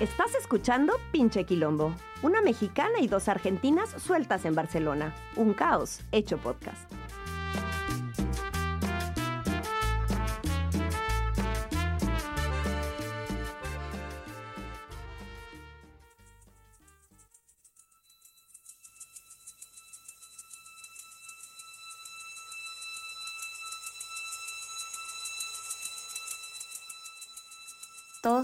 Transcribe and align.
Estás 0.00 0.34
escuchando 0.34 0.94
Pinche 1.12 1.44
Quilombo, 1.44 1.94
una 2.22 2.42
mexicana 2.42 2.98
y 3.00 3.06
dos 3.06 3.28
argentinas 3.28 3.90
sueltas 4.02 4.44
en 4.44 4.56
Barcelona. 4.56 5.14
Un 5.36 5.54
caos 5.54 6.00
hecho 6.10 6.36
podcast. 6.38 6.93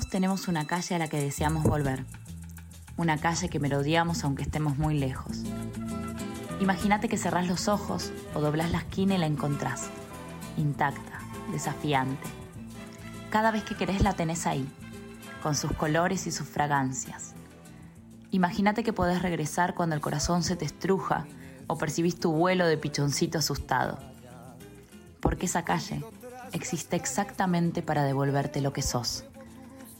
Tenemos 0.09 0.49
una 0.49 0.67
calle 0.67 0.95
a 0.95 0.99
la 0.99 1.09
que 1.09 1.21
deseamos 1.21 1.65
volver. 1.65 2.05
Una 2.97 3.19
calle 3.19 3.49
que 3.49 3.61
melodiamos 3.61 4.25
aunque 4.25 4.43
estemos 4.43 4.79
muy 4.79 4.99
lejos. 4.99 5.43
Imagínate 6.61 7.09
que 7.09 7.17
cerrás 7.17 7.47
los 7.47 7.69
ojos 7.69 8.13
o 8.35 8.41
doblás 8.41 8.71
la 8.71 8.79
esquina 8.79 9.15
y 9.15 9.19
la 9.19 9.27
encontrás. 9.27 9.89
Intacta, 10.57 11.21
desafiante. 11.53 12.27
Cada 13.31 13.51
vez 13.51 13.63
que 13.63 13.77
querés 13.77 14.03
la 14.03 14.15
tenés 14.15 14.47
ahí, 14.47 14.69
con 15.43 15.55
sus 15.55 15.73
colores 15.73 16.27
y 16.27 16.33
sus 16.33 16.49
fragancias. 16.49 17.35
Imagínate 18.31 18.83
que 18.83 18.93
podés 18.93 19.23
regresar 19.23 19.75
cuando 19.75 19.95
el 19.95 20.01
corazón 20.01 20.43
se 20.43 20.57
te 20.57 20.65
estruja 20.65 21.27
o 21.67 21.79
percibís 21.79 22.19
tu 22.19 22.33
vuelo 22.33 22.67
de 22.67 22.79
pichoncito 22.79 23.39
asustado. 23.39 23.99
Porque 25.21 25.47
esa 25.47 25.65
calle 25.65 26.05
existe 26.53 26.97
exactamente 26.97 27.83
para 27.83 28.03
devolverte 28.05 28.61
lo 28.61 28.73
que 28.73 28.83
sos 28.83 29.25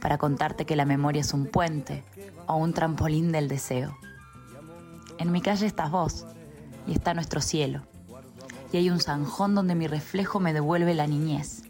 para 0.01 0.19
contarte 0.19 0.65
que 0.65 0.77
la 0.77 0.85
memoria 0.85 1.21
es 1.21 1.33
un 1.33 1.47
puente 1.47 2.05
o 2.47 2.57
un 2.57 2.73
trampolín 2.73 3.33
del 3.33 3.49
deseo. 3.49 3.97
En 5.19 5.31
mi 5.33 5.41
calle 5.41 5.67
estás 5.67 5.91
vos 5.91 6.27
y 6.87 6.93
está 6.93 7.15
nuestro 7.15 7.41
cielo. 7.41 7.83
Y 8.73 8.79
hay 8.79 8.91
un 8.91 9.01
zanjón 9.01 9.55
donde 9.55 9.75
mi 9.75 9.87
reflejo 9.87 10.41
me 10.41 10.53
devuelve 10.53 10.95
la 10.95 11.07
niñez. 11.07 11.63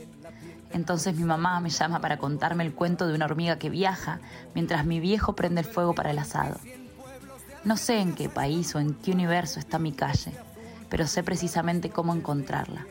Entonces 0.72 1.16
mi 1.16 1.24
mamá 1.24 1.60
me 1.60 1.70
llama 1.70 2.00
para 2.00 2.18
contarme 2.18 2.64
el 2.64 2.74
cuento 2.74 3.08
de 3.08 3.14
una 3.14 3.24
hormiga 3.24 3.58
que 3.58 3.70
viaja 3.70 4.20
mientras 4.54 4.86
mi 4.86 5.00
viejo 5.00 5.34
prende 5.34 5.62
el 5.62 5.66
fuego 5.66 5.94
para 5.94 6.12
el 6.12 6.18
asado. 6.18 6.58
No 7.64 7.76
sé 7.76 7.98
en 7.98 8.14
qué 8.14 8.28
país 8.28 8.74
o 8.74 8.78
en 8.78 8.94
qué 8.94 9.10
universo 9.10 9.58
está 9.58 9.78
mi 9.78 9.92
calle, 9.92 10.32
pero 10.88 11.06
sé 11.06 11.22
precisamente 11.22 11.90
cómo 11.90 12.14
encontrarla. 12.14 12.86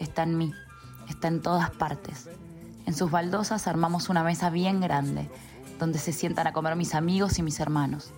Está 0.00 0.22
en 0.22 0.38
mí, 0.38 0.54
está 1.08 1.28
en 1.28 1.42
todas 1.42 1.70
partes, 1.70 2.28
en 2.88 2.94
sus 2.94 3.10
baldosas 3.10 3.66
armamos 3.66 4.08
una 4.08 4.24
mesa 4.24 4.48
bien 4.48 4.80
grande, 4.80 5.28
donde 5.78 5.98
se 5.98 6.10
sientan 6.10 6.46
a 6.46 6.54
comer 6.54 6.74
mis 6.74 6.94
amigos 6.94 7.38
y 7.38 7.42
mis 7.42 7.60
hermanos. 7.60 8.12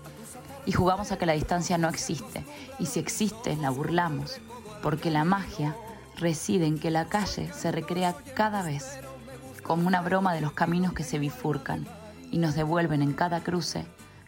Y 0.65 0.71
jugamos 0.71 1.11
a 1.11 1.19
que 1.19 1.27
la 1.27 1.33
distancia 1.33 1.77
no 1.77 1.89
existe, 1.89 2.45
y 2.79 2.87
si 2.87 3.01
existe, 3.01 3.57
la 3.57 3.71
burlamos, 3.71 4.41
porque 4.81 5.11
la 5.11 5.25
magia 5.25 5.75
reside 6.19 6.67
en 6.67 6.79
que 6.79 6.93
la 6.93 7.07
calle 7.07 7.53
se 7.53 7.73
recrea 7.73 8.15
cada 8.37 8.63
vez, 8.63 9.01
como 9.65 9.89
una 9.89 10.03
broma 10.03 10.35
de 10.35 10.41
los 10.41 10.53
caminos 10.53 10.93
que 10.93 11.03
se 11.03 11.19
bifurcan 11.19 11.85
y 12.31 12.39
nos 12.39 12.55
devuelven 12.55 13.03
en 13.03 13.13
cada 13.13 13.41
cruce 13.41 13.85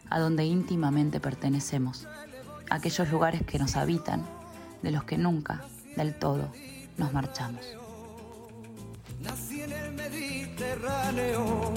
a 0.09 0.19
donde 0.19 0.43
íntimamente 0.43 1.21
pertenecemos, 1.21 2.05
aquellos 2.69 3.09
lugares 3.09 3.43
que 3.43 3.59
nos 3.59 3.77
habitan, 3.77 4.25
de 4.81 4.91
los 4.91 5.05
que 5.05 5.17
nunca, 5.17 5.61
del 5.95 6.13
todo, 6.13 6.51
nos 6.97 7.13
marchamos. 7.13 7.82
En 9.63 9.71
el 9.71 9.93
Mediterráneo. 9.93 11.73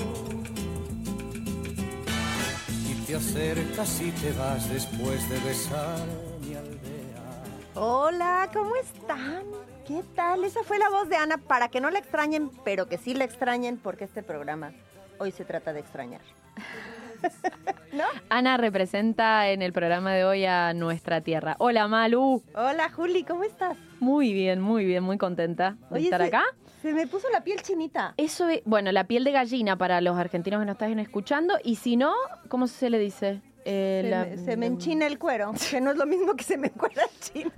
Y 2.90 3.06
te 3.06 3.14
acercas 3.14 4.00
y 4.00 4.10
te 4.10 4.32
vas 4.32 4.68
después 4.68 5.28
de 5.30 5.38
besar 5.40 5.98
mi 6.40 6.54
aldea. 6.54 7.44
Hola, 7.74 8.50
¿cómo 8.52 8.74
están? 8.76 9.44
¿Qué 9.86 10.02
tal? 10.16 10.42
Esa 10.42 10.64
fue 10.64 10.78
la 10.78 10.88
voz 10.88 11.08
de 11.08 11.16
Ana 11.16 11.38
para 11.38 11.68
que 11.68 11.80
no 11.80 11.90
la 11.90 12.00
extrañen, 12.00 12.50
pero 12.64 12.88
que 12.88 12.98
sí 12.98 13.14
la 13.14 13.24
extrañen 13.24 13.76
porque 13.76 14.04
este 14.04 14.24
programa 14.24 14.72
hoy 15.18 15.30
se 15.30 15.44
trata 15.44 15.72
de 15.72 15.80
extrañar. 15.80 16.22
¿No? 17.92 18.04
Ana 18.30 18.56
representa 18.56 19.48
en 19.50 19.62
el 19.62 19.72
programa 19.72 20.12
de 20.12 20.24
hoy 20.24 20.44
a 20.44 20.74
nuestra 20.74 21.20
tierra. 21.20 21.54
Hola 21.58 21.86
Malu. 21.86 22.42
Hola 22.54 22.90
Juli, 22.90 23.22
¿cómo 23.22 23.44
estás? 23.44 23.76
Muy 24.00 24.32
bien, 24.32 24.60
muy 24.60 24.84
bien, 24.84 25.04
muy 25.04 25.18
contenta 25.18 25.76
de 25.90 26.00
estar 26.00 26.20
acá. 26.20 26.42
Se 26.86 26.94
me 26.94 27.06
puso 27.06 27.28
la 27.30 27.42
piel 27.42 27.60
chinita. 27.62 28.14
Eso 28.16 28.48
es, 28.48 28.62
bueno, 28.64 28.92
la 28.92 29.04
piel 29.04 29.24
de 29.24 29.32
gallina 29.32 29.76
para 29.76 30.00
los 30.00 30.16
argentinos 30.16 30.60
que 30.60 30.66
nos 30.66 30.74
están 30.74 30.98
escuchando. 30.98 31.54
Y 31.64 31.76
si 31.76 31.96
no, 31.96 32.12
¿cómo 32.48 32.66
se 32.66 32.90
le 32.90 32.98
dice? 32.98 33.40
Eh, 33.64 34.02
Se, 34.04 34.10
la- 34.10 34.24
me, 34.24 34.38
se 34.38 34.56
me 34.56 34.66
enchina 34.66 35.06
el 35.06 35.18
cuero, 35.18 35.52
que 35.70 35.80
no 35.80 35.90
es 35.90 35.96
lo 35.96 36.06
mismo 36.06 36.34
que 36.34 36.44
se 36.44 36.56
me 36.56 36.68
encuera 36.68 37.02
el 37.02 37.20
chino. 37.20 37.50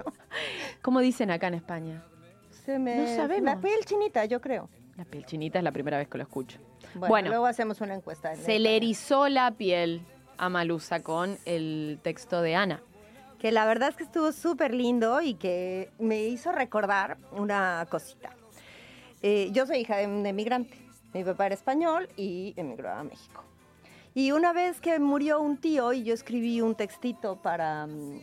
¿Cómo 0.82 1.00
dicen 1.00 1.30
acá 1.30 1.48
en 1.48 1.54
España? 1.54 2.02
Se 2.64 2.78
me, 2.78 2.96
No 2.96 3.06
sabemos. 3.16 3.44
La 3.44 3.60
piel 3.60 3.84
chinita, 3.84 4.24
yo 4.24 4.40
creo. 4.40 4.68
La 4.96 5.04
piel 5.04 5.24
chinita 5.26 5.58
es 5.58 5.64
la 5.64 5.72
primera 5.72 5.98
vez 5.98 6.08
que 6.08 6.18
lo 6.18 6.24
escucho. 6.24 6.58
Bueno, 6.94 7.08
Bueno. 7.08 7.28
luego 7.28 7.46
hacemos 7.46 7.80
una 7.82 7.94
encuesta. 7.94 8.32
en 8.32 8.38
Se 8.38 8.58
le 8.58 8.76
erizó 8.76 9.28
la 9.28 9.50
piel 9.52 10.00
a 10.38 10.48
Malusa 10.48 11.02
con 11.02 11.36
el 11.44 11.98
texto 12.02 12.40
de 12.40 12.54
Ana. 12.56 12.82
Que 13.38 13.52
la 13.52 13.66
verdad 13.66 13.90
es 13.90 13.96
que 13.96 14.02
estuvo 14.04 14.32
súper 14.32 14.74
lindo 14.74 15.20
y 15.20 15.34
que 15.34 15.90
me 15.98 16.24
hizo 16.24 16.50
recordar 16.50 17.18
una 17.32 17.86
cosita. 17.90 18.30
Eh, 19.22 19.50
yo 19.52 19.66
soy 19.66 19.78
hija 19.78 19.96
de 19.96 20.06
un 20.06 20.24
emigrante. 20.26 20.76
Mi 21.14 21.24
papá 21.24 21.46
era 21.46 21.54
español 21.54 22.08
y 22.16 22.54
emigró 22.56 22.90
a 22.90 23.02
México. 23.02 23.42
Y 24.14 24.32
una 24.32 24.52
vez 24.52 24.80
que 24.80 24.98
murió 24.98 25.40
un 25.40 25.56
tío 25.56 25.92
y 25.92 26.02
yo 26.02 26.14
escribí 26.14 26.60
un 26.60 26.74
textito 26.74 27.36
para, 27.36 27.86
mm, 27.86 28.20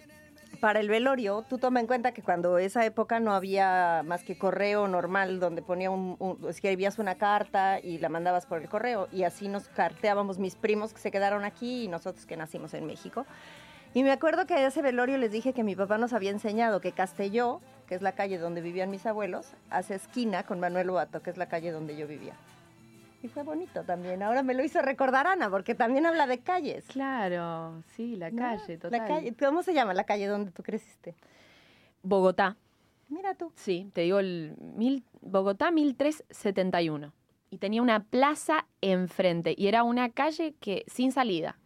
para 0.59 0.79
el 0.79 0.89
velorio, 0.89 1.43
tú 1.49 1.57
toma 1.57 1.79
en 1.79 1.87
cuenta 1.87 2.11
que 2.13 2.21
cuando 2.21 2.57
esa 2.57 2.85
época 2.85 3.19
no 3.19 3.33
había 3.33 4.03
más 4.05 4.23
que 4.23 4.37
correo 4.37 4.87
normal 4.87 5.39
donde 5.39 5.61
ponía 5.61 5.89
un, 5.91 6.15
un- 6.19 6.49
escribías 6.49 6.97
una 6.99 7.15
carta 7.15 7.79
y 7.79 7.97
la 7.99 8.09
mandabas 8.09 8.45
por 8.45 8.61
el 8.61 8.69
correo 8.69 9.07
y 9.11 9.23
así 9.23 9.47
nos 9.47 9.67
carteábamos 9.69 10.37
mis 10.39 10.55
primos 10.55 10.93
que 10.93 10.99
se 10.99 11.11
quedaron 11.11 11.43
aquí 11.43 11.83
y 11.83 11.87
nosotros 11.87 12.25
que 12.25 12.37
nacimos 12.37 12.73
en 12.73 12.85
México. 12.85 13.25
Y 13.93 14.03
me 14.03 14.11
acuerdo 14.11 14.45
que 14.45 14.53
a 14.55 14.67
ese 14.67 14.81
velorio 14.81 15.17
les 15.17 15.31
dije 15.31 15.53
que 15.53 15.63
mi 15.63 15.75
papá 15.75 15.97
nos 15.97 16.11
había 16.13 16.31
enseñado 16.31 16.81
que 16.81 16.91
Castelló, 16.91 17.61
que 17.87 17.95
es 17.95 18.01
la 18.01 18.13
calle 18.13 18.37
donde 18.37 18.61
vivían 18.61 18.89
mis 18.89 19.05
abuelos, 19.05 19.53
hace 19.69 19.95
esquina 19.95 20.43
con 20.43 20.59
Manuel 20.59 20.87
Loato, 20.87 21.21
que 21.21 21.29
es 21.29 21.37
la 21.37 21.47
calle 21.47 21.71
donde 21.71 21.95
yo 21.95 22.07
vivía. 22.07 22.33
Y 23.21 23.27
fue 23.27 23.43
bonito 23.43 23.83
también. 23.83 24.21
Ahora 24.21 24.43
me 24.43 24.53
lo 24.53 24.63
hizo 24.63 24.81
recordar 24.81 25.25
Ana, 25.25 25.49
porque 25.49 25.73
también 25.73 26.05
habla 26.05 26.27
de 26.27 26.39
calles. 26.39 26.85
Claro, 26.87 27.81
sí, 27.95 28.15
la 28.15 28.29
¿no? 28.29 28.37
calle, 28.37 28.77
total. 28.77 28.99
La 28.99 29.07
calle, 29.07 29.33
¿Cómo 29.33 29.63
se 29.63 29.73
llama 29.73 29.93
la 29.93 30.03
calle 30.03 30.27
donde 30.27 30.51
tú 30.51 30.61
creciste? 30.61 31.15
Bogotá. 32.03 32.55
Mira 33.09 33.33
tú. 33.33 33.51
Sí, 33.55 33.89
te 33.93 34.01
digo, 34.01 34.19
el 34.19 34.55
mil, 34.59 35.03
Bogotá 35.21 35.71
1371. 35.71 37.13
Y 37.49 37.57
tenía 37.57 37.81
una 37.81 38.03
plaza 38.03 38.67
enfrente. 38.81 39.55
Y 39.57 39.67
era 39.67 39.83
una 39.83 40.09
calle 40.09 40.53
que 40.59 40.83
sin 40.87 41.11
salida. 41.11 41.57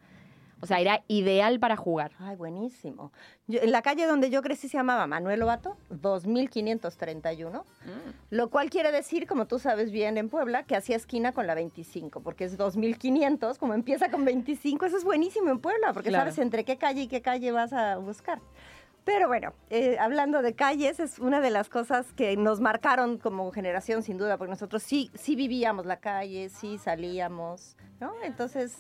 O 0.62 0.66
sea, 0.66 0.80
era 0.80 1.04
ideal 1.08 1.60
para 1.60 1.76
jugar. 1.78 2.12
Ay, 2.20 2.36
buenísimo. 2.36 3.12
Yo- 3.48 3.62
en 3.62 3.72
la 3.72 3.82
calle 3.82 4.06
donde 4.06 4.30
yo 4.30 4.42
crecí 4.42 4.68
se 4.68 4.78
llamaba 4.78 5.08
Manuel 5.08 5.40
Lobato, 5.40 5.78
2531, 5.90 7.66
lo 8.30 8.50
cual 8.50 8.70
quiere 8.70 8.92
decir, 8.92 9.26
como 9.28 9.48
tú 9.48 9.60
sabes 9.60 9.92
bien 9.92 10.18
en 10.18 10.30
Puebla, 10.30 10.64
que 10.64 10.76
hacía 10.76 10.96
esquina 10.96 11.32
con 11.32 11.48
la 11.48 11.56
25, 11.56 12.22
porque 12.22 12.44
es 12.46 12.58
2500, 12.58 13.58
como 13.58 13.74
empieza 13.74 14.12
con 14.12 14.26
25, 14.26 14.86
eso 14.86 14.98
es 14.98 15.04
buenísimo 15.04 15.50
en 15.50 15.60
Puebla, 15.60 15.94
porque 15.94 16.10
Claro. 16.10 16.26
sabes 16.26 16.38
entre 16.40 16.64
qué 16.66 16.78
calle 16.78 17.04
y 17.04 17.08
qué 17.08 17.22
calle 17.22 17.52
vas 17.52 17.74
a 17.74 17.98
buscar. 17.98 18.40
Pero 19.06 19.28
bueno, 19.28 19.54
eh, 19.70 19.98
hablando 20.00 20.42
de 20.42 20.54
calles, 20.54 21.00
es 21.00 21.18
una 21.20 21.40
de 21.42 21.50
las 21.50 21.70
cosas 21.70 22.12
que 22.14 22.36
nos 22.38 22.60
marcaron 22.60 23.18
como 23.18 23.50
generación, 23.52 24.04
sin 24.04 24.18
duda, 24.18 24.38
porque 24.38 24.52
nosotros 24.52 24.84
sí, 24.84 25.10
sí 25.16 25.36
vivíamos 25.36 25.86
la 25.86 25.98
calle, 25.98 26.50
sí 26.50 26.78
salíamos, 26.78 27.76
¿no? 28.00 28.12
Entonces, 28.24 28.78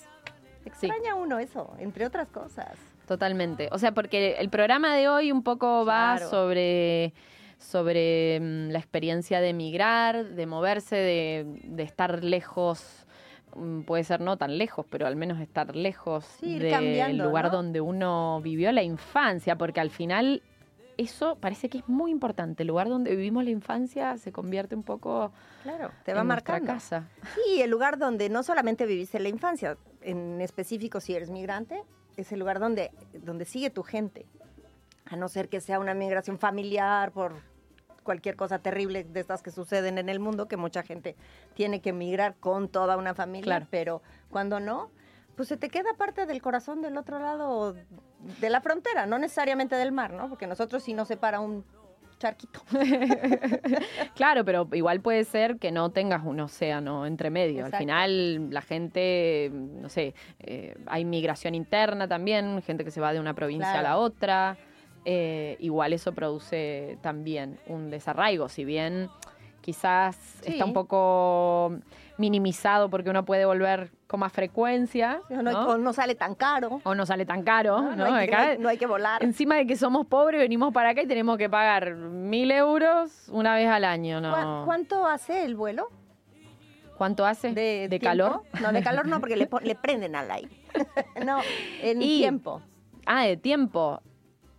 extraña 0.65 1.15
uno 1.15 1.39
eso, 1.39 1.73
entre 1.79 2.06
otras 2.06 2.27
cosas. 2.29 2.71
Totalmente. 3.07 3.69
O 3.71 3.77
sea, 3.79 3.91
porque 3.94 4.35
el 4.39 4.50
programa 4.50 4.95
de 4.95 5.07
hoy 5.07 5.31
un 5.31 5.41
poco 5.44 5.85
va 5.85 6.15
Claro. 6.17 6.29
sobre, 6.29 7.13
sobre 7.57 8.39
mm, 8.39 8.69
la 8.71 8.79
experiencia 8.79 9.41
de 9.41 9.50
emigrar, 9.50 10.25
de 10.29 10.45
moverse, 10.45 10.95
de, 10.95 11.45
de 11.63 11.83
estar 11.83 12.23
lejos. 12.23 13.06
mm, 13.56 13.81
Puede 13.81 14.03
ser 14.03 14.21
no 14.21 14.38
tan 14.38 14.57
lejos, 14.57 14.85
pero 14.89 15.07
al 15.07 15.15
menos 15.15 15.39
estar 15.39 15.75
lejos 15.75 16.23
Sí, 16.39 16.59
del 16.59 17.17
lugar 17.17 17.45
¿no? 17.45 17.51
donde 17.51 17.81
uno 17.81 18.41
vivió 18.44 18.71
la 18.71 18.83
infancia, 18.83 19.56
porque 19.57 19.79
al 19.79 19.89
final 19.89 20.41
eso 20.97 21.38
parece 21.39 21.69
que 21.69 21.79
es 21.79 21.88
muy 21.88 22.11
importante. 22.11 22.63
El 22.63 22.67
lugar 22.67 22.89
donde 22.89 23.15
vivimos 23.15 23.44
la 23.45 23.50
infancia 23.51 24.17
se 24.17 24.31
convierte 24.31 24.75
un 24.75 24.83
poco 24.83 25.31
Claro, 25.63 25.91
te 26.03 26.13
va 26.13 26.21
en 26.21 26.27
marcando. 26.27 26.67
casa. 26.67 27.07
Sí, 27.35 27.61
el 27.61 27.71
lugar 27.71 27.97
donde 27.97 28.29
no 28.29 28.44
solamente 28.44 28.85
viviste 28.85 29.19
la 29.19 29.29
infancia, 29.29 29.77
en 30.01 30.42
específico 30.42 31.00
si 31.00 31.16
eres 31.16 31.30
migrante, 31.30 31.84
es 32.18 32.31
el 32.31 32.40
lugar 32.40 32.60
donde, 32.60 32.92
donde 33.13 33.46
sigue 33.46 33.69
tu 33.69 33.84
gente. 33.84 34.25
A 35.06 35.16
no 35.16 35.28
ser 35.30 35.50
que 35.50 35.62
sea 35.62 35.80
una 35.80 35.94
migración 35.94 36.38
familiar 36.38 37.12
por 37.12 37.34
cualquier 38.04 38.36
cosa 38.36 38.60
terrible 38.60 39.04
de 39.04 39.19
estas 39.19 39.42
que 39.42 39.51
suceden 39.51 39.98
en 39.98 40.10
el 40.10 40.19
mundo, 40.19 40.48
que 40.48 40.57
mucha 40.57 40.84
gente 40.84 41.16
tiene 41.54 41.81
que 41.81 41.90
emigrar 41.90 42.36
con 42.36 42.68
toda 42.69 42.98
una 42.98 43.13
familia, 43.13 43.57
Claro. 43.57 43.68
pero 43.69 44.01
cuando 44.30 44.60
no, 44.60 44.90
pues 45.36 45.48
se 45.48 45.57
te 45.57 45.69
queda 45.69 45.94
parte 45.98 46.25
del 46.25 46.42
corazón 46.42 46.81
del 46.81 46.98
otro 46.98 47.19
lado 47.19 47.74
de 47.74 48.50
la 48.50 48.62
frontera, 48.62 49.06
no 49.06 49.18
necesariamente 49.19 49.75
del 49.75 49.92
mar, 49.92 50.12
¿no? 50.13 50.28
Porque 50.30 50.48
nosotros 50.48 50.84
sí 50.84 50.94
nos 50.94 51.07
separa 51.07 51.40
un 51.40 51.63
charquito. 52.19 52.62
Claro, 54.16 54.44
pero 54.45 54.68
igual 54.74 55.00
puede 55.01 55.24
ser 55.24 55.57
que 55.57 55.71
no 55.71 55.89
tengas 55.92 56.24
un 56.25 56.39
océano 56.42 57.06
entre 57.06 57.30
medio. 57.30 57.60
Exacto. 57.66 57.77
Al 57.77 57.80
final, 57.80 58.50
la 58.51 58.62
gente, 58.62 59.50
no 59.54 59.89
sé, 59.89 60.13
eh, 60.39 60.75
hay 60.88 61.06
migración 61.06 61.56
interna 61.56 62.07
también, 62.07 62.62
gente 62.62 62.83
que 62.83 62.92
se 62.92 63.00
va 63.01 63.13
de 63.13 63.19
una 63.19 63.33
provincia 63.33 63.80
a 63.80 63.81
la 63.81 63.98
otra. 63.98 64.57
eh, 65.06 65.56
igual 65.60 65.94
eso 65.94 66.12
produce 66.12 66.98
también 67.01 67.57
un 67.68 67.89
desarraigo, 67.89 68.50
si 68.50 68.66
bien 68.66 69.10
quizás 69.62 70.16
Sí. 70.44 70.51
está 70.51 70.66
un 70.66 70.74
poco 70.74 71.80
minimizado 72.19 72.89
porque 72.89 73.10
uno 73.10 73.24
puede 73.25 73.45
volver 73.45 73.92
con 74.07 74.19
más 74.19 74.31
frecuencia, 74.33 75.21
O 75.30 75.33
no, 75.42 75.51
¿no? 75.51 75.68
o 75.69 75.77
no 75.77 75.94
sale 75.94 76.16
tan 76.16 76.36
caro. 76.36 76.81
o 76.83 76.94
no 76.94 77.06
sale 77.06 77.25
tan 77.25 77.44
caro, 77.44 77.81
No, 77.81 77.95
¿no? 77.95 78.07
no 78.10 78.13
hay, 78.16 78.27
que, 78.27 78.36
Acá- 78.36 78.44
no 78.45 78.51
hay- 78.51 78.57
no 78.60 78.69
hay 78.69 78.77
que 78.77 78.86
volar. 78.86 79.24
Encima 79.24 79.56
de 79.56 79.66
que 79.66 79.75
somos 79.75 80.06
pobres, 80.06 80.39
venimos 80.39 80.74
para 80.74 80.89
acá 80.89 81.01
y 81.01 81.07
tenemos 81.07 81.38
que 81.38 81.50
pagar 81.50 81.95
mil 81.95 82.51
euros 82.51 83.30
una 83.30 83.56
vez 83.56 83.68
al 83.69 83.86
año, 83.86 84.19
¿no? 84.21 84.31
¿Cuá- 84.31 84.62
¿Cuánto 84.66 85.07
hace 85.07 85.45
el 85.45 85.56
vuelo? 85.56 85.88
¿Cuánto 86.98 87.25
hace? 87.25 87.54
¿De, 87.54 88.00
calor? 88.04 88.44
No, 88.62 88.74
de 88.74 88.83
calor 88.83 89.07
no, 89.07 89.21
porque 89.21 89.38
le, 89.38 89.48
prenden 89.81 90.16
al 90.16 90.30
aire. 90.31 90.50
no, 91.25 91.39
en 91.81 92.01
Y- 92.01 92.18
tiempo. 92.19 92.62
Ah, 93.06 93.24
de 93.24 93.38
tiempo. 93.38 94.01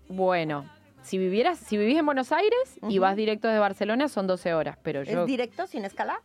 Bueno, 0.09 0.65
si 1.03 1.19
vivieras, 1.19 1.59
si 1.59 1.77
vivís 1.77 1.99
en 1.99 2.07
Buenos 2.07 2.33
Aires 2.33 2.79
y 2.89 2.99
vas 2.99 3.15
directo 3.17 3.47
desde 3.49 3.61
Barcelona, 3.61 4.09
son 4.09 4.27
12 4.27 4.55
horas. 4.55 4.79
Pero 4.83 5.03
yo, 5.03 5.21
¿Es 5.21 5.27
directo, 5.27 5.67
sin 5.67 5.85
escala? 5.85 6.19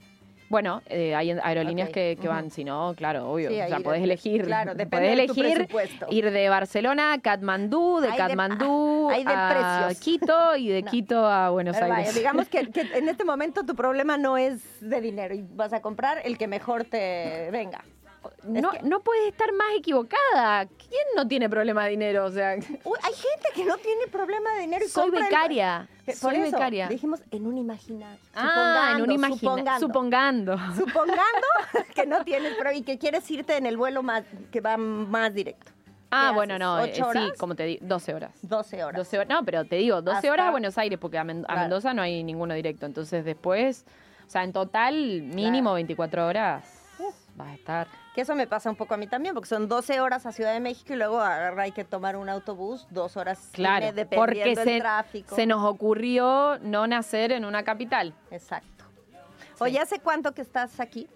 Bueno, 0.49 0.81
eh, 0.87 1.15
hay 1.15 1.31
aerolíneas 1.31 1.89
que, 1.89 2.17
van, 2.27 2.51
si 2.51 2.63
no, 2.63 2.93
claro, 2.95 3.31
obvio. 3.31 3.49
Sí, 3.49 3.59
o 3.59 3.67
sea, 3.67 3.79
podés 3.79 3.99
de- 4.01 4.05
elegir. 4.05 4.45
Claro, 4.45 4.75
depende 4.75 5.07
podés 5.07 5.17
de 5.17 5.25
tu 5.27 5.33
elegir 5.41 5.55
presupuesto. 5.67 6.05
ir 6.09 6.31
de 6.31 6.49
Barcelona 6.49 7.13
a 7.13 7.19
Katmandú, 7.19 7.99
de 8.01 8.09
Hay 8.09 8.17
Katmandú 8.17 9.09
de 9.09 9.23
a. 9.33 9.89
Quito 9.99 10.55
y 10.55 10.67
de 10.69 10.81
No. 10.85 10.91
Quito 10.91 11.25
a 11.25 11.49
Buenos 11.49 11.75
Pero 11.77 11.93
Aires. 11.93 12.07
vaya, 12.07 12.17
digamos 12.17 12.47
que, 12.47 12.69
que 12.71 12.81
en 12.95 13.09
este 13.09 13.23
momento 13.25 13.65
tu 13.65 13.75
problema 13.75 14.17
no 14.17 14.37
es 14.37 14.61
de 14.81 15.01
dinero 15.01 15.33
y 15.33 15.41
vas 15.41 15.73
a 15.73 15.81
comprar 15.81 16.19
el 16.23 16.37
que 16.37 16.47
mejor 16.47 16.83
te 16.85 17.49
venga. 17.51 17.83
No, 18.47 18.71
que- 18.71 18.81
no 18.83 19.01
puedes 19.01 19.27
estar 19.27 19.51
más 19.53 19.67
equivocada. 19.77 20.65
¿Quién 20.65 21.03
no 21.15 21.27
tiene 21.27 21.49
problema 21.49 21.83
de 21.85 21.91
dinero? 21.91 22.25
O 22.25 22.31
sea, 22.31 22.51
hay 22.51 22.59
gente 22.61 23.49
que 23.53 23.65
no 23.65 23.77
tiene 23.77 24.07
problema 24.07 24.53
de 24.55 24.61
dinero 24.61 24.85
y 24.85 24.87
soy 24.87 25.05
el- 25.05 25.11
becaria. 25.23 25.87
Soy 26.15 26.35
eso, 26.35 26.51
becaria. 26.51 26.87
dijimos 26.87 27.21
en 27.31 27.47
un 27.47 27.57
imaginario. 27.57 28.19
Ah, 28.35 28.93
en 28.95 29.01
un 29.01 29.11
imaginario. 29.11 29.79
supongando. 29.79 29.87
Supongando. 29.87 30.57
Supongando 30.75 31.47
que 31.95 32.05
no 32.05 32.23
tienes 32.23 32.53
pero 32.57 32.71
y 32.71 32.83
que 32.83 32.97
quieres 32.99 33.29
irte 33.31 33.57
en 33.57 33.65
el 33.65 33.75
vuelo 33.77 34.03
más 34.03 34.23
que 34.51 34.61
va 34.61 34.77
más 34.77 35.33
directo. 35.33 35.71
Ah, 36.11 36.27
¿Qué 36.29 36.35
bueno, 36.35 36.59
no. 36.59 36.85
eh. 36.85 36.93
Sí, 36.93 37.01
como 37.37 37.55
te 37.55 37.63
digo, 37.65 37.85
12 37.85 38.13
horas. 38.13 38.31
12 38.43 38.83
horas. 38.83 38.97
12 38.97 39.17
horas. 39.17 39.29
No, 39.29 39.43
pero 39.43 39.65
te 39.65 39.77
digo, 39.77 40.01
12 40.01 40.17
Hasta- 40.17 40.31
horas 40.31 40.47
a 40.47 40.51
Buenos 40.51 40.77
Aires, 40.77 40.99
porque 40.99 41.17
a, 41.17 41.23
Men- 41.23 41.43
a 41.43 41.47
Claro. 41.47 41.61
Mendoza 41.61 41.93
no 41.93 42.03
hay 42.03 42.23
ninguno 42.23 42.53
directo. 42.53 42.85
Entonces 42.85 43.25
después, 43.25 43.85
o 44.25 44.29
sea, 44.29 44.43
en 44.43 44.53
total, 44.53 44.93
mínimo 45.23 45.69
Claro. 45.71 45.73
24 45.75 46.27
horas 46.27 46.63
vas 47.35 47.47
a 47.49 47.53
estar. 47.55 47.87
Que 48.15 48.21
eso 48.21 48.33
me 48.33 48.47
pasa 48.47 48.69
un 48.69 48.77
poco 48.77 48.93
a 48.93 48.97
mí 48.97 49.07
también, 49.07 49.33
porque 49.35 49.49
son 49.49 49.67
12 49.67 49.99
horas 49.99 50.25
a 50.25 50.31
Ciudad 50.31 50.53
de 50.53 50.61
México 50.61 50.93
y 50.93 50.95
luego 50.95 51.19
agarra, 51.19 51.63
hay 51.63 51.73
que 51.73 51.83
tomar 51.83 52.15
un 52.15 52.29
autobús, 52.29 52.87
dos 52.89 53.17
horas 53.17 53.49
Claro, 53.51 53.87
cine, 53.89 54.05
porque 54.05 54.35
dependiendo 54.39 54.61
del 54.63 54.73
se, 54.75 54.79
tráfico. 54.79 55.35
se 55.35 55.45
nos 55.45 55.63
ocurrió 55.65 56.57
no 56.61 56.87
nacer 56.87 57.33
en 57.33 57.43
una 57.43 57.63
capital. 57.63 58.13
Exacto. 58.31 58.85
Oye, 59.59 59.79
¿hace 59.79 59.99
cuánto 59.99 60.33
que 60.33 60.41
estás 60.41 60.79
aquí? 60.79 61.09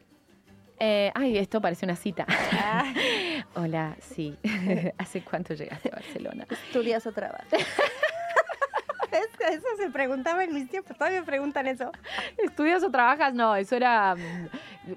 Eh, 0.78 1.12
ay, 1.16 1.38
esto 1.38 1.62
parece 1.62 1.86
una 1.86 1.96
cita. 1.96 2.26
Ah, 2.54 2.94
Hola, 3.56 3.96
sí. 4.02 4.38
¿Hace 4.98 5.22
cuánto 5.22 5.54
llegaste 5.54 5.90
a 5.90 5.96
Barcelona? 5.96 6.46
¿Estudias 6.50 7.06
o 7.08 7.12
trabajas? 7.14 7.48
Eso 9.12 9.68
se 9.78 9.90
preguntaba 9.90 10.44
en 10.44 10.54
mis 10.54 10.70
tiempos, 10.70 10.98
todavía 10.98 11.20
me 11.22 11.26
preguntan 11.26 11.68
eso. 11.68 11.92
¿Estudias 12.38 12.84
o 12.84 12.92
trabajas? 12.92 13.34
No, 13.34 13.56
eso 13.56 13.76
era. 13.76 14.16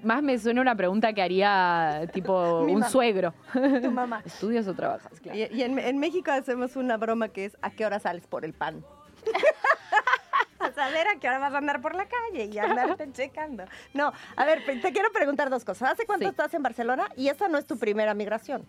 Más 0.03 0.21
me 0.23 0.37
suena 0.39 0.61
una 0.61 0.75
pregunta 0.75 1.13
que 1.13 1.21
haría 1.21 2.07
tipo 2.13 2.61
Mi 2.65 2.73
un 2.73 2.79
mamá. 2.79 2.89
suegro. 2.91 3.33
Tu 3.53 3.91
mamá. 3.91 4.21
¿Estudias 4.25 4.67
o 4.67 4.73
trabajas? 4.73 5.19
Claro. 5.21 5.37
Y, 5.37 5.43
y 5.55 5.63
en, 5.63 5.77
en 5.79 5.97
México 5.99 6.31
hacemos 6.31 6.75
una 6.75 6.97
broma 6.97 7.29
que 7.29 7.45
es 7.45 7.57
¿a 7.61 7.69
qué 7.71 7.85
hora 7.85 7.99
sales 7.99 8.25
por 8.27 8.45
el 8.45 8.53
pan? 8.53 8.83
a 10.59 10.71
saber 10.71 11.07
a 11.07 11.15
qué 11.19 11.27
hora 11.27 11.39
vas 11.39 11.53
a 11.53 11.57
andar 11.57 11.81
por 11.81 11.93
la 11.95 12.05
calle 12.07 12.45
y 12.45 12.57
andarte 12.57 13.11
checando. 13.11 13.65
No, 13.93 14.13
a 14.35 14.45
ver, 14.45 14.63
te 14.65 14.91
quiero 14.93 15.11
preguntar 15.11 15.49
dos 15.49 15.65
cosas. 15.65 15.91
¿Hace 15.91 16.05
cuánto 16.05 16.25
Sí. 16.25 16.29
estás 16.29 16.53
en 16.53 16.63
Barcelona? 16.63 17.09
Y 17.17 17.27
esta 17.27 17.47
no 17.49 17.57
es 17.57 17.65
tu 17.65 17.77
primera 17.77 18.13
migración. 18.13 18.65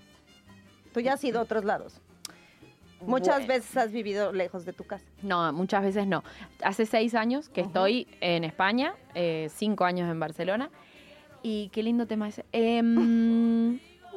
Tú 0.93 1.00
ya 1.00 1.14
has 1.14 1.25
ido 1.25 1.41
a 1.41 1.43
otros 1.43 1.64
lados. 1.64 2.00
Muchas 3.06 3.37
Bueno. 3.39 3.47
veces 3.55 3.77
has 3.77 3.93
vivido 3.93 4.33
lejos 4.33 4.65
de 4.65 4.73
tu 4.73 4.85
casa. 4.85 5.05
No, 5.23 5.53
muchas 5.53 5.83
veces 5.83 6.06
no. 6.06 6.23
Hace 6.62 6.87
seis 6.87 7.15
años 7.15 7.49
que 7.49 7.61
estoy 7.62 8.06
en 8.21 8.45
España, 8.45 8.95
eh, 9.15 9.49
cinco 9.55 9.85
años 9.85 10.11
en 10.11 10.19
Barcelona. 10.21 10.71
Y 11.43 11.69
qué 11.69 11.83
lindo 11.83 12.06
tema 12.06 12.29
ese. 12.29 12.45
Em, 12.53 13.73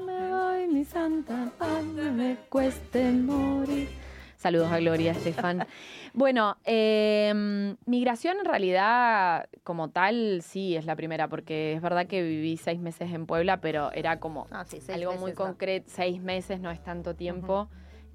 me 0.05 0.29
voy, 0.31 0.67
mi 0.67 0.85
santa, 0.85 1.51
padre, 1.57 2.11
me 2.11 2.37
cueste 2.49 3.11
morir. 3.11 3.89
Saludos 4.37 4.71
a 4.71 4.77
Gloria 4.79 5.11
Estefan. 5.13 5.65
bueno, 6.13 6.57
em, 6.63 7.75
migración 7.87 8.37
en 8.39 8.45
realidad 8.45 9.49
como 9.63 9.89
tal 9.89 10.41
sí 10.43 10.75
es 10.75 10.85
la 10.85 10.95
primera, 10.95 11.27
porque 11.27 11.73
es 11.73 11.81
verdad 11.81 12.05
que 12.07 12.21
viví 12.21 12.55
seis 12.55 12.79
meses 12.79 13.11
en 13.11 13.25
Puebla, 13.25 13.59
pero 13.61 13.91
era 13.93 14.19
como 14.19 14.45
Ah, 14.51 14.63
sí, 14.65 14.79
algo 14.93 15.13
muy 15.15 15.33
concreto, 15.33 15.87
seis 15.89 16.21
meses 16.21 16.59
no 16.59 16.69
es 16.71 16.81
tanto 16.83 17.15
tiempo. 17.15 17.67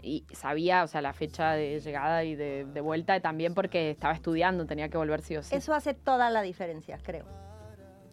Y 0.02 0.26
sabía, 0.32 0.82
o 0.82 0.88
sea, 0.88 1.00
la 1.00 1.12
fecha 1.12 1.52
de 1.52 1.78
llegada 1.80 2.24
y 2.24 2.34
de, 2.34 2.64
de 2.64 2.80
vuelta 2.80 3.20
también 3.20 3.54
porque 3.54 3.90
estaba 3.90 4.12
estudiando, 4.14 4.66
tenía 4.66 4.88
que 4.88 4.98
volver 4.98 5.22
sí 5.22 5.36
o 5.36 5.42
sí. 5.42 5.54
Eso 5.54 5.72
hace 5.74 5.94
toda 5.94 6.28
la 6.30 6.42
diferencia, 6.42 6.98
creo. 7.02 7.24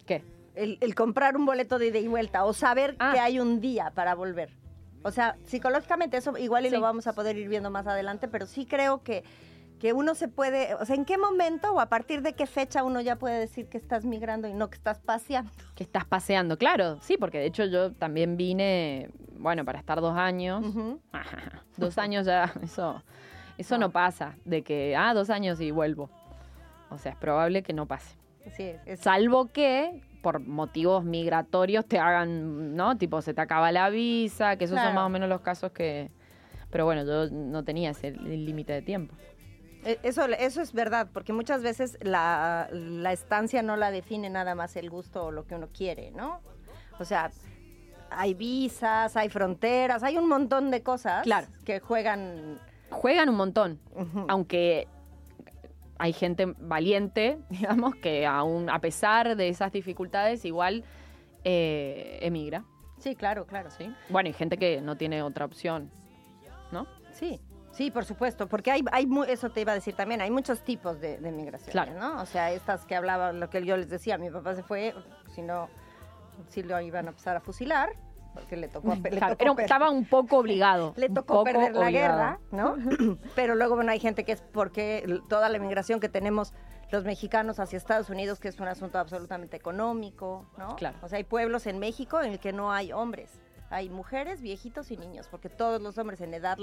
¿Qué? 0.05 0.23
El, 0.55 0.77
el 0.81 0.93
comprar 0.95 1.35
un 1.35 1.45
boleto 1.45 1.79
de 1.79 1.87
ida 1.87 1.97
y 1.99 2.07
vuelta 2.07 2.45
o 2.45 2.53
saber 2.53 2.95
Ah. 2.99 3.11
que 3.13 3.19
hay 3.19 3.39
un 3.39 3.59
día 3.59 3.91
para 3.95 4.13
volver. 4.15 4.51
O 5.03 5.11
sea, 5.11 5.35
psicológicamente 5.45 6.17
eso 6.17 6.37
igual 6.37 6.65
y 6.65 6.69
Sí. 6.69 6.75
lo 6.75 6.81
vamos 6.81 7.07
a 7.07 7.13
poder 7.13 7.37
ir 7.37 7.47
viendo 7.49 7.69
más 7.71 7.87
adelante, 7.87 8.27
pero 8.27 8.45
sí 8.45 8.65
creo 8.65 9.01
que, 9.01 9.23
que 9.79 9.93
uno 9.93 10.13
se 10.13 10.27
puede, 10.27 10.75
o 10.75 10.85
sea, 10.85 10.95
¿en 10.95 11.05
qué 11.05 11.17
momento 11.17 11.71
o 11.71 11.79
a 11.79 11.87
partir 11.87 12.21
de 12.21 12.33
qué 12.33 12.45
fecha 12.45 12.83
uno 12.83 13.01
ya 13.01 13.15
puede 13.15 13.39
decir 13.39 13.67
que 13.67 13.77
estás 13.77 14.05
migrando 14.05 14.47
y 14.47 14.53
no 14.53 14.69
que 14.69 14.75
estás 14.75 14.99
paseando? 14.99 15.51
Que 15.75 15.83
estás 15.83 16.05
paseando, 16.05 16.57
claro, 16.57 16.99
sí, 17.01 17.17
porque 17.17 17.39
de 17.39 17.45
hecho 17.45 17.65
yo 17.65 17.93
también 17.93 18.35
vine, 18.37 19.09
bueno, 19.37 19.63
para 19.63 19.79
estar 19.79 20.01
dos 20.01 20.15
años. 20.17 20.63
Dos 21.77 21.97
años 21.97 22.25
ya, 22.25 22.51
eso, 22.61 23.01
eso 23.57 23.77
no. 23.77 23.87
No. 23.87 23.93
pasa, 23.93 24.35
de 24.43 24.63
que, 24.63 24.97
ah, 24.97 25.13
dos 25.13 25.29
años 25.29 25.61
y 25.61 25.71
vuelvo. 25.71 26.09
O 26.89 26.97
sea, 26.97 27.13
es 27.13 27.17
probable 27.17 27.63
que 27.63 27.71
no 27.71 27.85
pase. 27.85 28.17
Sí, 28.51 28.73
es, 28.85 28.99
Salvo 28.99 29.45
que 29.45 30.01
por 30.21 30.41
motivos 30.41 31.05
migratorios 31.05 31.85
te 31.85 31.99
hagan, 31.99 32.75
¿no? 32.75 32.97
Tipo, 32.97 33.21
se 33.21 33.33
te 33.33 33.39
acaba 33.39 33.71
la 33.71 33.89
visa, 33.89 34.57
que 34.57 34.65
esos 34.65 34.77
son 34.77 34.93
más 34.93 35.05
o 35.05 35.09
menos 35.09 35.29
los 35.29 35.39
casos 35.39 35.71
que... 35.71 36.11
Pero 36.69 36.83
bueno, 36.83 37.05
yo 37.05 37.33
no 37.33 37.63
tenía 37.63 37.91
ese 37.91 38.11
límite 38.11 38.73
de 38.73 38.81
tiempo. 38.81 39.15
E- 39.85 39.99
eso, 40.03 40.25
eso 40.25 40.61
es 40.61 40.73
verdad, 40.73 41.09
porque 41.13 41.33
muchas 41.33 41.61
veces 41.63 41.97
la, 42.01 42.69
la 42.71 43.11
estancia 43.13 43.61
no 43.61 43.75
la 43.75 43.91
define 43.91 44.29
nada 44.29 44.55
más 44.55 44.75
el 44.75 44.89
gusto 44.89 45.25
o 45.25 45.31
lo 45.31 45.45
que 45.45 45.55
uno 45.55 45.67
quiere, 45.73 46.11
¿no? 46.11 46.41
O 46.99 47.05
sea, 47.05 47.31
hay 48.11 48.33
visas, 48.33 49.15
hay 49.15 49.29
fronteras, 49.29 50.03
hay 50.03 50.17
un 50.17 50.27
montón 50.27 50.71
de 50.71 50.81
cosas 50.83 51.23
Claro. 51.23 51.47
que 51.65 51.79
juegan... 51.79 52.59
Juegan 52.91 53.29
un 53.29 53.35
montón, 53.35 53.79
aunque 54.29 54.87
hay 55.99 56.11
gente 56.13 56.47
valiente, 56.57 57.37
digamos, 57.49 57.95
que 57.95 58.25
aún 58.25 58.69
a 58.69 58.79
pesar 58.79 59.35
de 59.35 59.47
esas 59.49 59.71
dificultades 59.71 60.43
igual 60.45 60.83
eh, 61.43 62.19
emigra, 62.21 62.63
Sí, 62.97 63.15
claro, 63.15 63.45
claro. 63.45 63.69
¿sí? 63.71 63.93
Bueno, 64.09 64.27
y 64.27 64.33
gente 64.33 64.57
que 64.57 64.81
no 64.81 64.97
tiene 64.97 65.21
otra 65.23 65.45
opción, 65.45 65.89
¿no? 66.73 66.85
Sí, 67.13 67.39
sí, 67.79 67.91
por 67.91 68.03
supuesto, 68.03 68.47
porque 68.49 68.71
hay, 68.71 68.83
hay 68.91 69.05
mu- 69.07 69.23
eso 69.23 69.49
te 69.51 69.61
iba 69.61 69.71
a 69.71 69.75
decir 69.75 69.95
también, 69.95 70.19
hay 70.19 70.29
muchos 70.31 70.61
tipos 70.65 70.99
de, 70.99 71.17
de 71.17 71.31
migraciones, 71.31 71.71
Claro. 71.71 71.93
¿no? 71.97 72.21
O 72.21 72.25
sea, 72.25 72.51
estas 72.51 72.85
que 72.85 72.93
hablaba, 72.93 73.31
lo 73.31 73.49
que 73.49 73.63
yo 73.65 73.77
les 73.77 73.87
decía, 73.89 74.17
mi 74.17 74.29
papá 74.29 74.53
se 74.53 74.63
fue, 74.63 74.93
si 75.33 75.41
no, 75.41 75.69
si 76.49 76.61
lo 76.61 76.79
iban 76.81 77.05
a 77.05 77.09
empezar 77.11 77.37
a 77.37 77.39
fusilar, 77.39 77.93
porque 78.33 78.57
le 78.57 78.67
tocó, 78.67 78.89
le 78.89 78.95
tocó 79.01 79.15
era- 79.15 79.35
per- 79.55 79.59
estaba 79.63 79.89
un 79.91 80.03
poco 80.03 80.37
obligado. 80.43 80.93
le 80.97 81.07
tocó 81.07 81.45
perder 81.45 81.73
la 81.73 81.85
obligado. 81.85 82.17
guerra, 82.17 82.39
¿no? 82.51 82.75
Pero 83.35 83.55
luego, 83.55 83.75
bueno, 83.75 83.91
hay 83.93 83.99
gente 84.01 84.25
que 84.25 84.33
es 84.33 84.41
porque 84.41 85.21
toda 85.29 85.47
la 85.47 85.57
migración 85.57 86.01
que 86.01 86.09
tenemos 86.09 86.53
los 86.91 87.05
mexicanos 87.05 87.61
hacia 87.61 87.77
Estados 87.77 88.09
Unidos, 88.09 88.41
que 88.41 88.49
es 88.49 88.59
un 88.59 88.67
asunto 88.67 88.99
absolutamente 88.99 89.55
económico, 89.55 90.47
¿no? 90.57 90.75
Claro. 90.75 90.97
O 91.01 91.07
sea, 91.07 91.15
hay 91.17 91.23
pueblos 91.23 91.65
en 91.65 91.79
México 91.79 92.19
en 92.21 92.33
el 92.33 92.39
que 92.39 92.51
no 92.51 92.73
hay 92.73 92.91
hombres. 92.91 93.39
Hay 93.69 93.89
mujeres, 93.89 94.41
viejitos 94.41 94.89
y 94.91 94.97
niños, 94.97 95.27
porque 95.29 95.47
todos 95.49 95.81
los 95.81 95.97
hombres 95.97 96.21
en 96.21 96.33
edad 96.33 96.57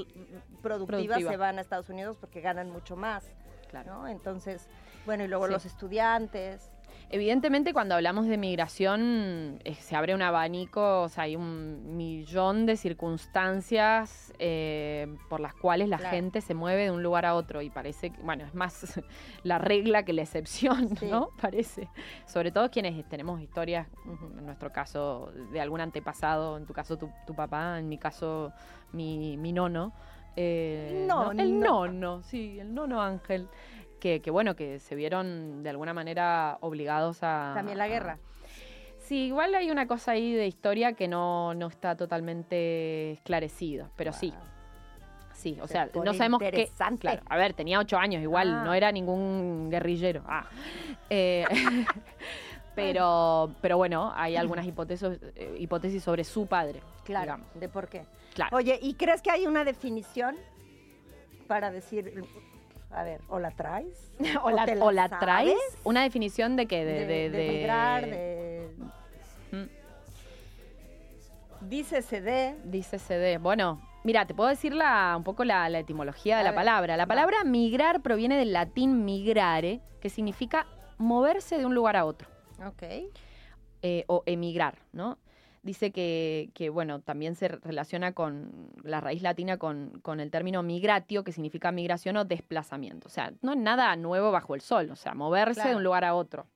productiva, 0.63 0.87
Productiva. 0.99 1.31
se 1.31 1.37
van 1.37 1.59
a 1.59 1.61
Estados 1.61 1.89
Unidos 1.89 2.17
porque 2.21 2.41
ganan 2.41 2.71
mucho 2.71 2.97
más, 2.97 3.25
Claro. 3.71 3.95
¿no? 3.95 4.09
Entonces, 4.09 4.69
bueno, 5.05 5.25
y 5.25 5.29
luego 5.29 5.47
Sí. 5.47 5.53
los 5.53 5.65
estudiantes. 5.67 6.71
Evidentemente, 7.09 7.73
cuando 7.73 7.95
hablamos 7.95 8.27
de 8.27 8.37
migración, 8.37 9.61
eh, 9.65 9.75
se 9.75 9.95
abre 9.95 10.13
un 10.15 10.23
abanico, 10.23 11.03
o 11.03 11.09
sea, 11.09 11.25
hay 11.25 11.37
un 11.37 11.97
millón 11.97 12.67
de 12.67 12.77
circunstancias 12.77 14.33
eh, 14.41 15.07
por 15.29 15.39
las 15.39 15.55
cuales 15.55 15.89
la 15.89 15.99
Claro. 15.99 16.17
gente 16.17 16.41
se 16.41 16.55
mueve 16.55 16.85
de 16.85 16.91
un 16.91 17.05
lugar 17.05 17.25
a 17.25 17.37
otro 17.37 17.63
y 17.63 17.71
parece, 17.71 18.11
que, 18.11 18.21
bueno, 18.23 18.45
es 18.45 18.55
más 18.55 19.01
la 19.45 19.59
regla 19.59 20.03
que 20.05 20.13
la 20.13 20.23
excepción, 20.23 20.89
Sí. 20.97 21.07
¿no? 21.07 21.31
Parece. 21.41 21.89
Sobre 22.27 22.51
todo 22.51 22.71
quienes 22.73 23.09
tenemos 23.09 23.41
historias, 23.41 23.87
en 24.39 24.45
nuestro 24.45 24.73
caso, 24.73 25.31
de 25.53 25.61
algún 25.61 25.81
antepasado, 25.81 26.57
en 26.57 26.67
tu 26.67 26.73
caso 26.73 26.97
tu, 26.99 27.09
tu 27.25 27.35
papá, 27.37 27.79
en 27.79 27.89
mi 27.89 27.99
caso 27.99 28.53
mi, 28.93 29.37
mi 29.37 29.53
nono. 29.53 29.93
eh, 30.35 31.05
No, 31.09 31.33
¿no? 31.33 31.41
El 31.41 31.61
no. 31.61 31.87
nono, 31.87 32.23
sí, 32.25 32.59
el 32.59 32.75
nono 32.75 33.01
Ángel. 33.01 33.49
Que, 34.01 34.21
que 34.21 34.31
bueno, 34.31 34.55
que 34.57 34.79
se 34.79 34.95
vieron 34.95 35.63
de 35.63 35.71
alguna 35.71 35.95
manera 35.95 36.59
obligados 36.61 37.19
a... 37.23 37.53
También 37.55 37.79
la 37.79 37.89
guerra. 37.89 38.19
Sí, 38.99 39.27
igual 39.27 39.55
hay 39.55 39.71
una 39.71 39.87
cosa 39.87 40.13
ahí 40.13 40.35
de 40.35 40.47
historia 40.47 40.93
que 40.95 41.07
no, 41.09 41.55
no 41.55 41.69
está 41.69 41.97
totalmente 41.97 43.13
esclarecida, 43.13 43.89
pero 43.97 44.13
sí, 44.13 44.31
Wow. 44.31 44.41
sí, 45.33 45.59
o 45.63 45.67
Se 45.67 45.75
sea, 45.75 45.89
no 45.95 46.13
sabemos 46.13 46.41
qué... 46.41 46.69
Claro, 46.99 47.23
a 47.29 47.37
ver, 47.37 47.55
tenía 47.55 47.79
ocho 47.79 47.97
años, 47.99 48.21
igual, 48.23 48.53
Ah. 48.53 48.65
no 48.65 48.75
era 48.75 48.91
ningún 48.93 49.69
guerrillero. 49.71 50.23
Ah. 50.27 50.47
Eh, 51.09 51.45
pero, 52.75 53.55
pero 53.63 53.77
bueno, 53.77 54.13
hay 54.17 54.37
algunas 54.37 54.67
hipótesis, 54.67 55.09
eh, 55.37 55.57
hipótesis 55.59 56.03
sobre 56.03 56.25
su 56.25 56.47
padre, 56.47 56.81
Claro, 57.05 57.23
digamos. 57.25 57.47
de 57.55 57.69
por 57.69 57.89
qué. 57.89 58.03
Claro. 58.35 58.57
Oye, 58.57 58.79
¿y 58.83 58.95
crees 58.95 59.23
que 59.23 59.31
hay 59.31 59.47
una 59.47 59.65
definición 59.65 60.37
para 61.47 61.71
decir, 61.71 62.25
a 62.91 63.03
ver, 63.05 63.21
o 63.29 63.39
la 63.39 63.51
traes? 63.51 64.13
o 64.43 64.51
la, 64.51 64.65
o 64.81 64.91
la 64.93 65.09
sabes? 65.09 65.21
traes, 65.25 65.79
una 65.85 66.03
definición 66.03 66.57
de 66.57 66.67
que 66.67 66.85
de, 66.85 67.07
de, 67.07 67.07
de, 67.07 67.31
de 67.31 67.49
migrar, 67.51 68.07
de... 68.07 68.71
Mm. 69.53 69.65
Dice 71.69 72.03
CD. 72.03 72.57
Dice 72.65 72.99
CD. 72.99 73.39
Bueno, 73.39 73.81
mira, 74.05 74.27
te 74.27 74.35
puedo 74.35 74.49
decir 74.51 74.75
la, 74.75 75.15
un 75.17 75.25
poco 75.25 75.45
la, 75.45 75.69
la 75.69 75.79
etimología 75.81 76.37
de 76.37 76.41
A 76.43 76.45
la 76.45 76.51
ver, 76.51 76.57
palabra. 76.59 76.97
La 76.97 77.07
palabra 77.07 77.45
migrar 77.45 78.03
proviene 78.03 78.37
del 78.37 78.53
latín 78.53 79.05
migrare, 79.05 79.81
que 80.01 80.09
significa 80.11 80.67
moverse 80.99 81.59
de 81.59 81.67
un 81.67 81.75
lugar 81.75 81.97
a 81.97 82.05
otro, 82.05 82.29
Ok. 82.67 82.83
eh, 83.83 84.05
o 84.07 84.23
emigrar, 84.27 84.79
¿no? 84.93 85.19
Dice 85.67 85.91
que, 85.91 86.51
que, 86.55 86.71
bueno, 86.71 87.01
también 87.01 87.35
se 87.35 87.49
relaciona 87.49 88.13
con 88.13 88.71
la 88.85 89.01
raíz 89.01 89.21
latina 89.21 89.57
con, 89.57 89.99
con 90.01 90.21
el 90.21 90.31
término 90.31 90.63
migratio, 90.63 91.25
que 91.25 91.33
significa 91.33 91.73
migración 91.73 92.17
o 92.19 92.25
desplazamiento. 92.25 93.09
O 93.09 93.11
sea, 93.11 93.33
no 93.43 93.51
es 93.51 93.59
nada 93.59 93.95
nuevo 93.97 94.31
bajo 94.31 94.55
el 94.55 94.61
sol, 94.61 94.89
o 94.93 94.95
sea, 94.95 95.15
moverse 95.15 95.61
de 95.71 95.75
un 95.75 95.83
lugar 95.83 96.05
a 96.05 96.15
otro. 96.15 96.47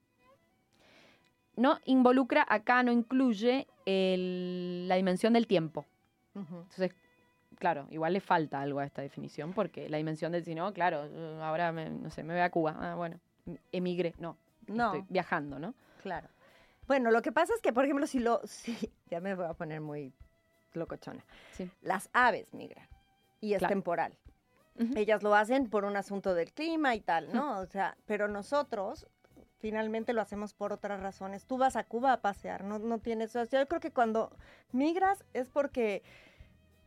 No 1.56 1.80
involucra, 1.86 2.46
acá 2.48 2.84
no 2.84 2.92
incluye 2.92 3.66
el- 3.84 4.86
la 4.86 4.94
dimensión 4.94 5.32
del 5.32 5.48
tiempo. 5.48 5.86
Entonces, 6.36 6.94
claro, 7.58 7.88
igual 7.90 8.12
le 8.12 8.20
falta 8.20 8.60
algo 8.60 8.78
a 8.78 8.84
esta 8.84 9.02
definición, 9.02 9.52
porque 9.52 9.88
la 9.88 9.96
dimensión 9.96 10.30
del 10.30 10.44
si 10.44 10.54
no, 10.54 10.72
claro, 10.72 11.02
ahora 11.42 11.72
me, 11.72 11.90
no 11.90 12.10
sé, 12.10 12.22
me 12.22 12.34
voy 12.34 12.42
a 12.42 12.50
Cuba. 12.50 12.76
Ah, 12.78 12.94
bueno, 12.94 13.18
emigre, 13.72 14.14
no, 14.18 14.36
No, 14.68 14.94
estoy 14.94 15.04
viajando, 15.08 15.58
¿no? 15.58 15.74
claro. 16.00 16.28
Bueno, 16.90 17.12
lo 17.12 17.22
que 17.22 17.30
pasa 17.30 17.54
es 17.54 17.62
que, 17.62 17.72
por 17.72 17.84
ejemplo, 17.84 18.04
si 18.08 18.18
lo... 18.18 18.40
Si, 18.46 18.76
ya 19.06 19.20
me 19.20 19.36
voy 19.36 19.46
a 19.46 19.54
poner 19.54 19.80
muy 19.80 20.12
locochona. 20.72 21.24
Sí. 21.52 21.70
Las 21.82 22.10
aves 22.12 22.52
migran 22.52 22.88
y 23.40 23.52
es 23.54 23.60
Claro. 23.60 23.70
temporal. 23.74 24.18
Ellas 24.96 25.22
lo 25.22 25.36
hacen 25.36 25.70
por 25.70 25.84
un 25.84 25.96
asunto 25.96 26.34
del 26.34 26.52
clima 26.52 26.96
y 26.96 27.00
tal, 27.00 27.32
¿no? 27.32 27.60
O 27.60 27.66
sea, 27.66 27.96
pero 28.06 28.26
nosotros 28.26 29.06
finalmente 29.58 30.12
lo 30.12 30.20
hacemos 30.20 30.52
por 30.52 30.72
otras 30.72 31.00
razones. 31.00 31.46
Tú 31.46 31.58
vas 31.58 31.76
a 31.76 31.84
Cuba 31.84 32.12
a 32.12 32.20
pasear, 32.22 32.64
no, 32.64 32.80
no 32.80 32.98
tienes... 32.98 33.36
o 33.36 33.44
sea, 33.46 33.60
yo 33.60 33.68
creo 33.68 33.80
que 33.80 33.92
cuando 33.92 34.32
migras 34.72 35.24
es 35.32 35.48
porque 35.48 36.02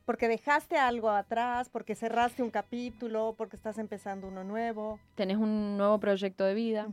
porque 0.03 0.27
dejaste 0.27 0.77
algo 0.77 1.11
atrás, 1.11 1.69
porque 1.69 1.95
cerraste 1.95 2.43
un 2.43 2.49
capítulo, 2.49 3.35
porque 3.37 3.55
estás 3.55 3.77
empezando 3.77 4.27
uno 4.27 4.43
nuevo. 4.43 4.99
Tenés 5.15 5.37
un 5.37 5.77
nuevo 5.77 5.97
proyecto 6.01 6.43
de 6.43 6.53
vida. 6.55 6.87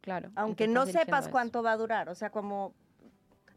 Claro. 0.00 0.30
Aunque 0.34 0.68
no 0.68 0.86
sepas 0.86 1.24
eso. 1.24 1.30
cuánto 1.30 1.62
va 1.62 1.72
a 1.72 1.76
durar, 1.76 2.08
o 2.08 2.14
sea, 2.14 2.30
como... 2.30 2.74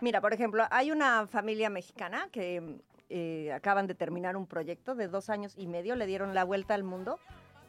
Mira, 0.01 0.19
por 0.19 0.33
ejemplo, 0.33 0.65
hay 0.69 0.91
una 0.91 1.27
familia 1.27 1.69
mexicana 1.69 2.27
que 2.31 2.81
eh, 3.09 3.53
acaban 3.53 3.88
de 3.88 3.95
terminar 3.95 4.35
un 4.35 4.47
proyecto 4.47 4.95
de 4.95 5.07
dos 5.07 5.29
años 5.29 5.53
y 5.57 5.67
medio, 5.67 5.95
le 5.95 6.05
dieron 6.05 6.33
la 6.33 6.43
vuelta 6.43 6.73
al 6.73 6.83
mundo 6.83 7.19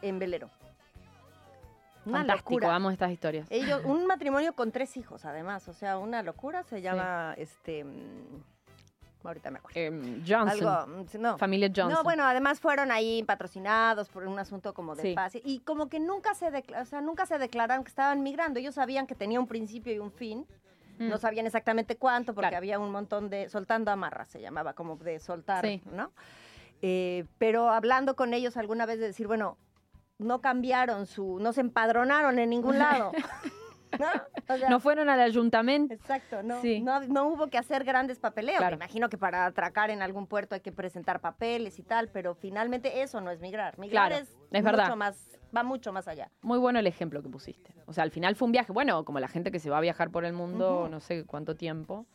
en 0.02 0.18
velero. 0.18 0.50
Una 2.06 2.18
Fantástico, 2.18 2.50
locura. 2.50 2.74
amo 2.74 2.90
estas 2.90 3.10
historias. 3.10 3.46
Ellos, 3.50 3.82
un 3.84 4.06
matrimonio 4.06 4.54
con 4.54 4.72
tres 4.72 4.96
hijos, 4.96 5.24
además, 5.24 5.68
o 5.68 5.72
sea, 5.72 5.98
una 5.98 6.22
locura. 6.22 6.62
Se 6.64 6.82
llama, 6.82 7.34
este, 7.38 7.84
mm, 7.84 8.42
ahorita 9.28 9.50
me 9.50 9.58
acuerdo. 9.58 9.78
Em, 9.80 10.22
Johnson, 10.26 10.48
Algo, 10.68 10.86
mm, 11.04 11.20
no. 11.20 11.38
familia 11.38 11.68
Johnson. 11.68 11.92
No, 11.92 12.02
bueno, 12.02 12.24
además 12.24 12.60
fueron 12.60 12.90
ahí 12.92 13.22
patrocinados 13.22 14.08
por 14.08 14.26
un 14.26 14.38
asunto 14.38 14.74
como 14.74 14.94
de 14.94 15.02
Sí. 15.02 15.14
paz. 15.14 15.32
Y 15.44 15.60
como 15.60 15.88
que 15.88 16.00
nunca 16.00 16.34
se, 16.34 16.50
decla- 16.50 16.82
o 16.82 16.84
sea, 16.84 17.00
nunca 17.00 17.26
se 17.26 17.38
declararon 17.38 17.84
que 17.84 17.88
estaban 17.88 18.22
migrando. 18.22 18.60
Ellos 18.60 18.74
sabían 18.74 19.06
que 19.06 19.14
tenía 19.14 19.40
un 19.40 19.46
principio 19.46 19.92
y 19.92 19.98
un 19.98 20.10
fin. 20.12 20.46
Mm. 20.98 21.08
No 21.08 21.18
sabían 21.18 21.46
exactamente 21.46 21.96
cuánto, 21.96 22.34
porque 22.34 22.50
Claro. 22.50 22.58
había 22.58 22.78
un 22.78 22.92
montón 22.92 23.28
de. 23.28 23.48
Soltando 23.48 23.90
amarras 23.90 24.28
se 24.28 24.40
llamaba, 24.40 24.74
como 24.74 24.96
de 24.96 25.18
soltar, 25.20 25.64
Sí. 25.66 25.82
¿no? 25.92 26.12
Eh, 26.82 27.24
pero 27.38 27.70
hablando 27.70 28.14
con 28.14 28.34
ellos 28.34 28.56
alguna 28.56 28.86
vez 28.86 28.98
de 29.00 29.06
decir, 29.06 29.26
bueno, 29.26 29.56
no 30.18 30.40
cambiaron 30.40 31.06
su. 31.06 31.38
No 31.40 31.52
se 31.52 31.62
empadronaron 31.62 32.38
en 32.38 32.50
ningún 32.50 32.78
lado. 32.78 33.10
¿No? 33.98 34.54
O 34.54 34.58
sea, 34.58 34.68
No 34.68 34.80
fueron 34.80 35.08
al 35.08 35.20
ayuntamiento. 35.20 35.94
Exacto, 35.94 36.42
no, 36.42 36.60
Sí. 36.60 36.80
no, 36.80 37.00
no 37.00 37.28
hubo 37.28 37.48
que 37.48 37.58
hacer 37.58 37.84
grandes 37.84 38.18
papeleos. 38.18 38.58
Claro. 38.58 38.76
Me 38.76 38.84
imagino 38.84 39.08
que 39.08 39.18
para 39.18 39.46
atracar 39.46 39.90
en 39.90 40.02
algún 40.02 40.26
puerto 40.26 40.54
hay 40.54 40.60
que 40.60 40.72
presentar 40.72 41.20
papeles 41.20 41.78
y 41.78 41.82
tal, 41.82 42.08
pero 42.08 42.34
finalmente 42.34 43.02
eso 43.02 43.20
no 43.20 43.30
es 43.30 43.40
migrar. 43.40 43.78
Migrar 43.78 44.08
Claro, 44.10 44.22
es, 44.22 44.28
es 44.50 44.62
mucho 44.62 44.76
verdad. 44.76 44.96
más, 44.96 45.28
va 45.56 45.62
mucho 45.62 45.92
más 45.92 46.08
allá. 46.08 46.30
Muy 46.42 46.58
bueno 46.58 46.78
el 46.78 46.86
ejemplo 46.86 47.22
que 47.22 47.28
pusiste. 47.28 47.72
O 47.86 47.92
sea, 47.92 48.04
al 48.04 48.10
final 48.10 48.34
fue 48.36 48.46
un 48.46 48.52
viaje, 48.52 48.72
bueno, 48.72 49.04
como 49.04 49.20
la 49.20 49.28
gente 49.28 49.50
que 49.50 49.58
se 49.58 49.70
va 49.70 49.78
a 49.78 49.80
viajar 49.80 50.10
por 50.10 50.24
el 50.24 50.32
mundo, 50.32 50.88
no 50.90 51.00
sé 51.00 51.24
cuánto 51.24 51.54
tiempo. 51.56 52.06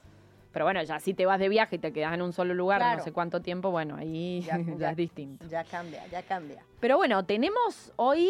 Pero 0.52 0.66
bueno, 0.66 0.82
ya 0.82 1.00
si 1.00 1.14
te 1.14 1.28
vas 1.28 1.40
de 1.40 1.48
viaje 1.48 1.76
y 1.76 1.80
te 1.80 1.94
quedas 1.94 2.12
en 2.16 2.24
un 2.24 2.34
solo 2.34 2.56
lugar, 2.56 2.80
Claro. 2.80 2.98
no 2.98 3.04
sé 3.04 3.12
cuánto 3.12 3.40
tiempo, 3.42 3.70
bueno, 3.70 3.96
ahí 3.98 4.42
Ya, 4.42 4.58
ya, 4.58 4.76
ya. 4.78 4.90
es 4.92 4.98
distinto. 4.98 5.46
Ya 5.48 5.64
cambia, 5.64 6.06
ya 6.08 6.24
cambia. 6.24 6.64
Pero 6.80 6.98
bueno, 6.98 7.24
tenemos 7.24 7.94
hoy 7.98 8.30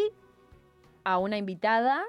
a 1.05 1.17
una 1.17 1.37
invitada 1.37 2.03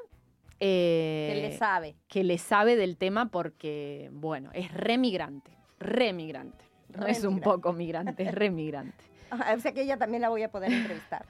eh, 0.61 1.31
¿Qué 1.35 1.40
le 1.49 1.57
sabe? 1.57 1.97
que 2.09 2.23
le 2.25 2.38
sabe 2.38 2.76
del 2.76 2.97
tema 2.97 3.31
porque, 3.31 4.11
bueno, 4.12 4.50
es 4.52 4.73
remigrante, 4.73 5.50
remigrante. 5.79 6.64
No 6.97 7.07
es 7.07 7.25
un 7.25 7.40
poco 7.40 7.73
migrante, 7.73 8.23
es 8.25 8.35
remigrante. 8.35 9.05
Ah, 9.33 9.55
O 9.57 9.61
sea 9.61 9.71
que 9.71 9.83
ella 9.83 9.97
también 9.97 10.23
la 10.23 10.29
voy 10.29 10.43
a 10.43 10.50
poder 10.50 10.73
entrevistar. 10.73 11.25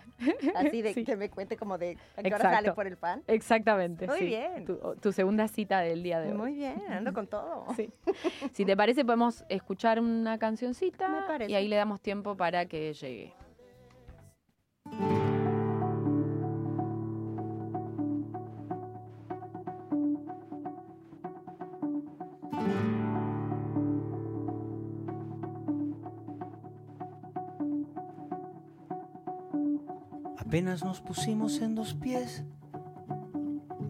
Así 0.54 0.80
de 0.80 0.94
Sí. 0.94 1.04
que 1.04 1.16
me 1.16 1.28
cuente 1.28 1.58
como 1.58 1.76
de 1.76 1.98
a 2.16 2.22
qué 2.22 2.28
hora 2.28 2.36
Exacto. 2.38 2.56
sale 2.56 2.72
por 2.72 2.86
el 2.86 2.96
pan. 2.96 3.22
Exactamente. 3.26 4.06
Muy 4.06 4.20
sí. 4.20 4.24
bien. 4.24 4.64
Tu, 4.64 4.78
tu 5.02 5.12
segunda 5.12 5.48
cita 5.48 5.80
del 5.80 6.02
día 6.02 6.18
de 6.18 6.30
hoy. 6.32 6.38
Muy 6.38 6.54
bien, 6.54 6.80
ando 6.88 7.12
con 7.12 7.26
todo. 7.26 7.66
Sí. 7.76 7.90
Si 8.54 8.64
te 8.64 8.74
parece, 8.74 9.04
podemos 9.04 9.44
escuchar 9.50 10.00
una 10.00 10.38
cancioncita 10.38 11.08
Me 11.10 11.26
parece. 11.26 11.52
y 11.52 11.54
ahí 11.56 11.68
le 11.68 11.76
damos 11.76 12.00
tiempo 12.00 12.38
para 12.38 12.64
que 12.64 12.94
llegue. 12.94 13.34
Apenas 30.50 30.84
nos 30.84 31.00
pusimos 31.00 31.60
en 31.60 31.76
dos 31.76 31.94
pies, 31.94 32.42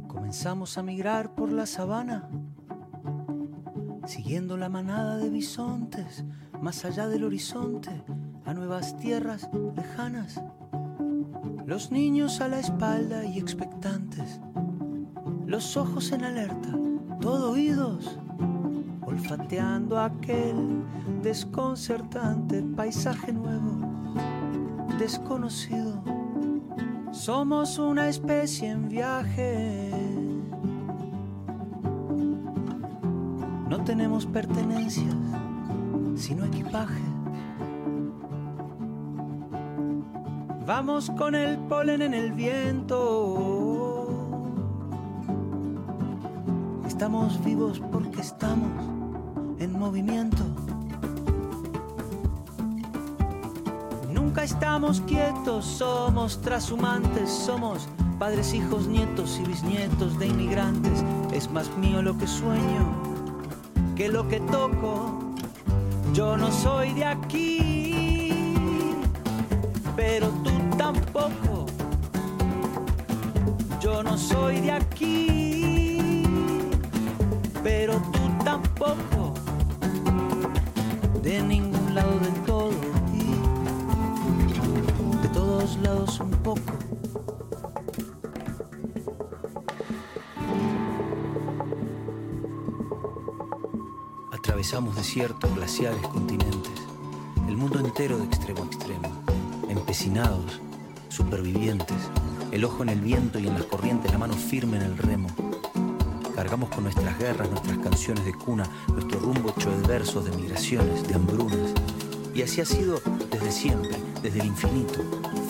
comenzamos 0.09 0.77
a 0.77 0.83
migrar 0.83 1.35
por 1.35 1.51
la 1.51 1.65
sabana, 1.65 2.29
siguiendo 4.05 4.59
la 4.59 4.69
manada 4.69 5.17
de 5.17 5.31
bisontes, 5.31 6.23
más 6.61 6.85
allá 6.85 7.09
del 7.09 7.25
horizonte, 7.25 8.05
a 8.45 8.53
nuevas 8.53 8.95
tierras 8.99 9.49
lejanas. 9.75 10.43
Los 11.65 11.93
niños 11.93 12.43
a 12.43 12.49
la 12.49 12.59
espalda 12.59 13.25
y 13.25 13.39
expectantes, 13.39 14.39
los 15.47 15.79
ojos 15.79 16.13
en 16.13 16.25
alerta, 16.25 16.79
todo 17.23 17.53
oídos, 17.53 18.19
olfateando 19.07 19.99
aquel 19.99 20.85
desconcertante 21.23 22.63
paisaje 22.63 23.33
nuevo 23.33 23.79
desconocido. 24.99 26.10
Somos 27.21 27.79
una 27.79 28.09
especie 28.09 28.71
en 28.71 28.89
viaje. 28.89 29.91
No 33.69 33.85
tenemos 33.85 34.25
pertenencias, 34.25 35.15
sino 36.17 36.47
equipaje. 36.47 37.03
Vamos 40.67 41.11
con 41.11 41.35
el 41.35 41.59
polen 41.59 42.01
en 42.01 42.15
el 42.15 42.33
viento. 42.33 44.09
Estamos 46.87 47.45
vivos 47.45 47.83
porque 47.93 48.23
estamos 48.23 48.73
en 49.59 49.79
movimiento. 49.79 50.43
Estamos 54.43 55.01
quietos, 55.03 55.65
somos 55.65 56.41
trashumantes, 56.41 57.31
somos 57.31 57.89
padres, 58.19 58.53
hijos, 58.55 58.87
nietos 58.87 59.39
y 59.39 59.47
bisnietos 59.47 60.19
de 60.19 60.27
inmigrantes. 60.29 61.05
Es 61.33 61.51
más 61.51 61.71
mío 61.77 62.03
lo 62.03 62.17
que 62.17 62.27
sueño 62.27 63.11
que 64.01 64.09
lo 64.09 64.27
que 64.27 64.41
toco. 64.41 65.19
Yo 66.15 66.35
no 66.39 66.51
soy 66.51 66.95
de 66.95 67.05
aquí, 67.05 68.25
pero 69.95 70.29
tú 70.43 70.51
tampoco. 70.79 71.67
Yo 73.79 74.03
no 74.03 74.17
soy 74.17 74.61
de 74.61 74.73
aquí, 74.73 76.23
pero 77.63 78.01
tú 78.11 78.21
tampoco. 78.43 79.35
De 81.23 81.43
ningún 81.43 81.70
un 86.23 86.31
poco. 86.43 86.61
Atravesamos 94.33 94.97
desiertos, 94.97 95.55
glaciares, 95.55 96.07
continentes, 96.09 96.73
el 97.49 97.57
mundo 97.57 97.79
entero 97.81 98.19
de 98.19 98.25
extremo 98.25 98.63
a 98.63 98.67
extremo, 98.67 99.09
empecinados, 99.69 100.61
supervivientes, 101.09 101.97
el 102.53 102.65
ojo 102.65 102.83
en 102.83 102.91
el 102.91 103.01
viento 103.01 103.39
y 103.39 103.47
en 103.47 103.55
las 103.55 103.65
corrientes, 103.65 104.11
la 104.11 104.19
mano 104.19 104.35
firme 104.35 104.77
en 104.77 104.83
el 104.85 104.99
remo. 104.99 105.29
Cargamos 106.35 106.71
con 106.71 106.85
nuestras 106.85 107.19
guerras, 107.19 107.51
nuestras 107.51 107.79
canciones 107.79 108.25
de 108.25 108.33
cuna, 108.33 108.65
nuestro 108.89 109.21
rumbo 109.21 109.51
hecho 109.51 109.71
de 109.71 109.87
versos, 109.87 110.25
de 110.25 110.37
migraciones, 110.37 111.07
de 111.07 111.15
hambrunas. 111.15 111.75
Y 112.35 112.43
así 112.43 112.61
ha 112.61 112.65
sido 112.65 113.01
desde 113.31 113.53
siempre, 113.53 113.91
desde 114.23 114.41
el 114.41 114.47
infinito. 114.47 115.01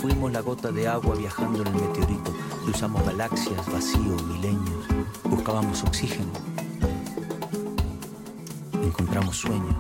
Fuimos 0.00 0.32
la 0.32 0.40
gota 0.40 0.72
de 0.72 0.88
agua 0.88 1.14
viajando 1.14 1.60
en 1.60 1.66
el 1.66 1.74
meteorito. 1.74 2.32
Cruzamos 2.64 3.04
galaxias, 3.04 3.70
vacío, 3.70 4.16
milenios. 4.28 4.86
Buscábamos 5.24 5.84
oxígeno. 5.84 6.32
Encontramos 8.82 9.36
sueños. 9.36 9.76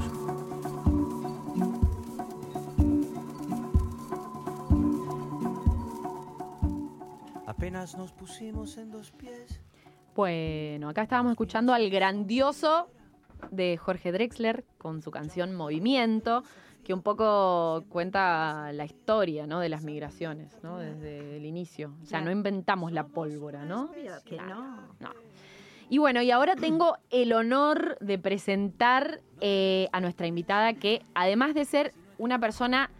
Apenas 7.46 7.96
nos 7.96 8.12
pusimos 8.12 8.76
en 8.76 8.90
dos 8.90 9.12
pies. 9.12 9.58
Bueno, 10.14 10.90
acá 10.90 11.02
estábamos 11.02 11.30
escuchando 11.30 11.72
al 11.72 11.88
grandioso 11.88 12.90
de 13.50 13.78
Jorge 13.78 14.12
Drexler 14.12 14.66
con 14.76 15.00
su 15.00 15.10
canción 15.10 15.54
Movimiento, 15.54 16.44
que 16.84 16.94
un 16.94 17.02
poco 17.02 17.84
cuenta 17.88 18.72
la 18.72 18.84
historia 18.84 19.46
¿no? 19.46 19.60
de 19.60 19.68
las 19.68 19.84
migraciones, 19.84 20.58
¿no? 20.62 20.78
desde 20.78 21.36
el 21.36 21.44
inicio. 21.44 21.94
O 22.02 22.06
sea, 22.06 22.20
no 22.20 22.30
inventamos 22.30 22.92
la 22.92 23.06
pólvora, 23.06 23.64
¿no? 23.64 23.90
que 24.24 24.36
no. 24.36 24.76
No. 24.98 25.10
Y 25.88 25.98
bueno, 25.98 26.22
y 26.22 26.30
ahora 26.30 26.54
tengo 26.54 26.96
el 27.10 27.32
honor 27.32 27.98
de 28.00 28.18
presentar 28.18 29.20
eh, 29.40 29.88
a 29.92 30.00
nuestra 30.00 30.26
invitada 30.26 30.72
que, 30.74 31.02
además 31.14 31.54
de 31.54 31.64
ser 31.64 31.92
una 32.18 32.38
persona 32.38 32.90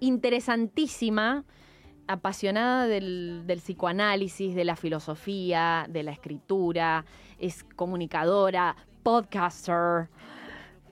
interesantísima, 0.00 1.44
apasionada 2.06 2.86
del, 2.86 3.42
del 3.46 3.58
psicoanálisis, 3.60 4.54
de 4.54 4.64
la 4.64 4.76
filosofía, 4.76 5.86
de 5.88 6.02
la 6.02 6.12
escritura, 6.12 7.04
es 7.38 7.64
comunicadora, 7.76 8.76
podcaster, 9.02 10.08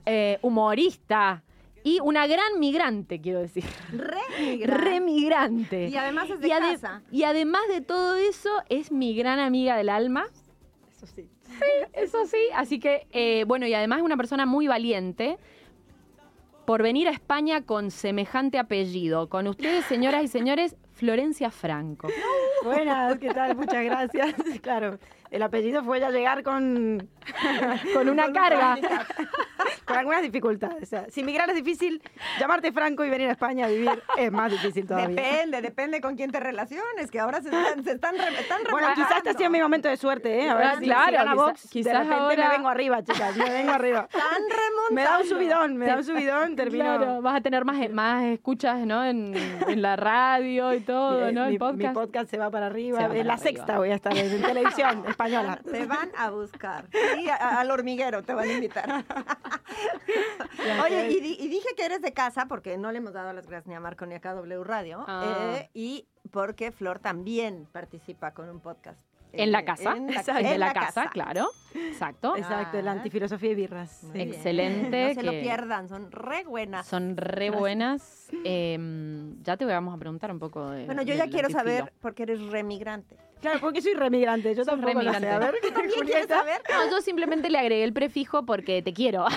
eh, 0.05 0.37
humorista 0.41 1.43
y 1.83 1.99
una 2.01 2.27
gran 2.27 2.59
migrante, 2.59 3.19
quiero 3.21 3.39
decir. 3.39 3.63
Re 3.91 4.65
Remigrante. 4.65 5.87
Y 5.89 5.95
además 5.97 6.29
es 6.29 6.39
de 6.39 6.47
y, 6.47 6.51
ade- 6.51 6.71
casa. 6.73 7.01
y 7.11 7.23
además 7.23 7.61
de 7.69 7.81
todo 7.81 8.15
eso, 8.15 8.49
es 8.69 8.91
mi 8.91 9.15
gran 9.15 9.39
amiga 9.39 9.75
del 9.77 9.89
alma. 9.89 10.25
Eso 10.95 11.05
sí. 11.07 11.27
Eso 11.93 12.25
sí, 12.25 12.37
así 12.55 12.79
que, 12.79 13.07
eh, 13.11 13.43
bueno, 13.45 13.67
y 13.67 13.73
además 13.73 13.99
es 13.99 14.03
una 14.05 14.17
persona 14.17 14.45
muy 14.45 14.67
valiente 14.67 15.37
por 16.65 16.81
venir 16.81 17.07
a 17.07 17.11
España 17.11 17.61
con 17.63 17.91
semejante 17.91 18.57
apellido. 18.57 19.27
Con 19.29 19.47
ustedes, 19.47 19.85
señoras 19.85 20.23
y 20.23 20.27
señores, 20.27 20.75
Florencia 20.93 21.51
Franco. 21.51 22.07
Buenas, 22.63 23.17
¿qué 23.19 23.29
tal? 23.33 23.55
Muchas 23.55 23.83
gracias. 23.83 24.35
Claro, 24.61 24.99
el 25.31 25.41
apellido 25.43 25.83
fue 25.83 25.99
ya 25.99 26.09
llegar 26.11 26.43
con, 26.43 27.09
Con 27.93 28.09
una 28.09 28.31
carga. 28.31 28.77
con 29.85 29.97
algunas 29.97 30.21
dificultades. 30.21 30.83
O 30.83 30.85
sea, 30.85 31.05
si 31.09 31.23
migrar 31.23 31.49
es 31.49 31.55
difícil, 31.55 32.01
llamarte 32.39 32.71
Franco 32.71 33.03
y 33.03 33.09
venir 33.09 33.27
a 33.29 33.31
España 33.31 33.65
a 33.65 33.69
vivir 33.69 33.91
es 34.17 34.31
más 34.31 34.51
difícil 34.51 34.85
todavía. 34.87 35.09
Depende, 35.09 35.61
depende 35.61 36.01
con 36.01 36.15
quién 36.15 36.31
te 36.31 36.39
relaciones, 36.39 37.09
que 37.11 37.19
ahora 37.19 37.41
se 37.41 37.49
están, 37.49 37.83
se 37.83 37.91
están, 37.91 38.15
re- 38.17 38.39
están 38.39 38.61
Bueno, 38.71 38.87
quizás 38.95 39.17
este 39.17 39.29
ha 39.31 39.33
sido 39.33 39.49
mi 39.49 39.59
momento 39.61 39.89
de 39.89 39.97
suerte, 39.97 40.39
¿eh? 40.45 40.49
A 40.49 40.55
ver 40.55 40.67
Ah, 40.67 40.75
si, 40.79 40.85
claro, 40.85 41.05
si 41.11 41.17
quizá- 41.23 41.35
Vox, 41.35 41.67
quizás 41.69 41.93
de 41.93 41.99
repente 41.99 42.15
ahora- 42.21 42.47
me 42.49 42.55
vengo 42.55 42.69
arriba, 42.69 43.03
chicas, 43.03 43.35
me 43.37 43.49
vengo 43.49 43.71
arriba. 43.71 44.07
Remontando. 44.13 44.91
Me 44.91 45.03
da 45.03 45.17
un 45.19 45.25
subidón, 45.25 45.77
me 45.77 45.85
da 45.87 45.95
un 45.97 46.03
subidón, 46.03 46.55
termino... 46.55 46.83
Claro, 46.83 47.21
vas 47.21 47.35
a 47.37 47.41
tener 47.41 47.65
más, 47.65 47.89
más 47.91 48.23
escuchas, 48.25 48.79
¿no? 48.85 49.03
En, 49.05 49.33
en 49.67 49.81
la 49.81 49.95
radio 49.95 50.73
y 50.73 50.81
todo, 50.81 51.31
¿no? 51.31 51.45
mi- 51.47 51.53
El 51.53 51.57
podcast. 51.59 51.77
mi 51.77 51.87
podcast 51.93 52.29
se 52.29 52.37
va 52.37 52.49
para 52.49 52.67
arriba. 52.67 52.99
En 52.99 53.03
la 53.27 53.33
arriba. 53.33 53.37
sexta 53.37 53.77
voy 53.77 53.89
a 53.91 53.95
estar 53.95 54.15
en 54.17 54.41
televisión 54.41 55.03
española. 55.25 55.59
Te 55.63 55.85
van 55.85 56.11
a 56.17 56.29
buscar. 56.29 56.87
Sí, 56.91 57.29
a- 57.29 57.59
al 57.59 57.71
hormiguero 57.71 58.23
te 58.23 58.33
van 58.33 58.49
a 58.49 58.53
invitar. 58.53 59.05
Oye, 60.83 61.11
y, 61.11 61.19
di- 61.21 61.37
y 61.39 61.47
dije 61.47 61.69
que 61.75 61.85
eres 61.85 62.01
de 62.01 62.13
casa 62.13 62.45
porque 62.47 62.77
no 62.77 62.91
le 62.91 62.99
hemos 62.99 63.13
dado 63.13 63.33
las 63.33 63.47
gracias 63.47 63.67
ni 63.67 63.75
a 63.75 63.79
Marco 63.79 64.05
ni 64.05 64.15
a 64.15 64.19
KW 64.21 64.63
Radio. 64.63 65.03
Ah. 65.07 65.55
eh, 65.57 65.69
y 65.73 66.07
porque 66.31 66.71
Flor 66.71 66.99
también 66.99 67.67
participa 67.71 68.31
con 68.33 68.49
un 68.49 68.59
podcast. 68.59 68.99
En 69.33 69.53
la 69.53 69.59
Eh, 69.59 69.65
casa, 69.65 69.95
en 69.95 70.07
la- 70.13 70.21
en 70.27 70.43
de 70.43 70.57
la, 70.57 70.67
la 70.67 70.73
casa, 70.73 71.09
claro. 71.09 71.47
Exacto. 71.73 72.35
Exacto, 72.37 72.77
el 72.77 72.87
Ah. 72.87 72.91
antifilosofía 72.91 73.51
y 73.51 73.55
birras. 73.55 74.03
Excelente, 74.13 75.07
No 75.09 75.13
se 75.13 75.23
lo 75.23 75.31
pierdan, 75.31 75.87
son 75.87 76.11
re 76.11 76.43
buenas. 76.43 76.85
Son 76.85 77.15
re 77.15 77.49
buenas. 77.49 78.27
Em, 78.43 79.41
ya 79.41 79.55
te 79.55 79.63
vamos 79.65 79.95
a 79.95 79.97
preguntar 79.97 80.31
un 80.31 80.39
poco 80.39 80.69
de. 80.71 80.85
Bueno, 80.85 81.01
yo 81.03 81.13
ya 81.15 81.27
quiero 81.29 81.47
antifilo. 81.47 81.59
saber 81.59 81.93
por 82.01 82.13
qué 82.13 82.23
eres 82.23 82.41
remigrante. 82.47 83.15
Claro, 83.41 83.59
porque 83.59 83.81
soy 83.81 83.93
remigrante, 83.95 84.53
yo 84.55 84.63
tampoco 84.63 84.93
lo 85.01 85.01
sé. 85.01 85.09
A 85.09 85.19
remigrante. 85.39 85.51
ver, 85.71 85.73
¿También 85.93 86.27
saber? 86.27 86.61
No, 86.69 86.91
yo 86.91 87.01
simplemente 87.01 87.49
le 87.49 87.57
agregué 87.57 87.83
el 87.83 87.91
prefijo 87.93 88.45
porque 88.45 88.81
te 88.81 88.93
quiero. 88.93 89.25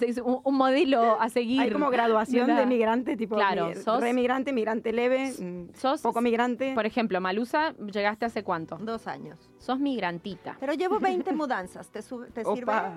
Es 0.00 0.16
un, 0.16 0.40
un 0.44 0.54
modelo 0.56 1.20
a 1.20 1.28
seguir. 1.28 1.60
Hay 1.60 1.70
como 1.70 1.90
graduación 1.90 2.48
la- 2.48 2.60
de 2.60 2.64
migrante, 2.64 3.16
tipo 3.18 3.34
Claro, 3.34 3.68
mi- 3.68 3.74
sos- 3.74 4.00
remigrante, 4.00 4.50
migrante 4.52 4.92
leve, 4.94 5.30
mm, 5.38 5.74
Sos, 5.74 6.00
poco 6.00 6.22
migrante. 6.22 6.72
por 6.74 6.86
ejemplo, 6.86 7.20
Malusa, 7.20 7.74
¿llegaste 7.92 8.24
hace 8.24 8.42
cuánto? 8.42 8.76
Dos 8.78 9.06
años. 9.06 9.38
Sos 9.58 9.78
migrantita. 9.78 10.56
Pero 10.58 10.72
llevo 10.72 11.00
20 11.00 11.32
mudanzas. 11.34 11.90
¿Te, 11.90 12.00
sube- 12.00 12.28
te 12.32 12.44
sirve? 12.44 12.62
Opa. 12.62 12.94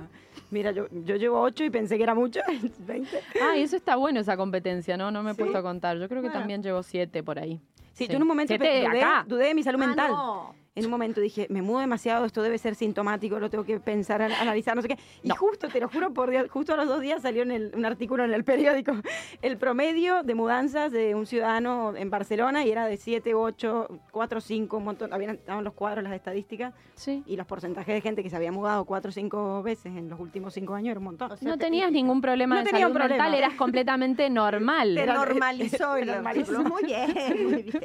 Mira, 0.50 0.72
yo, 0.72 0.88
yo 1.04 1.18
llevo 1.18 1.42
ocho 1.42 1.66
y 1.66 1.70
pensé 1.70 1.98
que 1.98 2.04
era 2.04 2.16
mucho, 2.16 2.40
20. 2.80 3.20
Ah, 3.44 3.58
y 3.58 3.64
eso 3.64 3.76
está 3.76 3.98
bueno, 3.98 4.22
esa 4.22 4.38
competencia, 4.38 4.96
¿no? 4.96 5.12
No 5.12 5.24
me 5.24 5.32
he 5.32 5.34
Sí. 5.34 5.40
puesto 5.42 5.58
a 5.58 5.62
contar. 5.62 5.98
Yo 5.98 6.08
creo 6.08 6.22
que 6.22 6.28
Bueno. 6.30 6.40
también 6.40 6.64
llevo 6.64 6.84
siete 6.84 7.22
por 7.22 7.38
ahí. 7.38 7.60
Sí, 7.94 8.08
yo 8.08 8.16
en 8.16 8.22
un 8.24 8.28
momento 8.28 8.50
Siete 8.50 8.66
dudé, 8.88 8.88
acá. 9.00 9.24
dudé 9.28 9.46
de 9.48 9.54
mi 9.56 9.64
salud 9.64 9.82
Ah, 9.82 9.88
mental. 9.88 10.12
no. 10.12 10.56
En 10.76 10.86
un 10.86 10.90
momento 10.90 11.22
dije, 11.22 11.46
me 11.52 11.62
mudo 11.62 11.82
demasiado, 11.82 12.26
esto 12.26 12.42
debe 12.42 12.58
ser 12.58 12.74
sintomático, 12.74 13.40
lo 13.40 13.48
tengo 13.52 13.64
que 13.64 13.80
pensar, 13.80 14.24
an- 14.24 14.32
analizar, 14.32 14.76
no 14.76 14.82
sé 14.82 14.88
qué. 14.88 14.98
Y 15.22 15.28
No. 15.28 15.36
justo, 15.36 15.68
te 15.68 15.80
lo 15.80 15.88
juro 15.88 16.12
por 16.16 16.32
Dios, 16.32 16.50
justo 16.50 16.74
a 16.74 16.78
los 16.78 16.88
dos 16.88 17.00
días 17.00 17.22
salió 17.22 17.44
en 17.44 17.52
el- 17.52 17.72
un 17.76 17.86
artículo 17.86 18.24
en 18.24 18.34
el 18.34 18.44
periódico, 18.44 18.92
el 19.44 19.58
promedio 19.58 20.24
de 20.24 20.34
mudanzas 20.34 20.92
de 20.92 21.14
un 21.14 21.28
ciudadano 21.28 21.96
en 21.96 22.10
Barcelona 22.10 22.66
y 22.66 22.72
era 22.72 22.88
de 22.88 22.98
7, 22.98 23.36
8, 23.36 23.88
4, 24.10 24.42
5, 24.42 24.78
un 24.78 24.84
montón, 24.86 25.14
habían, 25.14 25.36
estaban 25.36 25.64
los 25.64 25.74
cuadros, 25.74 26.04
las 26.04 26.14
estadísticas 26.14 26.74
Sí. 26.96 27.22
y 27.28 27.36
los 27.38 27.46
porcentajes 27.46 27.94
de 27.94 28.02
gente 28.02 28.24
que 28.24 28.32
se 28.32 28.36
había 28.36 28.52
mudado 28.52 28.84
4 28.86 29.10
o 29.10 29.12
5 29.12 29.62
veces 29.62 29.96
en 29.96 30.10
los 30.10 30.20
últimos 30.20 30.56
5 30.56 30.74
años 30.74 30.90
era 30.90 31.00
un 31.00 31.06
montón. 31.06 31.32
O 31.34 31.38
sea, 31.38 31.48
No 31.48 31.56
te- 31.56 31.66
tenías 31.66 31.92
ningún 31.92 32.20
problema 32.20 32.56
No 32.56 32.64
de 32.64 32.72
salud 32.72 32.88
un 32.88 32.94
problema. 32.94 33.24
mental, 33.26 33.34
eras 33.36 33.54
completamente 33.54 34.28
normal. 34.32 34.96
Te 34.96 35.06
normalizó 35.06 35.98
el 35.98 36.08
te 36.08 36.14
normalizó. 36.14 36.64
Muy 36.64 36.84
bien, 36.84 37.14
muy 37.44 37.62
bien. 37.62 37.80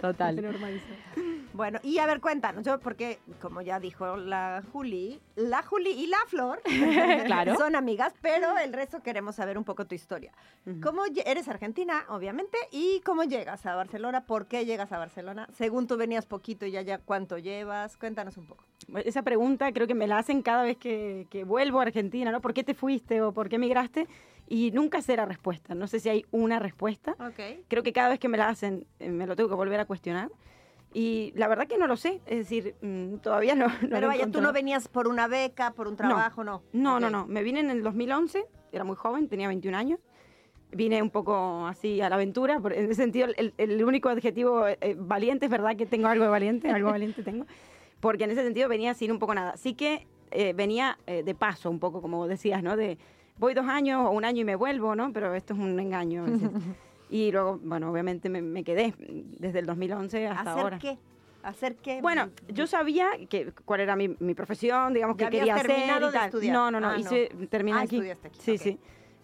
Total. 0.00 0.40
normalizó. 0.40 0.84
Bueno, 1.52 1.63
y 1.82 1.98
a 1.98 2.06
ver, 2.06 2.20
cuéntanos, 2.20 2.64
yo, 2.64 2.78
porque 2.80 3.18
como 3.40 3.60
ya 3.62 3.78
dijo 3.80 4.16
la 4.16 4.62
Juli, 4.72 5.20
la 5.36 5.62
Juli 5.62 5.90
y 5.90 6.06
la 6.06 6.18
Flor 6.26 6.60
Claro. 7.26 7.56
son 7.56 7.76
amigas, 7.76 8.14
pero 8.20 8.58
el 8.58 8.72
resto 8.72 9.02
queremos 9.02 9.36
saber 9.36 9.56
un 9.58 9.64
poco 9.64 9.84
tu 9.86 9.94
historia. 9.94 10.32
Ujú. 10.66 10.80
¿Cómo 10.80 11.04
lle- 11.06 11.22
eres 11.26 11.48
argentina, 11.48 12.04
obviamente? 12.08 12.56
¿Y 12.70 13.00
cómo 13.04 13.24
llegas 13.24 13.64
a 13.66 13.74
Barcelona? 13.74 14.24
¿Por 14.26 14.46
qué 14.46 14.64
llegas 14.64 14.92
a 14.92 14.98
Barcelona? 14.98 15.48
Según 15.52 15.86
tú 15.86 15.96
venías 15.96 16.26
poquito 16.26 16.66
y 16.66 16.70
ya 16.72 16.82
ya 16.82 16.98
cuánto 16.98 17.38
llevas, 17.38 17.96
cuéntanos 17.96 18.36
un 18.36 18.46
poco. 18.46 18.64
Esa 19.04 19.22
pregunta 19.22 19.72
creo 19.72 19.86
que 19.86 19.94
me 19.94 20.06
la 20.06 20.18
hacen 20.18 20.42
cada 20.42 20.62
vez 20.62 20.76
que, 20.76 21.26
que 21.30 21.44
vuelvo 21.44 21.80
a 21.80 21.82
Argentina, 21.84 22.30
¿no? 22.32 22.40
¿Por 22.40 22.52
qué 22.54 22.64
te 22.64 22.74
fuiste 22.74 23.22
o 23.22 23.32
por 23.32 23.48
qué 23.48 23.58
migraste? 23.58 24.06
Y 24.46 24.72
nunca 24.72 25.00
sé 25.00 25.16
la 25.16 25.24
respuesta. 25.24 25.74
No 25.74 25.86
sé 25.86 26.00
si 26.00 26.10
hay 26.10 26.26
una 26.30 26.58
respuesta. 26.58 27.12
Ok. 27.18 27.64
Creo 27.68 27.82
que 27.82 27.94
cada 27.94 28.10
vez 28.10 28.18
que 28.18 28.28
me 28.28 28.36
la 28.36 28.48
hacen 28.50 28.86
eh, 28.98 29.08
me 29.08 29.26
lo 29.26 29.36
tengo 29.36 29.48
que 29.48 29.54
volver 29.54 29.80
a 29.80 29.86
cuestionar. 29.86 30.28
Y 30.94 31.32
la 31.36 31.48
verdad 31.48 31.66
que 31.66 31.76
no 31.76 31.88
lo 31.88 31.96
sé, 31.96 32.20
es 32.24 32.38
decir, 32.38 32.76
mm, 32.80 33.16
todavía 33.16 33.54
no. 33.56 33.66
no 33.82 33.88
Pero 33.90 34.06
vaya, 34.06 34.30
tú 34.30 34.40
no 34.40 34.52
venías 34.52 34.88
por 34.88 35.08
una 35.08 35.26
beca, 35.26 35.72
por 35.72 35.88
un 35.88 35.96
trabajo, 35.96 36.44
no. 36.44 36.62
No, 36.72 37.00
no, 37.00 37.06
Ok. 37.08 37.12
no. 37.12 37.26
Me 37.26 37.42
vine 37.42 37.60
en 37.60 37.70
el 37.70 37.82
2011, 37.82 38.46
era 38.72 38.84
muy 38.84 38.94
joven, 38.96 39.28
tenía 39.28 39.48
21 39.48 39.76
años. 39.76 39.98
Vine 40.70 41.02
un 41.02 41.10
poco 41.10 41.66
así 41.66 42.00
a 42.00 42.08
la 42.08 42.14
aventura, 42.16 42.54
en 42.64 42.84
ese 42.84 42.94
sentido 42.94 43.28
el, 43.36 43.54
el 43.58 43.84
único 43.84 44.08
adjetivo 44.08 44.66
eh, 44.66 44.78
eh, 44.80 44.96
valiente 44.98 45.46
es 45.46 45.50
verdad 45.50 45.76
que 45.76 45.86
tengo 45.86 46.08
algo 46.08 46.24
de 46.24 46.30
valiente, 46.30 46.70
algo 46.70 46.90
valiente 46.90 47.22
tengo, 47.24 47.44
porque 48.00 48.24
en 48.24 48.30
ese 48.30 48.42
sentido 48.42 48.68
venía 48.68 48.94
sin 48.94 49.12
un 49.12 49.18
poco 49.18 49.34
nada. 49.34 49.56
Sí 49.56 49.74
que 49.74 50.06
eh, 50.30 50.52
venía 50.52 50.98
eh, 51.06 51.22
de 51.22 51.34
paso 51.34 51.70
un 51.70 51.78
poco, 51.78 52.02
como 52.02 52.26
decías, 52.26 52.62
¿no? 52.62 52.76
De 52.76 52.98
voy 53.38 53.54
dos 53.54 53.66
años 53.66 54.04
o 54.06 54.10
un 54.10 54.24
año 54.24 54.40
y 54.42 54.44
me 54.44 54.56
vuelvo, 54.56 54.94
¿no? 54.96 55.12
Pero 55.12 55.34
esto 55.34 55.54
es 55.54 55.60
un 55.60 55.78
engaño. 55.78 56.24
y 57.08 57.30
luego, 57.32 57.58
bueno, 57.62 57.90
obviamente 57.90 58.28
me, 58.28 58.42
me 58.42 58.64
quedé 58.64 58.94
desde 58.98 59.58
el 59.60 59.66
2011 59.66 60.26
hasta 60.28 60.50
¿Hacer 60.52 60.62
ahora. 60.62 60.78
qué? 60.78 60.98
¿Hacer 61.42 61.76
qué? 61.76 62.00
Bueno, 62.00 62.30
yo 62.48 62.66
sabía 62.66 63.08
que, 63.28 63.52
cuál 63.66 63.80
era 63.80 63.96
mi, 63.96 64.16
mi 64.18 64.34
profesión, 64.34 64.94
digamos, 64.94 65.16
¿Ya 65.18 65.28
que 65.28 65.38
quería 65.38 65.54
hacer 65.56 65.70
y 65.70 66.06
de 66.06 66.12
tal. 66.12 66.24
estudiar? 66.26 66.52
No, 66.54 66.70
no, 66.70 66.80
no, 66.80 66.88
Ah, 66.90 66.98
hice, 66.98 67.28
terminé 67.50 67.78
Ah, 67.78 67.82
aquí. 67.82 68.00
aquí, 68.10 68.28
Sí, 68.38 68.56
sí. 68.58 68.78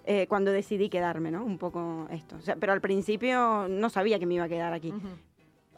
Eh, 0.04 0.26
cuando 0.28 0.50
decidí 0.50 0.88
quedarme, 0.88 1.30
¿no? 1.30 1.44
Un 1.44 1.58
poco 1.58 2.06
esto. 2.10 2.36
O 2.36 2.40
sea, 2.40 2.56
pero 2.56 2.72
al 2.72 2.80
principio 2.80 3.66
no 3.68 3.88
sabía 3.90 4.18
que 4.18 4.26
me 4.26 4.34
iba 4.34 4.44
a 4.44 4.48
quedar 4.48 4.72
aquí. 4.72 4.92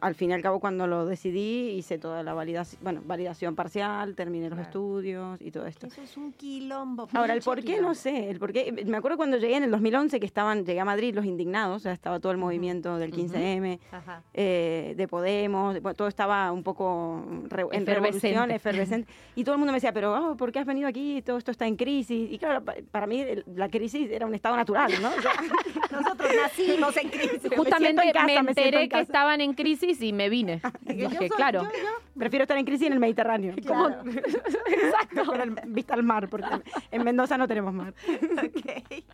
Al 0.03 0.15
fin 0.15 0.31
y 0.31 0.33
al 0.35 0.43
cabo, 0.43 0.59
cuando 0.61 0.87
lo 0.87 1.07
decidí, 1.07 1.71
hice 1.71 1.97
toda 1.97 2.23
la 2.23 2.35
validación, 2.35 2.83
bueno, 2.83 3.01
validación 3.07 3.55
parcial, 3.55 4.15
terminé 4.17 4.51
los 4.51 4.57
Claro. 4.59 4.69
estudios 4.69 5.41
y 5.41 5.51
todo 5.53 5.67
esto. 5.67 5.87
Eso 5.87 6.03
es 6.03 6.17
un 6.17 6.33
quilombo. 6.33 7.09
Ahora, 7.15 7.35
el 7.35 7.41
por 7.41 7.59
qué 7.61 7.65
quilombo. 7.67 7.89
no 7.89 7.95
sé, 7.95 8.29
el 8.29 8.39
por 8.39 8.53
qué. 8.53 8.73
Me 8.85 8.97
acuerdo 8.97 9.17
cuando 9.17 9.37
llegué 9.39 9.57
en 9.57 9.63
el 9.65 9.71
2011 9.71 10.19
que 10.21 10.27
estaban, 10.27 10.67
llegué 10.67 10.81
a 10.81 10.85
Madrid 10.85 11.15
los 11.15 11.25
indignados, 11.25 11.77
o 11.77 11.79
sea, 11.81 11.93
estaba 11.93 12.19
todo 12.21 12.33
el 12.33 12.39
movimiento 12.39 12.97
del 12.99 13.13
15M, 13.13 13.79
Ajá. 13.93 14.23
eh, 14.35 14.95
de 14.97 15.07
Podemos, 15.09 15.77
todo 15.97 16.09
estaba 16.09 16.51
un 16.51 16.63
poco 16.65 17.25
re- 17.49 17.67
en 17.71 17.87
revolución, 17.87 18.51
efervescente. 18.51 19.07
Y 19.37 19.45
todo 19.45 19.55
el 19.55 19.59
mundo 19.61 19.73
me 19.73 19.77
decía, 19.77 19.93
pero 19.93 20.31
oh, 20.33 20.37
¿por 20.37 20.51
qué 20.51 20.59
has 20.59 20.67
venido 20.67 20.89
aquí? 20.89 21.23
Todo 21.23 21.39
esto 21.39 21.53
está 21.53 21.67
en 21.67 21.77
crisis. 21.77 22.29
Y 22.33 22.39
claro, 22.39 22.65
pa- 22.65 22.75
para 22.91 23.07
mí 23.07 23.25
la 23.55 23.69
crisis 23.69 24.11
era 24.11 24.27
un 24.27 24.35
estado 24.35 24.57
natural, 24.57 24.91
¿no? 25.01 25.11
O 25.17 25.21
sea, 25.23 25.33
Nosotros 25.93 26.31
nacimos 26.43 26.97
en 26.97 27.09
crisis. 27.09 27.51
Justamente 27.57 28.03
en 28.03 28.13
casa, 28.13 28.27
me 28.27 28.43
me 28.43 28.51
enteré 28.51 28.83
en 28.85 28.89
que 28.89 29.01
estaban 29.01 29.41
en 29.41 29.53
crisis 29.55 29.92
y 30.01 30.13
me 30.13 30.29
vine. 30.29 30.61
Yo 30.87 31.09
Dije, 31.09 31.17
soy- 31.17 31.29
claro. 31.31 31.65
yo- 31.65 31.71
yo- 31.71 32.19
prefiero 32.19 32.45
estar 32.45 32.57
en 32.57 32.65
crisis 32.65 32.87
en 32.87 32.93
el 32.95 33.01
Mediterráneo. 33.01 33.55
Claro. 33.63 34.03
Exacto. 34.67 35.35
El- 35.35 35.57
vista 35.67 35.95
al 35.95 36.03
mar, 36.03 36.29
porque 36.29 36.47
en 36.91 37.03
Mendoza 37.05 37.37
no 37.37 37.47
tenemos 37.49 37.75
mar. 37.75 37.93
Ok. 38.33 39.05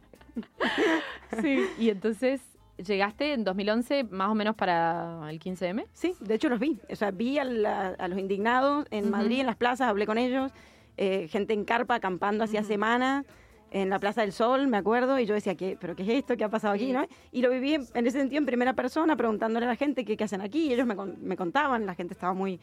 Sí. 1.43 1.67
Y 1.79 1.91
entonces 1.91 2.41
llegaste 2.77 3.33
en 3.33 3.45
2011 3.45 4.05
más 4.05 4.29
o 4.31 4.35
menos 4.35 4.55
para 4.55 5.29
el 5.31 5.41
15M. 5.41 5.87
Sí, 5.93 6.15
de 6.21 6.35
hecho 6.35 6.49
los 6.49 6.61
vi. 6.61 6.79
O 6.91 6.97
sea, 6.97 7.11
vi 7.11 7.39
a, 7.39 7.45
la- 7.45 7.89
a 7.99 8.09
los 8.09 8.19
indignados 8.19 8.87
en. 8.91 9.11
Madrid, 9.11 9.41
en 9.41 9.47
las 9.47 9.57
plazas, 9.57 9.89
hablé 9.89 10.07
con 10.07 10.19
ellos, 10.19 10.53
eh, 10.97 11.29
gente 11.29 11.55
en 11.55 11.65
carpa 11.65 11.97
acampando 11.97 12.45
hacía 12.45 12.63
semanas, 12.63 13.25
en 13.71 13.91
la 13.91 13.99
Plaza 13.99 14.23
del 14.23 14.33
Sol, 14.33 14.67
me 14.69 14.77
acuerdo, 14.79 15.19
y 15.19 15.27
yo 15.27 15.35
decía, 15.35 15.55
¿qué, 15.55 15.77
¿pero 15.81 15.95
qué 15.97 16.03
es 16.03 16.09
esto? 16.11 16.37
¿Qué 16.37 16.45
ha 16.45 16.49
pasado 16.49 16.75
aquí? 16.75 16.87
Sí. 16.87 16.93
¿no? 16.93 17.07
Y 17.33 17.43
lo 17.43 17.51
viví 17.51 17.75
en, 17.75 17.85
en 17.95 18.07
ese 18.07 18.19
sentido 18.19 18.39
en 18.39 18.47
primera 18.47 18.73
persona, 18.73 19.17
preguntándole 19.17 19.67
a 19.67 19.69
la 19.71 19.77
gente 19.77 20.05
qué, 20.05 20.17
qué 20.17 20.25
hacen 20.25 20.41
aquí, 20.41 20.69
y 20.69 20.73
ellos 20.73 20.87
me, 20.87 20.95
me 20.95 21.37
contaban, 21.37 21.85
la 21.87 21.95
gente 21.95 22.15
estaba 22.15 22.33
muy... 22.35 22.59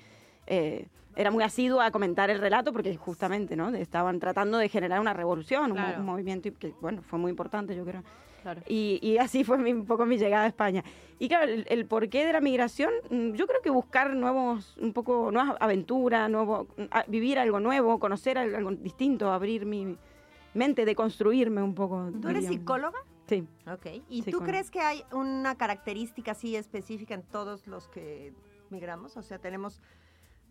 eh, 0.48 0.88
era 1.18 1.32
muy 1.32 1.44
asidua 1.44 1.86
a 1.86 1.92
comentar 1.92 2.30
el 2.30 2.40
relato 2.40 2.74
porque 2.74 2.94
justamente 2.98 3.56
no 3.56 3.70
estaban 3.70 4.20
tratando 4.20 4.58
de 4.58 4.68
generar 4.68 5.00
una 5.00 5.14
revolución, 5.14 5.72
un 5.72 5.78
Claro. 5.78 6.00
un, 6.02 6.06
movimiento 6.06 6.50
y 6.50 6.52
que 6.52 6.74
bueno 6.82 7.02
fue 7.04 7.18
muy 7.18 7.30
importante 7.30 7.74
yo 7.74 7.86
creo 7.86 8.04
Claro. 8.44 8.60
y, 8.68 9.00
y 9.02 9.18
así 9.18 9.46
fue 9.46 9.58
mi- 9.58 9.72
un 9.72 9.86
poco 9.86 10.06
mi 10.06 10.18
llegada 10.18 10.44
a 10.44 10.48
España. 10.48 10.84
Y 11.18 11.30
claro, 11.30 11.50
el, 11.50 11.66
el 11.70 11.86
porqué 11.86 12.26
de 12.26 12.34
la 12.34 12.42
migración, 12.42 12.92
mm, 13.10 13.32
yo 13.32 13.48
creo 13.48 13.62
que 13.62 13.70
buscar 13.70 14.14
nuevos, 14.14 14.76
un 14.82 14.92
poco, 14.92 15.32
nuevas 15.32 15.56
aventuras, 15.62 16.30
nuevo, 16.30 16.68
vivir 17.08 17.40
algo 17.40 17.62
nuevo, 17.62 17.98
conocer 17.98 18.38
algo, 18.38 18.58
algo 18.58 18.72
distinto, 18.72 19.32
abrir 19.32 19.66
mi 19.66 19.96
mente, 20.56 20.86
deconstruirme 20.86 21.62
un 21.62 21.76
poco. 21.76 22.12
¿Tú 22.22 22.30
eres 22.30 22.48
psicóloga? 22.48 22.98
Sí. 23.28 23.48
Ok. 23.72 24.04
¿Y 24.10 24.24
tú 24.24 24.40
crees 24.40 24.72
que 24.72 24.80
hay 24.80 25.04
una 25.12 25.56
característica 25.56 26.32
así 26.32 26.56
específica 26.56 27.14
en 27.14 27.24
todos 27.24 27.68
los 27.68 27.88
que 27.88 28.34
migramos? 28.70 29.18
O 29.18 29.22
sea, 29.22 29.40
tenemos 29.40 29.82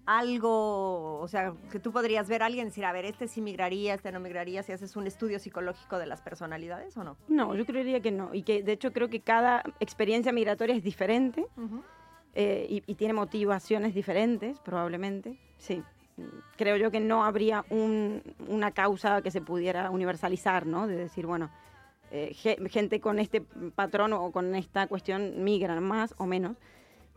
algo, 0.06 1.18
o 1.18 1.28
sea, 1.28 1.54
que 1.70 1.80
tú 1.80 1.90
podrías 1.90 2.28
ver 2.28 2.42
a 2.42 2.46
alguien 2.46 2.66
y 2.66 2.68
decir, 2.70 2.84
a 2.84 2.92
ver, 2.92 3.06
este 3.06 3.26
sí 3.26 3.40
migraría, 3.40 3.94
este 3.94 4.12
no 4.12 4.20
migraría, 4.20 4.62
si 4.62 4.72
haces 4.72 4.96
un 4.96 5.06
estudio 5.06 5.38
psicológico 5.38 5.98
de 5.98 6.06
las 6.06 6.20
personalidades 6.20 6.96
o 6.96 7.04
no. 7.04 7.16
No, 7.28 7.54
yo 7.54 7.64
creería 7.64 8.00
que 8.00 8.10
no. 8.10 8.34
Y 8.34 8.42
que 8.42 8.62
de 8.62 8.72
hecho 8.72 8.92
creo 8.92 9.08
que 9.08 9.20
cada 9.20 9.62
experiencia 9.80 10.32
migratoria 10.32 10.76
es 10.76 10.82
diferente 10.82 11.46
eh, 12.34 12.66
y, 12.68 12.82
y 12.86 12.94
tiene 12.96 13.14
motivaciones 13.14 13.94
diferentes, 13.94 14.60
probablemente. 14.60 15.38
Sí. 15.56 15.82
Creo 16.56 16.76
yo 16.76 16.90
que 16.90 17.00
no 17.00 17.24
habría 17.24 17.64
un- 17.70 18.22
una 18.48 18.70
causa 18.70 19.20
que 19.22 19.30
se 19.30 19.40
pudiera 19.40 19.90
universalizar, 19.90 20.66
¿no? 20.66 20.86
De 20.86 20.96
decir, 20.96 21.26
bueno, 21.26 21.50
eh, 22.12 22.32
ge- 22.34 22.56
gente 22.70 23.00
con 23.00 23.18
este 23.18 23.40
patrón 23.74 24.12
o 24.12 24.30
con 24.30 24.54
esta 24.54 24.86
cuestión 24.86 25.42
migran 25.42 25.82
más 25.82 26.14
o 26.18 26.26
menos. 26.26 26.56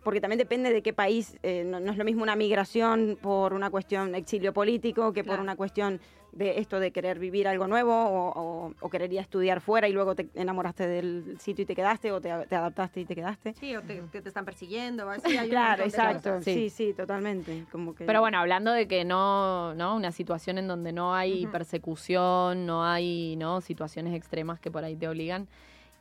Porque 0.03 0.21
también 0.21 0.39
depende 0.39 0.71
de 0.71 0.81
qué 0.81 0.93
país. 0.93 1.37
eh, 1.43 1.63
no, 1.65 1.79
no 1.79 1.91
es 1.91 1.97
lo 1.97 2.05
mismo 2.05 2.23
una 2.23 2.35
migración 2.35 3.17
por 3.21 3.53
una 3.53 3.69
cuestión 3.69 4.15
exilio 4.15 4.53
político 4.53 5.11
que 5.13 5.23
por 5.23 5.39
una 5.39 5.55
cuestión 5.55 5.99
de 6.37 6.59
esto 6.59 6.79
de 6.79 6.91
querer 6.91 7.19
vivir 7.19 7.47
algo 7.47 7.67
nuevo 7.67 7.93
o, 7.93 8.31
o, 8.35 8.73
o 8.79 8.89
querer 8.89 9.11
ir 9.11 9.19
a 9.19 9.21
estudiar 9.23 9.59
fuera 9.59 9.87
y 9.87 9.93
luego 9.93 10.15
te 10.15 10.29
enamoraste 10.35 10.87
del 10.87 11.37
sitio 11.39 11.63
y 11.63 11.65
te 11.65 11.75
quedaste 11.75 12.11
o 12.11 12.21
te, 12.21 12.29
te 12.47 12.55
adaptaste 12.55 13.01
y 13.01 13.05
te 13.05 13.15
quedaste. 13.15 13.53
Sí, 13.53 13.75
o 13.75 13.81
te, 13.81 14.03
que 14.11 14.21
te 14.21 14.27
están 14.29 14.45
persiguiendo. 14.45 15.09
así 15.09 15.35
hay 15.37 15.45
un 15.45 15.49
Claro, 15.49 15.83
exacto. 15.83 16.41
Sí. 16.41 16.53
Sí. 16.53 16.69
sí, 16.69 16.93
totalmente. 16.93 17.65
Como 17.71 17.95
que... 17.95 18.05
Pero 18.05 18.21
bueno, 18.21 18.37
hablando 18.37 18.71
de 18.71 18.87
que 18.87 19.03
no, 19.03 19.73
¿no? 19.73 19.95
Una 19.95 20.11
situación 20.11 20.57
en 20.57 20.67
donde 20.67 20.91
no 20.93 21.15
hay 21.15 21.47
persecución, 21.47 22.65
no 22.65 22.83
hay, 22.83 23.35
¿no? 23.37 23.61
Situaciones 23.61 24.13
extremas 24.13 24.59
que 24.59 24.69
por 24.69 24.83
ahí 24.83 24.95
te 24.95 25.07
obligan. 25.07 25.47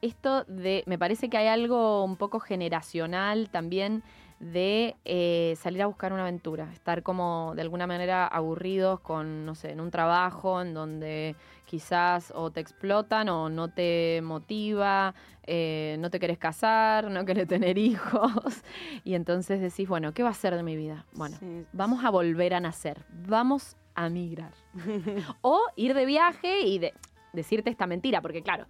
Esto 0.03 0.45
de, 0.45 0.83
me 0.87 0.99
parece 0.99 1.31
que 1.31 1.39
hay 1.39 1.47
algo 1.47 2.05
un 2.05 2.17
poco 2.17 2.39
generacional 2.39 3.49
también 3.49 4.03
de 4.39 4.97
eh, 5.07 5.55
salir 5.57 5.83
a 5.83 5.87
buscar 5.87 6.13
una 6.13 6.23
aventura, 6.23 6.71
estar 6.73 7.03
como 7.03 7.53
de 7.57 7.63
alguna 7.63 7.87
manera 7.87 8.27
aburridos 8.27 9.01
con, 9.01 9.47
no 9.47 9.55
sé, 9.55 9.73
en 9.73 9.81
un 9.81 9.91
trabajo 9.91 10.61
en 10.61 10.75
donde 10.75 11.37
quizás 11.65 12.33
o 12.35 12.51
te 12.51 12.61
explotan 12.61 13.29
o 13.31 13.49
no 13.49 13.69
te 13.69 14.21
motiva, 14.23 15.15
eh, 15.45 15.97
no 16.01 16.11
te 16.11 16.21
querés 16.21 16.39
casar, 16.39 17.11
no 17.11 17.25
querés 17.25 17.49
tener 17.49 17.79
hijos, 17.79 18.63
y 19.05 19.15
entonces 19.15 19.61
decís, 19.61 19.89
bueno, 19.89 20.13
¿qué 20.13 20.23
va 20.23 20.31
a 20.31 20.35
ser 20.35 20.55
de 20.55 20.63
mi 20.63 20.77
vida? 20.77 21.07
Bueno, 21.15 21.37
Sí. 21.41 21.65
vamos 21.73 22.05
a 22.05 22.11
volver 22.11 22.53
a 22.55 22.61
nacer, 22.61 23.05
vamos 23.27 23.77
a 23.95 24.11
migrar. 24.11 24.53
o 25.41 25.61
ir 25.77 25.95
de 25.95 26.05
viaje 26.05 26.61
y 26.61 26.79
de, 26.79 26.93
decirte 27.33 27.71
esta 27.71 27.87
mentira, 27.87 28.21
porque 28.21 28.43
claro, 28.43 28.67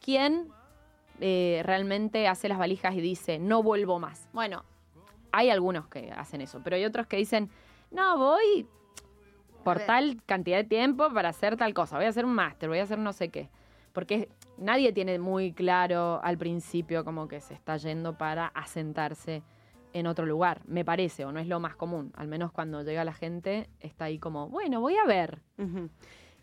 ¿quién 0.00 0.48
eh, 1.20 1.60
realmente 1.64 2.28
hace 2.28 2.48
las 2.48 2.58
valijas 2.58 2.94
y 2.94 3.00
dice, 3.00 3.40
no 3.40 3.64
vuelvo 3.64 3.98
más? 3.98 4.28
Bueno, 4.32 4.64
hay 5.32 5.50
algunos 5.50 5.86
que 5.88 6.10
hacen 6.12 6.40
eso, 6.40 6.60
pero 6.62 6.76
hay 6.76 6.84
otros 6.84 7.06
que 7.06 7.16
dicen, 7.16 7.50
no, 7.90 8.18
voy 8.18 8.66
por 9.64 9.80
tal 9.80 10.22
cantidad 10.24 10.58
de 10.58 10.64
tiempo 10.64 11.12
para 11.12 11.28
hacer 11.28 11.56
tal 11.56 11.74
cosa, 11.74 11.96
voy 11.96 12.06
a 12.06 12.08
hacer 12.08 12.24
un 12.24 12.34
máster, 12.34 12.68
voy 12.68 12.78
a 12.78 12.84
hacer 12.84 12.98
no 12.98 13.12
sé 13.12 13.28
qué. 13.28 13.50
Porque 13.92 14.28
nadie 14.56 14.92
tiene 14.92 15.18
muy 15.18 15.52
claro 15.52 16.20
al 16.22 16.38
principio 16.38 17.04
como 17.04 17.28
que 17.28 17.40
se 17.40 17.54
está 17.54 17.76
yendo 17.76 18.16
para 18.16 18.46
asentarse 18.46 19.42
en 19.92 20.06
otro 20.06 20.26
lugar, 20.26 20.62
me 20.66 20.84
parece, 20.84 21.24
o 21.24 21.32
no 21.32 21.40
es 21.40 21.48
lo 21.48 21.60
más 21.60 21.74
común. 21.74 22.12
Al 22.16 22.28
menos 22.28 22.52
cuando 22.52 22.82
llega 22.82 23.04
la 23.04 23.14
gente 23.14 23.68
está 23.80 24.06
ahí 24.06 24.18
como, 24.18 24.48
bueno, 24.48 24.80
voy 24.80 24.96
a 24.96 25.04
ver. 25.06 25.40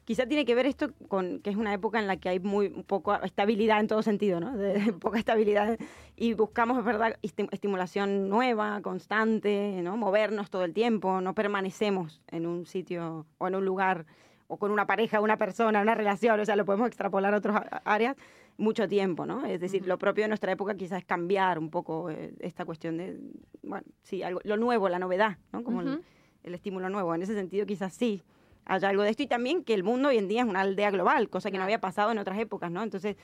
Quizá 0.05 0.27
tiene 0.27 0.45
que 0.45 0.53
ver 0.53 0.67
esto 0.67 0.91
con 1.07 1.39
que 1.39 1.49
es 1.49 1.55
una 1.55 1.73
época 1.73 1.99
en 1.99 2.05
la 2.07 2.17
que 2.17 2.29
hay 2.29 2.39
muy 2.39 2.69
poca 2.69 3.17
estabilidad 3.23 3.79
en 3.79 3.87
todo 3.87 4.03
sentido, 4.03 4.39
¿no? 4.39 4.55
De, 4.55 4.93
poca 4.99 5.17
estabilidad 5.17 5.77
y 6.15 6.33
buscamos, 6.33 6.77
es 6.77 6.85
verdad, 6.85 7.17
esti- 7.23 7.49
estimulación 7.51 8.29
nueva, 8.29 8.81
constante, 8.81 9.81
¿no? 9.83 9.97
Movernos 9.97 10.49
todo 10.51 10.63
el 10.63 10.73
tiempo, 10.73 11.21
no 11.21 11.33
permanecemos 11.33 12.21
en 12.29 12.45
un 12.45 12.65
sitio 12.67 13.25
o 13.39 13.47
en 13.47 13.55
un 13.55 13.65
lugar 13.65 14.05
o 14.47 14.57
con 14.57 14.69
una 14.69 14.85
pareja, 14.85 15.19
una 15.21 15.37
persona, 15.37 15.81
una 15.81 15.95
relación, 15.95 16.39
o 16.39 16.45
sea, 16.45 16.55
lo 16.55 16.65
podemos 16.65 16.87
extrapolar 16.87 17.33
a 17.33 17.37
otras 17.37 17.63
áreas 17.83 18.15
mucho 18.57 18.87
tiempo, 18.87 19.25
¿no? 19.25 19.43
Es 19.45 19.59
decir, 19.59 19.87
lo 19.87 19.97
propio 19.97 20.23
de 20.23 20.27
nuestra 20.27 20.51
época 20.51 20.75
quizás 20.75 20.99
es 20.99 21.05
cambiar 21.05 21.57
un 21.57 21.71
poco 21.71 22.11
eh, 22.11 22.31
esta 22.41 22.63
cuestión 22.63 22.97
de, 22.97 23.19
bueno, 23.63 23.85
sí, 24.03 24.21
algo, 24.21 24.39
lo 24.43 24.55
nuevo, 24.55 24.87
la 24.87 24.99
novedad, 24.99 25.37
¿no? 25.51 25.63
Como 25.63 25.81
el- 25.81 25.87
Ujú. 25.95 26.01
el 26.43 26.53
estímulo 26.53 26.89
nuevo. 26.89 27.15
En 27.15 27.23
ese 27.23 27.33
sentido, 27.33 27.65
quizás 27.65 27.91
sí 27.95 28.21
haya 28.65 28.89
algo 28.89 29.03
de 29.03 29.09
esto. 29.11 29.23
Y 29.23 29.27
también 29.27 29.63
que 29.63 29.73
el 29.73 29.83
mundo 29.83 30.09
hoy 30.09 30.17
en 30.17 30.27
día 30.27 30.41
es 30.41 30.47
una 30.47 30.61
aldea 30.61 30.91
global, 30.91 31.29
cosa 31.29 31.51
que 31.51 31.57
no 31.57 31.63
había 31.63 31.79
pasado 31.79 32.11
en 32.11 32.17
otras 32.17 32.37
épocas, 32.39 32.71
¿no? 32.71 32.83
Entonces, 32.83 33.15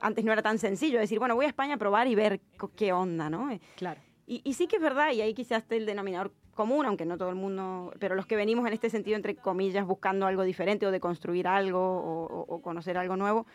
antes 0.00 0.24
no 0.24 0.32
era 0.32 0.42
tan 0.42 0.58
sencillo 0.58 0.98
decir, 0.98 1.18
bueno, 1.18 1.34
voy 1.34 1.46
a 1.46 1.48
España 1.48 1.74
a 1.74 1.78
probar 1.78 2.06
y 2.06 2.14
ver 2.14 2.40
qué 2.76 2.92
onda, 2.92 3.30
¿no? 3.30 3.50
Eh, 3.50 3.60
Claro. 3.76 4.00
Y, 4.26 4.40
y 4.44 4.54
sí 4.54 4.66
que 4.66 4.76
es 4.76 4.82
verdad, 4.82 5.12
y 5.12 5.20
ahí 5.20 5.34
quizás 5.34 5.62
está 5.62 5.76
el 5.76 5.86
denominador 5.86 6.32
común, 6.54 6.84
aunque 6.86 7.04
no 7.06 7.16
todo 7.16 7.28
el 7.28 7.36
mundo, 7.36 7.92
pero 8.00 8.14
los 8.16 8.26
que 8.26 8.34
venimos 8.34 8.66
en 8.66 8.72
este 8.72 8.90
sentido, 8.90 9.14
entre 9.16 9.36
comillas, 9.36 9.86
buscando 9.86 10.26
algo 10.26 10.42
diferente 10.42 10.84
o 10.86 10.90
de 10.90 10.98
construir 11.00 11.46
algo 11.46 11.78
o, 11.78 12.24
o- 12.26 12.54
o 12.56 12.60
conocer 12.62 12.98
algo 12.98 13.16
nuevo, 13.16 13.46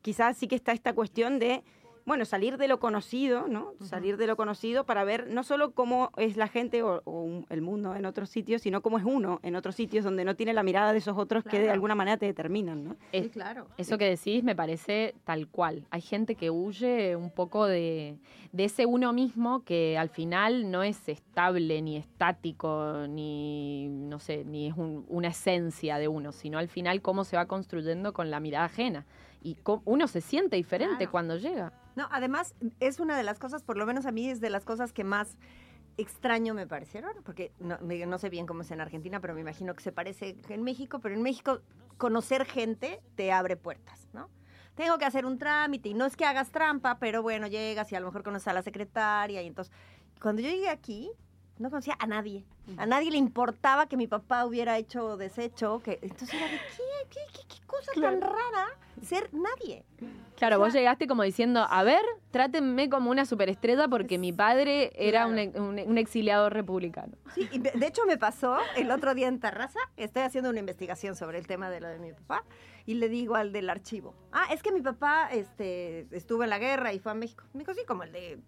quizás 0.00 0.36
sí 0.38 0.48
que 0.48 0.54
está 0.56 0.72
esta 0.72 0.94
cuestión 0.94 1.38
de 1.38 1.62
bueno, 2.06 2.24
salir 2.26 2.58
de 2.58 2.68
lo 2.68 2.78
conocido, 2.80 3.48
¿no? 3.48 3.72
Salir 3.80 4.16
de 4.18 4.26
lo 4.26 4.36
conocido 4.36 4.84
para 4.84 5.04
ver 5.04 5.26
no 5.28 5.42
solo 5.42 5.72
cómo 5.72 6.10
es 6.18 6.36
la 6.36 6.48
gente 6.48 6.82
o, 6.82 7.00
o 7.04 7.22
un- 7.22 7.46
el 7.48 7.62
mundo 7.62 7.94
en 7.94 8.04
otros 8.04 8.28
sitios, 8.28 8.60
sino 8.62 8.82
cómo 8.82 8.98
es 8.98 9.04
uno 9.04 9.40
en 9.42 9.56
otros 9.56 9.74
sitios 9.74 10.04
donde 10.04 10.24
no 10.24 10.36
tiene 10.36 10.52
la 10.52 10.62
mirada 10.62 10.92
de 10.92 10.98
esos 10.98 11.16
otros 11.16 11.44
que 11.44 11.60
de 11.60 11.70
alguna 11.70 11.94
manera 11.94 12.16
te 12.18 12.26
determinan, 12.26 12.84
¿no? 12.84 12.96
Es- 13.12 13.28
claro. 13.32 13.66
Eso 13.78 13.96
que 13.96 14.04
decís 14.04 14.44
me 14.44 14.54
parece 14.54 15.14
tal 15.24 15.48
cual. 15.48 15.86
Hay 15.90 16.02
gente 16.02 16.34
que 16.34 16.50
huye 16.50 17.16
un 17.16 17.30
poco 17.30 17.64
de, 17.66 18.18
de 18.52 18.64
ese 18.64 18.84
uno 18.84 19.12
mismo 19.14 19.64
que 19.64 19.96
al 19.96 20.10
final 20.10 20.70
no 20.70 20.82
es 20.82 21.08
estable, 21.08 21.80
ni 21.80 21.96
estático, 21.96 23.06
ni 23.08 23.88
no 23.88 24.18
sé, 24.18 24.44
ni 24.44 24.66
es 24.66 24.76
un- 24.76 25.06
una 25.08 25.28
esencia 25.28 25.96
de 25.98 26.08
uno, 26.08 26.32
sino 26.32 26.58
al 26.58 26.68
final 26.68 27.00
cómo 27.00 27.24
se 27.24 27.36
va 27.36 27.46
construyendo 27.46 28.12
con 28.12 28.30
la 28.30 28.40
mirada 28.40 28.66
ajena. 28.66 29.06
Y 29.42 29.56
cómo- 29.56 29.82
uno 29.84 30.06
se 30.06 30.20
siente 30.20 30.56
diferente 30.56 30.96
Claro. 30.96 31.10
cuando 31.10 31.36
llega. 31.36 31.72
No, 31.96 32.08
además 32.10 32.54
es 32.80 33.00
una 33.00 33.16
de 33.16 33.22
las 33.22 33.38
cosas, 33.38 33.62
por 33.62 33.76
lo 33.76 33.86
menos 33.86 34.06
a 34.06 34.12
mí 34.12 34.28
es 34.28 34.40
de 34.40 34.50
las 34.50 34.64
cosas 34.64 34.92
que 34.92 35.04
más 35.04 35.36
extraño 35.96 36.54
me 36.54 36.66
parecieron, 36.66 37.12
porque 37.24 37.52
no, 37.60 38.18
sé 38.18 38.28
bien 38.28 38.46
cómo 38.46 38.62
es 38.62 38.70
en 38.70 38.80
Argentina, 38.80 39.20
pero 39.20 39.34
me 39.34 39.40
imagino 39.40 39.74
que 39.74 39.82
se 39.82 39.92
parece 39.92 40.36
en 40.48 40.62
México, 40.62 40.98
pero 41.00 41.14
en 41.14 41.22
México 41.22 41.60
conocer 41.98 42.44
gente 42.44 43.00
te 43.14 43.32
abre 43.32 43.56
puertas, 43.56 44.08
¿no? 44.12 44.28
Tengo 44.74 44.98
que 44.98 45.04
hacer 45.04 45.24
un 45.24 45.38
trámite 45.38 45.90
y 45.90 45.94
no 45.94 46.04
es 46.04 46.16
que 46.16 46.24
hagas 46.24 46.50
trampa, 46.50 46.98
pero 46.98 47.22
bueno, 47.22 47.46
llegas 47.46 47.92
y 47.92 47.94
a 47.94 48.00
lo 48.00 48.06
mejor 48.06 48.24
conoces 48.24 48.48
a 48.48 48.52
la 48.52 48.62
secretaria 48.62 49.40
y 49.40 49.46
entonces, 49.46 49.72
cuando 50.20 50.42
yo 50.42 50.50
llegué 50.50 50.68
aquí, 50.68 51.12
no 51.58 51.70
conocía 51.70 51.96
a 51.98 52.06
nadie. 52.06 52.44
A 52.78 52.86
nadie 52.86 53.10
le 53.10 53.18
importaba 53.18 53.86
que 53.86 53.96
mi 53.96 54.06
papá 54.06 54.44
hubiera 54.46 54.76
hecho 54.78 55.16
desecho, 55.16 55.80
que 55.84 55.98
entonces 56.02 56.34
era 56.34 56.46
de 56.46 56.58
qué, 56.58 56.82
qué, 57.10 57.20
qué, 57.32 57.40
qué 57.60 57.66
cosa 57.66 57.92
tan 58.00 58.20
rara 58.20 58.68
ser 59.02 59.28
nadie. 59.32 59.84
Claro, 60.36 60.58
vos 60.58 60.72
llegaste 60.72 61.06
como 61.06 61.22
diciendo, 61.22 61.64
a 61.68 61.82
ver, 61.84 62.00
trátenme 62.30 62.88
como 62.88 63.10
una 63.10 63.24
superestrella 63.26 63.86
porque 63.86 64.18
mi 64.18 64.32
padre 64.32 64.90
era 64.96 65.26
un, 65.26 65.34
Claro. 65.34 65.62
un- 65.64 65.78
un 65.78 65.98
exiliado 65.98 66.48
republicano. 66.50 67.12
Sí, 67.34 67.48
y 67.52 67.58
de 67.58 67.86
hecho 67.86 68.02
me 68.06 68.16
pasó 68.18 68.56
el 68.76 68.90
otro 68.90 69.14
día 69.14 69.28
en 69.28 69.38
Terraza, 69.40 69.78
estoy 69.96 70.22
haciendo 70.22 70.50
una 70.50 70.58
investigación 70.58 71.14
sobre 71.14 71.38
el 71.38 71.46
tema 71.46 71.70
de 71.70 71.80
lo 71.80 71.88
de 71.88 71.98
mi 71.98 72.12
papá 72.12 72.44
y 72.86 72.94
le 72.94 73.08
digo 73.08 73.36
al 73.36 73.52
del 73.52 73.68
archivo, 73.70 74.14
ah, 74.32 74.46
es 74.50 74.62
que 74.62 74.72
mi 74.72 74.80
papá 74.80 75.28
este, 75.30 76.06
estuvo 76.10 76.42
en 76.44 76.50
la 76.50 76.58
guerra 76.58 76.92
y 76.92 76.98
fue 76.98 77.12
a 77.12 77.14
México. 77.14 77.44
Me 77.52 77.60
dijo, 77.60 77.74
sí, 77.74 77.82
como 77.86 78.02
el 78.02 78.12
de 78.12 78.38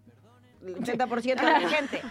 el 0.65 0.75
80% 0.75 1.35
de 1.35 1.35
la 1.35 1.69
gente. 1.69 2.01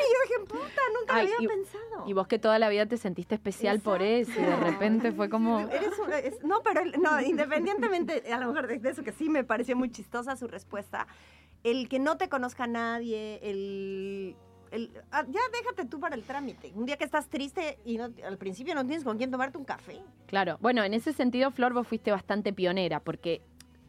Y 0.00 0.12
yo 0.12 0.18
dije, 0.24 0.48
puta, 0.48 0.80
nunca 0.98 1.14
Ay, 1.16 1.26
lo 1.28 1.34
había 1.34 1.44
y- 1.44 1.48
pensado. 1.48 2.04
Y 2.08 2.12
vos 2.12 2.26
que 2.26 2.38
toda 2.38 2.58
la 2.58 2.68
vida 2.68 2.86
te 2.86 2.96
sentiste 2.96 3.34
especial 3.34 3.80
por 3.80 4.02
eso 4.02 4.32
y 4.32 4.42
de 4.42 4.56
repente 4.56 5.12
fue 5.12 5.28
como... 5.28 5.60
Eres 5.60 5.98
una- 5.98 6.18
es- 6.18 6.42
no, 6.42 6.62
pero 6.62 6.82
no, 6.84 7.20
independientemente, 7.20 8.22
a 8.32 8.38
lo 8.40 8.52
mejor 8.52 8.66
de, 8.80 8.88
eso 8.88 9.02
que 9.02 9.12
sí 9.12 9.28
me 9.28 9.44
pareció 9.44 9.76
muy 9.76 9.90
chistosa 9.90 10.36
su 10.36 10.46
respuesta, 10.48 11.06
el 11.62 11.88
que 11.88 11.98
no 11.98 12.16
te 12.16 12.28
conozca 12.28 12.66
nadie, 12.66 13.38
el, 13.42 14.36
el- 14.70 14.90
ah, 15.12 15.24
ya 15.28 15.40
déjate 15.52 15.84
tú 15.84 16.00
para 16.00 16.14
el 16.14 16.22
trámite. 16.24 16.72
Un 16.74 16.86
día 16.86 16.96
que 16.96 17.04
estás 17.04 17.28
triste 17.28 17.78
y 17.84 17.98
no- 17.98 18.08
al 18.24 18.38
principio 18.38 18.74
no 18.74 18.84
tienes 18.86 19.04
con 19.04 19.18
quién 19.18 19.30
tomarte 19.30 19.58
un 19.58 19.64
café. 19.64 20.00
Claro, 20.26 20.56
bueno, 20.60 20.82
en 20.84 20.94
ese 20.94 21.12
sentido, 21.12 21.50
Flor, 21.50 21.72
vos 21.74 21.86
fuiste 21.86 22.10
bastante 22.10 22.52
pionera, 22.52 23.00
porque 23.00 23.42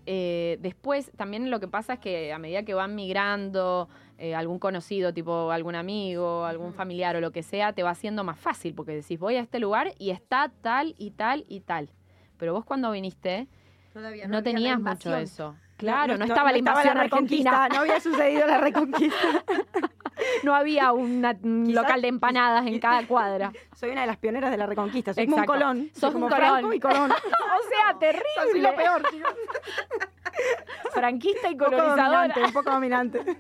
eh, 0.06 0.58
después 0.62 1.12
también 1.16 1.50
lo 1.50 1.60
que 1.60 1.68
pasa 1.68 1.94
es 1.94 2.00
que 2.00 2.34
a 2.34 2.40
medida 2.40 2.64
que 2.64 2.74
van 2.74 2.96
migrando, 2.96 3.90
eh, 4.18 4.36
algún 4.36 4.60
conocido, 4.60 5.14
tipo 5.14 5.52
algún 5.52 5.76
amigo, 5.76 6.46
algún 6.46 6.74
familiar 6.74 7.16
o 7.16 7.22
lo 7.22 7.32
que 7.32 7.44
sea, 7.44 7.74
te 7.74 7.84
va 7.84 7.92
haciendo 7.92 8.24
más 8.24 8.40
fácil, 8.40 8.74
porque 8.74 8.94
decís, 8.94 9.20
voy 9.20 9.36
a 9.36 9.42
este 9.42 9.60
lugar 9.60 9.94
y 9.98 10.12
está 10.12 10.52
tal 10.62 10.96
y 10.98 11.12
tal 11.12 11.46
y 11.48 11.62
tal. 11.62 11.90
Pero 12.38 12.54
vos 12.54 12.66
cuando 12.66 12.92
viniste, 12.92 13.48
Todavía 13.94 14.28
no, 14.28 14.36
la 14.38 14.44
tenías 14.44 14.80
mucho 14.80 15.12
de 15.12 15.24
eso. 15.24 15.56
Claro, 15.82 16.18
no, 16.18 16.26
estaba 16.26 16.52
la 16.52 16.58
estaba 16.58 16.82
invasión 16.82 16.98
reconquista, 17.04 17.50
argentina, 17.64 17.76
no 17.78 17.82
había 17.82 18.00
sucedido 18.00 18.48
la 18.48 18.58
reconquista. 18.60 19.18
no 20.44 20.56
había 20.56 20.92
una- 20.94 21.36
un 21.44 21.66
Quizás- 21.66 21.76
local 21.84 22.02
de 22.02 22.08
empanadas 22.08 22.68
en 22.68 22.80
cada 22.80 23.06
cuadra. 23.08 23.52
Soy 23.76 23.90
una 23.90 24.02
de 24.02 24.08
las 24.08 24.18
pioneras 24.18 24.52
de 24.52 24.58
la 24.58 24.68
reconquista, 24.68 25.14
soy 25.14 25.26
como 25.26 25.38
un 25.38 25.44
Exacto. 25.44 25.60
Colón. 25.60 25.90
Sos 25.94 26.00
soy 26.00 26.08
un 26.10 26.14
como 26.14 26.30
Colón. 26.30 26.50
Franco 26.60 26.74
y 26.74 26.80
Colón. 26.80 27.12
o 27.12 27.16
sea, 27.70 28.00
terrible. 28.00 28.52
Soy 28.52 28.62
lo 28.62 28.76
peor. 28.76 29.02
Franquista 30.94 31.50
y 31.50 31.54
Un 31.54 31.58
poco 31.58 31.72
colonizadora. 31.72 32.08
dominante, 32.28 32.44
un 32.44 32.54
poco 32.54 32.70
dominante. 32.72 33.38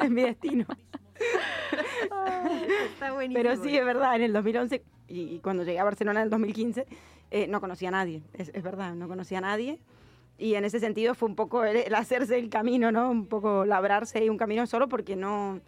es 0.00 0.10
mi 0.10 0.22
destino. 0.22 0.66
Está 2.92 3.12
buenísimo. 3.12 3.42
Pero 3.42 3.62
sí, 3.62 3.76
es 3.76 3.84
verdad, 3.84 4.16
en 4.16 4.22
el 4.22 4.32
2011 4.32 4.82
y, 5.08 5.20
y 5.34 5.40
cuando 5.40 5.62
llegué 5.64 5.78
a 5.78 5.84
Barcelona 5.84 6.20
en 6.20 6.24
el 6.24 6.30
2015, 6.30 6.86
eh, 7.30 7.46
no 7.48 7.60
conocía 7.60 7.88
a 7.88 7.92
nadie, 7.92 8.22
es, 8.34 8.50
es 8.54 8.62
verdad, 8.62 8.94
no 8.94 9.08
conocía 9.08 9.38
a 9.38 9.42
nadie. 9.42 9.78
Y 10.38 10.54
en 10.54 10.64
ese 10.64 10.80
sentido 10.80 11.14
fue 11.14 11.28
un 11.28 11.34
poco 11.34 11.64
el, 11.64 11.76
el 11.78 11.94
hacerse 11.94 12.38
el 12.38 12.50
camino, 12.50 12.92
¿no? 12.92 13.10
Un 13.10 13.26
poco 13.26 13.64
labrarse 13.64 14.18
ahí 14.18 14.28
un 14.28 14.36
camino 14.36 14.66
solo 14.66 14.88
porque 14.88 15.16
no, 15.16 15.60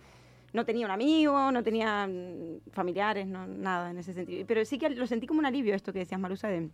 no 0.52 0.64
tenía 0.64 0.84
un 0.86 0.92
amigo, 0.92 1.50
no 1.52 1.62
tenía 1.62 2.06
mm, 2.06 2.70
familiares, 2.72 3.26
no, 3.26 3.46
nada 3.46 3.90
en 3.90 3.98
ese 3.98 4.12
sentido. 4.12 4.44
Pero 4.46 4.64
sí 4.64 4.78
que 4.78 4.90
lo 4.90 5.06
sentí 5.06 5.26
como 5.26 5.40
un 5.40 5.46
alivio 5.46 5.74
esto 5.74 5.92
que 5.92 6.00
decías, 6.00 6.20
Marusa, 6.20 6.48
de, 6.48 6.68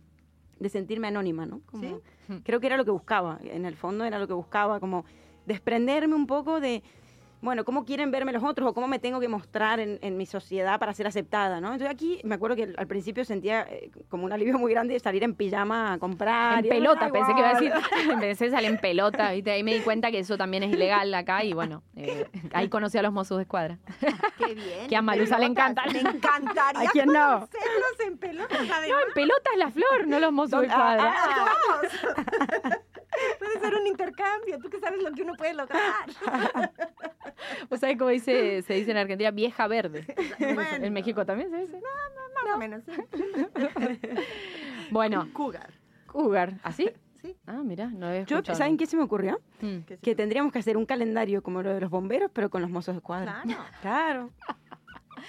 de 0.59 0.69
sentirme 0.69 1.07
anónima, 1.07 1.45
¿no? 1.45 1.61
Como- 1.65 1.83
¿Sí? 1.83 1.95
Creo 2.43 2.59
que 2.59 2.67
era 2.67 2.75
lo 2.77 2.83
que 2.85 2.91
buscaba, 2.91 3.39
en 3.43 3.65
el 3.65 3.75
fondo 3.75 4.03
era 4.03 4.19
lo 4.19 4.27
que 4.27 4.33
buscaba, 4.33 4.79
como 4.79 5.05
desprenderme 5.45 6.15
un 6.15 6.25
poco 6.27 6.59
de, 6.59 6.81
bueno, 7.45 7.63
cómo 7.63 7.85
quieren 7.85 8.11
verme 8.11 8.33
los 8.33 8.43
otros 8.43 8.69
o 8.69 8.73
cómo 8.73 8.87
me 8.87 8.99
tengo 8.99 9.19
que 9.19 9.27
mostrar 9.29 9.79
en, 9.79 9.99
en 10.01 10.17
mi 10.17 10.25
sociedad 10.25 10.79
para 10.79 10.93
ser 10.93 11.07
aceptada, 11.07 11.61
¿no? 11.61 11.67
Entonces 11.71 11.89
aquí 11.89 12.19
me 12.23 12.35
acuerdo 12.35 12.55
que 12.55 12.73
al- 12.77 12.87
principio 12.87 13.23
sentía 13.23 13.61
eh, 13.69 13.89
como 14.09 14.25
un 14.25 14.33
alivio 14.33 14.57
muy 14.59 14.71
grande 14.71 14.93
de 14.95 14.99
salir 14.99 15.23
en 15.23 15.33
pijama 15.35 15.93
a 15.93 15.97
comprar. 15.99 16.59
En 16.59 16.65
y 16.65 16.69
pelota, 16.69 17.05
"Da 17.05 17.11
pensé 17.11 17.33
que 17.33 17.39
iba 17.39 17.49
a 17.49 17.53
decir. 17.53 17.71
igual". 18.03 18.19
Pensé 18.19 18.49
salir 18.51 18.69
en 18.71 18.77
pelota, 18.79 19.31
¿viste? 19.33 19.51
Ahí 19.51 19.63
me 19.63 19.73
di 19.73 19.81
cuenta 19.81 20.11
que 20.11 20.19
eso 20.19 20.37
también 20.37 20.63
es 20.63 20.71
ilegal 20.73 21.13
acá 21.13 21.43
y 21.43 21.53
bueno, 21.53 21.83
eh, 21.95 22.27
ahí 22.53 22.67
conocí 22.69 22.97
a 22.97 23.01
los 23.01 23.13
mozos 23.13 23.37
de 23.37 23.43
escuadra. 23.43 23.77
Qué 24.37 24.53
bien. 24.55 24.87
Que 24.89 24.95
a 24.95 25.01
Malusa 25.01 25.37
le 25.39 25.45
Pelotas, 25.47 25.69
encantan. 25.75 25.93
Me 25.93 25.99
encantaría 26.17 26.89
¿A 26.89 26.91
quién 26.91 27.07
no? 27.11 27.47
en 28.05 28.17
pelotas, 28.17 28.67
No, 28.67 28.75
además. 28.75 29.01
en 29.07 29.13
pelota 29.13 29.49
es 29.53 29.59
la 29.59 29.71
flor, 29.71 30.07
no 30.07 30.19
los 30.19 30.31
mozos 30.33 30.61
de 30.61 30.67
Ah, 30.71 30.95
escuadra. 30.95 31.15
Ah. 33.15 33.35
Puede 33.39 33.59
ser 33.59 33.75
un 33.75 33.87
intercambio, 33.87 34.59
tú 34.59 34.69
que 34.69 34.79
sabes 34.79 35.01
lo 35.01 35.11
que 35.11 35.21
uno 35.23 35.33
puede 35.35 35.53
lograr. 35.53 36.05
¿Vos 37.69 37.79
sabés 37.79 37.97
cómo 37.97 38.09
dice, 38.09 38.61
se 38.61 38.73
dice 38.73 38.91
en 38.91 38.97
Argentina 38.97 39.31
vieja 39.31 39.67
verde? 39.67 40.05
Bueno. 40.39 40.85
En 40.85 40.93
México 40.93 41.25
también 41.25 41.49
se 41.49 41.57
dice. 41.57 41.79
Más 42.45 42.55
o 42.55 42.57
menos, 42.57 42.83
sí. 42.85 42.91
Bueno, 44.91 45.27
Cougar. 45.33 45.73
cougar. 46.05 46.53
¿Así? 46.63 46.91
Sí. 47.21 47.35
Ah, 47.47 47.61
mira, 47.63 47.87
no 47.87 48.07
Yo, 48.13 48.37
escuchado. 48.37 48.57
¿saben 48.57 48.77
qué 48.77 48.85
se 48.85 48.95
me 48.95 49.03
ocurrió? 49.03 49.39
Mm. 49.61 49.79
Que 49.79 49.97
sí. 50.03 50.15
Tendríamos 50.15 50.51
que 50.53 50.59
hacer 50.59 50.77
un 50.77 50.85
calendario 50.85 51.41
como 51.41 51.63
lo 51.63 51.73
de 51.73 51.81
los 51.81 51.89
bomberos, 51.89 52.29
pero 52.31 52.49
con 52.51 52.61
los 52.61 52.69
mozos 52.69 52.93
de. 52.95 53.01
Claro. 53.01 53.31
Claro. 53.81 54.29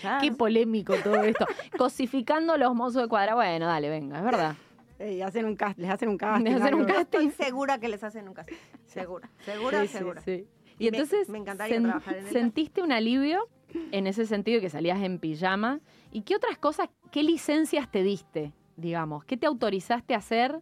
Claro. 0.00 0.20
Qué 0.20 0.30
polémico 0.30 0.94
todo 1.02 1.22
esto. 1.22 1.46
Cosificando 1.78 2.58
los 2.58 2.74
mozos 2.74 3.02
de 3.04 3.08
cuadra. 3.08 3.34
Bueno, 3.34 3.64
dale, 3.66 3.88
venga, 3.88 4.18
es 4.18 4.24
verdad. 4.24 4.54
Eh, 4.98 5.22
hacen 5.22 5.44
un 5.44 5.56
cast, 5.56 5.78
les 5.78 5.90
hacen 5.90 6.08
un 6.08 6.16
casting. 6.16 6.44
Les 6.44 6.60
hacen 6.60 6.74
un 6.74 6.84
casting. 6.86 7.02
estoy 7.28 7.30
segura 7.30 7.78
que 7.78 7.88
les 7.88 8.02
hacen 8.02 8.26
un 8.28 8.34
casting. 8.34 8.56
Segura. 8.86 9.30
Segura, 9.44 9.82
Sí, 9.82 9.88
segura. 9.88 10.20
sí. 10.22 10.46
Y 10.78 10.88
Y 10.88 10.90
me- 10.90 10.98
entonces 10.98 11.28
me 11.28 11.38
encantaría 11.38 11.76
sen- 11.78 11.82
trabajar 11.84 12.16
en 12.18 12.26
sentiste 12.28 12.82
un 12.82 12.92
alivio 12.92 13.48
en 13.92 14.06
ese 14.06 14.26
sentido 14.26 14.60
que 14.60 14.70
salías 14.70 15.02
en 15.02 15.18
pijama. 15.18 15.80
¿Y 16.12 16.22
qué 16.22 16.36
otras 16.36 16.56
cosas, 16.58 16.88
qué 17.10 17.22
licencias 17.22 17.90
te 17.90 18.02
diste, 18.02 18.52
digamos? 18.76 19.24
¿Qué 19.24 19.36
te 19.36 19.46
autorizaste 19.46 20.14
a 20.14 20.18
hacer? 20.18 20.60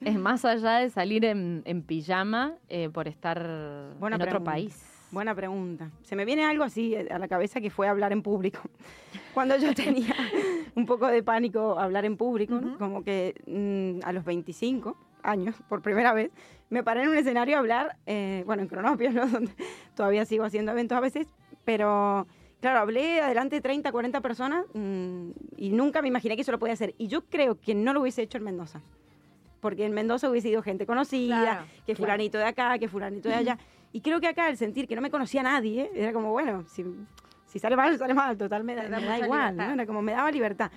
Es 0.00 0.18
más 0.18 0.44
allá 0.44 0.78
de 0.80 0.90
salir 0.90 1.24
en, 1.24 1.62
en 1.64 1.82
pijama 1.82 2.54
eh, 2.68 2.90
por 2.90 3.08
estar 3.08 3.94
Buena 3.98 4.16
en 4.16 4.22
otro 4.22 4.44
país. 4.44 4.93
Buena 5.14 5.32
pregunta. 5.32 5.92
Se 6.02 6.16
me 6.16 6.24
viene 6.24 6.44
algo 6.44 6.64
así 6.64 6.94
eh, 6.96 7.06
a 7.08 7.20
la 7.20 7.28
cabeza 7.28 7.60
que 7.60 7.70
fue 7.70 7.86
hablar 7.86 8.12
en 8.12 8.20
público. 8.20 8.60
Cuando 9.32 9.56
yo 9.56 9.72
tenía 9.72 10.12
un 10.74 10.86
poco 10.86 11.06
de 11.06 11.22
pánico 11.22 11.78
hablar 11.78 12.04
en 12.04 12.16
público, 12.16 12.56
¿no? 12.60 12.70
Ujú. 12.70 12.78
como 12.78 13.04
que 13.04 13.34
mm, 13.46 14.04
a 14.04 14.12
los 14.12 14.24
25 14.24 14.96
años, 15.22 15.54
por 15.68 15.82
primera 15.82 16.12
vez, 16.12 16.32
me 16.68 16.82
paré 16.82 17.04
en 17.04 17.10
un 17.10 17.16
escenario 17.16 17.54
a 17.54 17.60
hablar, 17.60 17.96
eh, 18.06 18.42
bueno, 18.44 18.62
en 18.62 18.68
Cronopios, 18.68 19.14
¿no? 19.14 19.26
donde 19.28 19.52
todavía 19.94 20.24
sigo 20.24 20.44
haciendo 20.44 20.72
eventos 20.72 20.98
a 20.98 21.00
veces, 21.00 21.28
pero 21.64 22.26
claro, 22.60 22.80
hablé 22.80 23.20
adelante 23.20 23.56
de 23.56 23.62
30, 23.62 23.92
40 23.92 24.20
personas 24.20 24.66
mm, 24.74 25.30
y 25.56 25.70
nunca 25.70 26.02
me 26.02 26.08
imaginé 26.08 26.34
que 26.34 26.42
eso 26.42 26.50
lo 26.50 26.58
podía 26.58 26.74
hacer. 26.74 26.92
Y 26.98 27.06
yo 27.06 27.24
creo 27.26 27.60
que 27.60 27.76
no 27.76 27.92
lo 27.92 28.00
hubiese 28.00 28.22
hecho 28.22 28.38
en 28.38 28.44
Mendoza. 28.44 28.82
Porque 29.60 29.86
en 29.86 29.92
Mendoza 29.92 30.28
hubiese 30.28 30.48
ido 30.50 30.60
gente 30.60 30.84
conocida, 30.84 31.40
Claro, 31.40 31.66
que 31.86 31.94
fulanito 31.94 32.36
de 32.36 32.44
acá, 32.44 32.78
que 32.78 32.88
fulanito 32.88 33.28
de 33.28 33.36
allá. 33.36 33.58
Y 33.94 34.00
creo 34.00 34.20
que 34.20 34.26
acá, 34.26 34.46
al 34.46 34.56
sentir 34.56 34.88
que 34.88 34.96
no 34.96 35.00
me 35.00 35.08
conocía 35.08 35.38
a 35.38 35.44
nadie, 35.44 35.88
era 35.94 36.12
como, 36.12 36.32
bueno, 36.32 36.64
si, 36.66 36.84
si 37.46 37.60
sale 37.60 37.76
mal, 37.76 37.96
sale 37.96 38.12
mal, 38.12 38.36
total, 38.36 38.64
me 38.64 38.74
da, 38.74 38.88
me 38.88 39.20
igual. 39.20 39.56
¿no? 39.56 39.70
Era 39.70 39.86
como, 39.86 40.02
me 40.02 40.10
daba 40.10 40.32
libertad. 40.32 40.72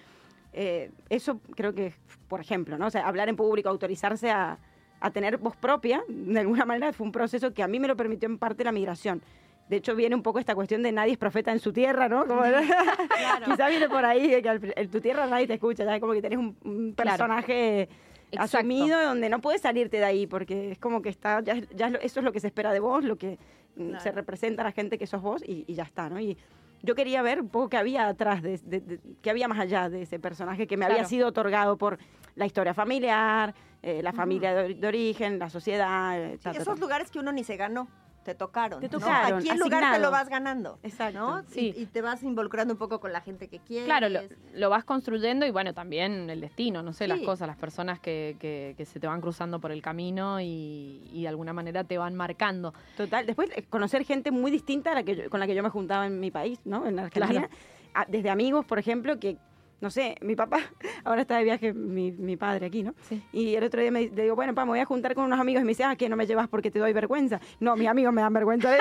Eh, 0.54 0.92
eso 1.10 1.42
creo 1.56 1.74
que, 1.74 1.96
por 2.28 2.42
ejemplo, 2.42 2.78
¿no? 2.78 2.86
O 2.86 2.90
sea, 2.92 3.08
hablar 3.08 3.28
en 3.28 3.36
público, 3.36 3.70
autorizarse 3.70 4.30
a, 4.30 4.60
a 5.00 5.10
tener 5.10 5.38
voz 5.38 5.56
propia, 5.56 6.04
de 6.08 6.40
alguna 6.40 6.64
manera 6.66 6.94
fue 6.94 7.08
un 7.08 7.12
proceso 7.12 7.56
que 7.56 7.64
a 7.64 7.68
mí 7.68 7.80
me 7.80 7.88
lo 7.88 7.98
permitió 7.98 8.30
en 8.30 8.38
parte 8.38 8.64
la 8.64 8.72
migración. 8.72 9.24
De 9.68 9.78
hecho, 9.78 9.96
viene 9.96 10.16
un 10.16 10.22
poco 10.22 10.38
esta 10.38 10.54
cuestión 10.54 10.84
de 10.84 10.92
nadie 10.92 11.14
es 11.14 11.18
profeta 11.18 11.52
en 11.52 11.60
su 11.60 11.74
tierra, 11.74 12.08
¿no? 12.08 12.28
Como, 12.28 12.44
Quizá 13.46 13.68
viene 13.68 13.90
por 13.90 14.06
ahí, 14.06 14.44
que 14.44 14.74
en 14.76 14.92
tu 14.92 15.02
tierra 15.02 15.26
nadie 15.26 15.48
te 15.48 15.56
escucha, 15.56 15.86
ya 15.86 16.00
como 16.00 16.14
que 16.14 16.22
tenés 16.22 16.38
un, 16.38 16.56
un 16.64 16.94
Claro. 16.94 17.88
Exacto. 18.32 18.58
asumido 18.58 19.02
donde 19.04 19.30
no 19.30 19.40
puedes 19.40 19.62
salirte 19.62 19.98
de 19.98 20.04
ahí 20.06 20.28
porque 20.28 20.72
es 20.72 20.80
como 20.80 21.02
que 21.02 21.10
está, 21.10 21.42
ya, 21.42 21.56
ya 21.76 21.88
eso 22.02 22.20
es 22.20 22.24
lo 22.24 22.32
que 22.32 22.40
se 22.40 22.48
espera 22.48 22.74
de 22.74 22.80
vos, 22.80 23.04
lo 23.04 23.16
que 23.18 23.38
mm, 23.76 23.92
se 23.94 23.98
Claro. 23.98 24.16
representa 24.16 24.62
a 24.64 24.66
la 24.66 24.72
gente 24.72 24.98
que 24.98 25.08
sos 25.08 25.22
vos 25.22 25.42
y, 25.48 25.64
y 25.68 25.74
ya 25.76 25.84
está, 25.84 26.10
¿no? 26.10 26.20
Y 26.20 26.38
yo 26.84 26.94
quería 26.94 27.22
ver 27.22 27.42
un 27.42 27.50
poco 27.50 27.70
qué 27.70 27.78
había 27.78 28.08
atrás, 28.08 28.42
de, 28.44 28.58
de- 28.60 28.82
de- 28.82 29.00
qué 29.22 29.30
había 29.30 29.48
más 29.48 29.60
allá 29.60 29.90
de 29.90 30.02
ese 30.04 30.20
personaje 30.20 30.68
que 30.68 30.78
me 30.78 30.86
había 30.86 30.98
Claro. 30.98 31.10
sido 31.10 31.28
otorgado 31.30 31.78
por 31.78 31.98
la 32.36 32.46
historia 32.46 32.74
familiar, 32.74 33.56
eh, 33.82 34.02
la 34.04 34.12
familia 34.14 34.54
de, 34.54 34.76
de 34.76 34.88
origen, 34.88 35.40
la 35.40 35.50
sociedad. 35.50 36.20
eh, 36.22 36.34
Sí, 36.38 36.44
ta, 36.44 36.52
ta, 36.52 36.58
esos 36.60 36.76
ta. 36.76 36.82
lugares 36.82 37.10
que 37.10 37.20
uno 37.20 37.32
ni 37.32 37.44
se 37.44 37.56
ganó, 37.58 37.88
te 38.28 38.36
tocaron. 38.36 38.82
Te 38.82 38.88
¿no? 38.88 39.00
tocaron, 39.00 39.40
Aquí 39.40 39.50
en 39.50 39.58
lugar 39.60 39.94
te 39.94 40.00
lo 40.00 40.12
vas 40.12 40.28
ganando. 40.28 40.80
Exacto. 40.84 41.18
¿no? 41.18 41.44
Sí. 41.48 41.74
Y, 41.78 41.84
y 41.84 41.86
te 41.86 42.02
vas 42.02 42.22
involucrando 42.24 42.74
un 42.74 42.78
poco 42.78 43.00
con 43.00 43.14
la 43.14 43.22
gente 43.22 43.48
que 43.48 43.60
quieres. 43.60 43.86
Claro, 43.86 44.10
lo, 44.10 44.20
lo 44.54 44.70
vas 44.70 44.84
construyendo 44.84 45.46
y 45.46 45.52
bueno, 45.52 45.74
también 45.74 46.30
el 46.30 46.42
destino, 46.42 46.84
no 46.84 46.92
sé, 46.92 47.08
las 47.08 47.20
cosas, 47.22 47.48
las 47.48 47.56
personas 47.58 48.00
que, 48.02 48.36
que- 48.40 48.74
que 48.78 48.86
se 48.86 49.00
te 49.00 49.08
van 49.08 49.22
cruzando 49.22 49.60
por 49.62 49.72
el 49.72 49.82
camino 49.82 50.42
y, 50.42 51.02
y 51.14 51.22
de 51.22 51.28
alguna 51.30 51.54
manera 51.54 51.86
te 51.86 51.98
van 51.98 52.16
marcando. 52.16 52.74
Total. 52.98 53.26
Después, 53.26 53.50
eh, 53.56 53.64
conocer 53.70 54.04
gente 54.04 54.32
muy 54.32 54.52
distinta 54.52 54.92
a 54.92 54.96
la 54.96 55.04
que 55.04 55.16
yo- 55.16 55.30
con 55.30 55.40
la 55.40 55.48
que 55.48 55.56
yo 55.56 55.64
me 55.64 55.70
juntaba 55.70 56.06
en 56.06 56.20
mi 56.20 56.32
país, 56.32 56.60
¿no? 56.66 56.86
En 56.86 57.00
Argentina. 57.00 57.50
A- 57.94 58.06
desde 58.10 58.30
amigos, 58.30 58.66
por 58.66 58.78
ejemplo, 58.78 59.20
que, 59.20 59.38
no 59.80 59.90
sé, 59.90 60.16
mi 60.22 60.36
papá, 60.36 60.60
ahora 61.04 61.22
está 61.22 61.38
de 61.38 61.44
viaje 61.44 61.74
mi, 61.74 62.12
mi 62.12 62.36
padre 62.38 62.66
aquí, 62.68 62.84
¿no? 62.84 62.94
Sí. 63.02 63.22
Y 63.32 63.56
el 63.56 63.64
otro 63.64 63.82
día 63.82 63.92
me, 63.92 64.10
le 64.10 64.24
digo, 64.24 64.36
bueno, 64.36 64.54
pa, 64.56 64.66
me 64.66 64.72
voy 64.72 64.80
a 64.80 64.86
juntar 64.86 65.14
con 65.16 65.26
unos 65.26 65.40
amigos. 65.40 65.62
Y 65.62 65.66
me 65.66 65.70
dice, 65.72 65.84
ah, 65.84 65.96
que 65.96 66.10
no 66.10 66.16
me 66.16 66.26
llevas 66.26 66.48
porque 66.48 66.72
te 66.72 66.80
doy 66.80 66.94
vergüenza. 66.94 67.40
No, 67.60 67.76
mis 67.76 67.88
amigos 67.88 68.14
me 68.14 68.22
dan 68.22 68.34
vergüenza 68.34 68.72
de 68.72 68.80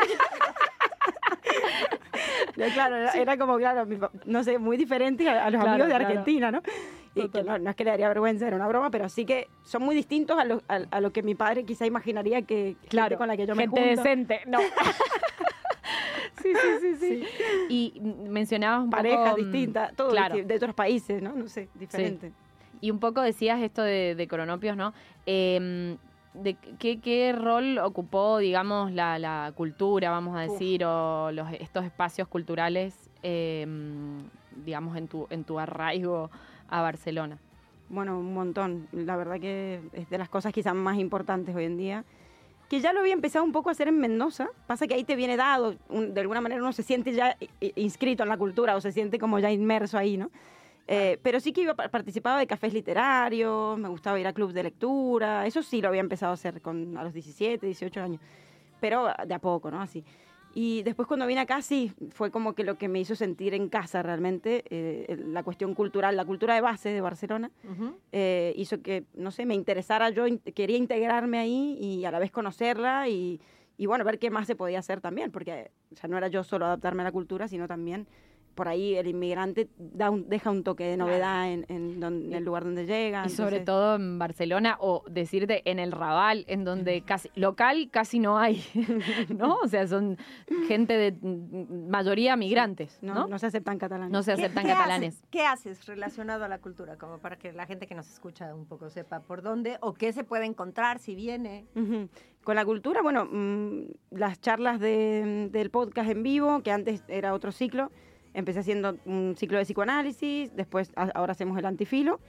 claro, 2.75 2.97
era, 2.97 3.13
era 3.13 3.37
como, 3.37 3.57
claro, 3.59 3.85
mi 3.87 3.99
no 4.25 4.43
sé, 4.43 4.59
muy 4.59 4.77
diferente 4.77 5.29
a, 5.29 5.45
a 5.47 5.51
los 5.51 5.61
Claro, 5.61 5.71
amigos 5.85 5.89
de 5.89 5.95
claro. 5.95 6.07
Argentina, 6.07 6.51
¿no? 6.51 6.63
Y 7.15 7.29
que 7.29 7.43
no, 7.43 7.59
no 7.59 7.71
es 7.71 7.77
que 7.77 7.85
le 7.85 7.91
daría 7.91 8.09
vergüenza, 8.09 8.47
era 8.47 8.57
una 8.57 8.69
broma, 8.69 8.91
pero 8.91 9.09
sí 9.09 9.25
que 9.25 9.49
son 9.63 9.83
muy 9.83 9.95
distintos 9.95 10.39
a 10.39 10.45
lo, 10.45 10.63
a, 10.69 10.81
a 10.91 11.01
lo 11.01 11.13
que 11.13 11.23
mi 11.23 11.35
padre 11.35 11.65
quizá 11.65 11.87
imaginaría 11.87 12.43
que 12.43 12.77
gente 12.91 13.17
con 13.17 13.29
la 13.29 13.37
que 13.37 13.47
yo 13.47 13.55
me 13.55 13.63
gente 13.65 13.81
junto. 13.81 14.03
decente, 14.03 14.41
no. 14.47 14.59
sí, 16.55 16.69
sí, 16.81 16.97
sí, 16.97 17.25
sí, 17.27 17.27
Y 17.69 18.01
mencionabas 18.29 18.85
un 18.85 18.91
parejas 18.91 19.31
poco, 19.31 19.43
mm, 19.43 19.45
distintas, 19.53 19.95
todo 19.95 20.11
claro. 20.11 20.37
de 20.43 20.55
otros 20.55 20.75
países, 20.75 21.23
¿no? 21.23 21.33
No 21.35 21.49
sé, 21.49 21.69
diferente. 21.75 22.33
Y 22.81 22.91
un 22.91 22.99
poco 23.01 23.21
decías 23.23 23.61
esto 23.63 23.83
de, 23.83 24.15
de 24.15 24.29
Cronopios, 24.29 24.77
¿no? 24.77 24.93
Eh, 25.25 25.97
de 26.35 26.55
qué, 26.79 27.01
qué 27.01 27.33
rol 27.33 27.79
ocupó, 27.79 28.39
digamos, 28.39 28.93
la, 28.93 29.19
la 29.19 29.53
cultura, 29.55 30.11
vamos 30.11 30.37
a 30.37 30.45
Uf. 30.45 30.53
decir, 30.53 30.85
o 30.85 31.31
los, 31.33 31.51
estos 31.53 31.85
espacios 31.85 32.29
culturales, 32.29 33.11
eh, 33.23 33.67
digamos, 34.65 34.97
en 34.97 35.09
tu, 35.09 35.27
en 35.31 35.45
tu 35.45 35.59
arraigo 35.59 36.31
a 36.69 36.83
Barcelona. 36.83 37.39
Bueno, 37.89 38.19
un 38.19 38.35
montón. 38.35 38.89
La 38.93 39.17
verdad 39.17 39.41
que 39.41 39.81
es 39.93 40.11
de 40.11 40.19
las 40.19 40.29
cosas 40.29 40.53
quizás 40.53 40.75
más 40.75 40.99
importantes 40.99 41.55
hoy 41.55 41.65
en 41.65 41.77
día. 41.77 42.05
Que 42.69 42.81
ya 42.81 42.93
lo 42.93 43.01
había 43.01 43.13
empezado 43.13 43.45
un 43.45 43.53
poco 43.53 43.69
a 43.69 43.73
hacer 43.73 43.89
en 43.89 43.99
Mendoza. 44.01 44.49
Pasa 44.67 44.87
que 44.87 44.95
ahí 44.95 45.05
te 45.05 45.15
viene 45.15 45.37
dado, 45.37 45.77
un- 45.89 46.15
de 46.15 46.21
alguna 46.21 46.41
manera 46.41 46.61
uno 46.61 46.73
se 46.73 46.83
siente 46.83 47.13
ya 47.13 47.37
inscrito 47.77 48.23
en 48.25 48.29
la 48.29 48.37
cultura 48.37 48.75
o 48.75 48.81
se 48.81 48.91
siente 48.93 49.19
como 49.19 49.39
ya 49.39 49.51
inmerso 49.53 49.97
ahí, 49.99 50.17
¿no? 50.17 50.31
Eh, 50.89 51.19
pero 51.23 51.41
sí 51.41 51.53
que 51.53 51.63
iba, 51.63 51.75
pa- 51.75 51.89
participaba 51.89 52.39
de 52.39 52.47
cafés 52.47 52.73
literarios, 52.73 53.77
me 53.79 53.89
gustaba 53.89 54.19
ir 54.21 54.27
a 54.27 54.33
clubs 54.33 54.55
de 54.55 54.63
lectura, 54.65 55.45
eso 55.47 55.63
sí 55.63 55.81
lo 55.81 55.89
había 55.89 56.01
empezado 56.01 56.31
a 56.31 56.35
hacer 56.35 56.61
con, 56.61 56.97
a 56.97 57.03
los 57.05 57.13
17, 57.13 57.67
18 57.67 58.01
años, 58.03 58.21
pero 58.81 59.09
de 59.27 59.35
a 59.35 59.39
poco, 59.41 59.71
¿no? 59.71 59.81
Así. 59.81 60.05
Y 60.59 60.83
después 60.85 61.07
cuando 61.07 61.27
vine 61.27 61.41
acá, 61.43 61.61
sí, 61.61 61.93
fue 62.13 62.31
como 62.31 62.55
que 62.55 62.65
lo 62.65 62.79
que 62.79 62.89
me 62.89 62.99
hizo 62.99 63.15
sentir 63.15 63.53
en 63.53 63.69
casa 63.69 64.03
realmente, 64.03 64.65
eh, 64.71 65.19
la 65.27 65.43
cuestión 65.43 65.75
cultural, 65.75 66.17
la 66.17 66.25
cultura 66.25 66.55
de 66.55 66.63
base 66.63 66.89
de 66.89 67.01
Barcelona, 67.03 67.51
eh, 68.11 68.55
hizo 68.57 68.81
que, 68.81 69.05
no 69.13 69.31
sé, 69.33 69.45
me 69.45 69.55
interesara 69.55 70.09
yo, 70.09 70.27
in- 70.27 70.39
quería 70.39 70.79
integrarme 70.79 71.39
ahí 71.39 71.77
y 71.79 72.07
a 72.07 72.11
la 72.11 72.19
vez 72.19 72.31
conocerla 72.31 73.07
y, 73.07 73.39
y 73.77 73.85
bueno, 73.85 74.03
ver 74.05 74.19
qué 74.19 74.31
más 74.31 74.47
se 74.47 74.57
podía 74.57 74.79
hacer 74.79 75.03
también, 75.03 75.31
porque 75.31 75.73
sea, 75.93 76.09
no 76.09 76.17
era 76.17 76.29
yo 76.29 76.43
solo 76.43 76.65
adaptarme 76.65 77.03
a 77.03 77.05
la 77.05 77.13
cultura, 77.13 77.49
sino 77.49 77.69
también 77.69 78.07
por 78.57 78.67
ahí 78.67 78.97
el 78.97 79.07
inmigrante 79.07 79.69
da 79.79 80.11
un- 80.11 80.29
deja 80.29 80.51
un 80.51 80.65
toque 80.65 80.83
de 80.85 80.97
novedad 80.97 81.49
en, 81.53 81.65
en 81.69 82.01
don- 82.01 82.25
en 82.27 82.33
el 82.33 82.45
lugar 82.45 82.65
donde 82.65 82.87
llega. 82.87 83.25
Y 83.25 83.29
sobre 83.29 83.61
todo 83.61 83.95
en 83.95 84.19
Barcelona, 84.19 84.77
o 84.81 85.05
decirte 85.09 85.63
en 85.71 85.79
el 85.79 85.93
Raval, 85.93 86.45
en 86.49 86.65
donde 86.65 87.03
casi, 87.03 87.31
local 87.37 87.89
casi 87.93 88.19
no 88.19 88.39
hay, 88.39 88.65
¿no? 89.29 89.59
O 89.63 89.69
sea, 89.69 89.87
son 89.87 90.19
gente 90.67 90.95
de 90.97 91.13
mayoría 91.89 92.37
migrantes, 92.37 92.99
no, 93.03 93.15
¿no? 93.15 93.27
no 93.29 93.39
se 93.39 93.47
aceptan 93.47 93.79
catalanes. 93.79 94.11
No 94.11 94.23
se 94.23 94.35
¿Qué- 94.35 94.43
aceptan 94.45 94.65
qué 94.65 94.71
catalanes. 94.73 95.15
Haces, 95.17 95.29
¿Qué 95.31 95.43
haces 95.47 95.87
relacionado 95.87 96.45
a 96.45 96.49
la 96.49 96.59
cultura? 96.59 96.97
Como 96.97 97.19
para 97.19 97.37
que 97.37 97.53
la 97.53 97.67
gente 97.67 97.87
que 97.87 97.95
nos 97.95 98.11
escucha 98.11 98.55
un 98.55 98.67
poco 98.67 98.91
sepa 98.91 99.21
por 99.21 99.43
dónde 99.43 99.77
o 99.81 99.95
qué 99.95 100.13
se 100.13 100.25
puede 100.25 100.47
encontrar 100.47 100.99
si 100.99 101.15
viene. 101.15 101.67
Con 102.43 102.55
la 102.55 102.65
cultura, 102.65 103.03
bueno, 103.03 103.25
mm, 103.31 103.83
las 104.13 104.41
charlas 104.41 104.79
de- 104.81 105.49
del 105.51 105.71
podcast 105.71 106.09
en 106.11 106.23
vivo, 106.23 106.63
que 106.63 106.71
antes 106.71 107.03
era 107.09 107.35
otro 107.35 107.51
ciclo, 107.53 107.91
empecé 108.37 108.61
haciendo 108.61 108.97
un 109.07 109.35
ciclo 109.37 109.59
de 109.59 109.65
psicoanálisis, 109.65 110.55
después 110.55 110.93
a- 110.95 111.11
ahora 111.15 111.33
hacemos 111.33 111.59
el 111.59 111.67
antifilo, 111.67 112.21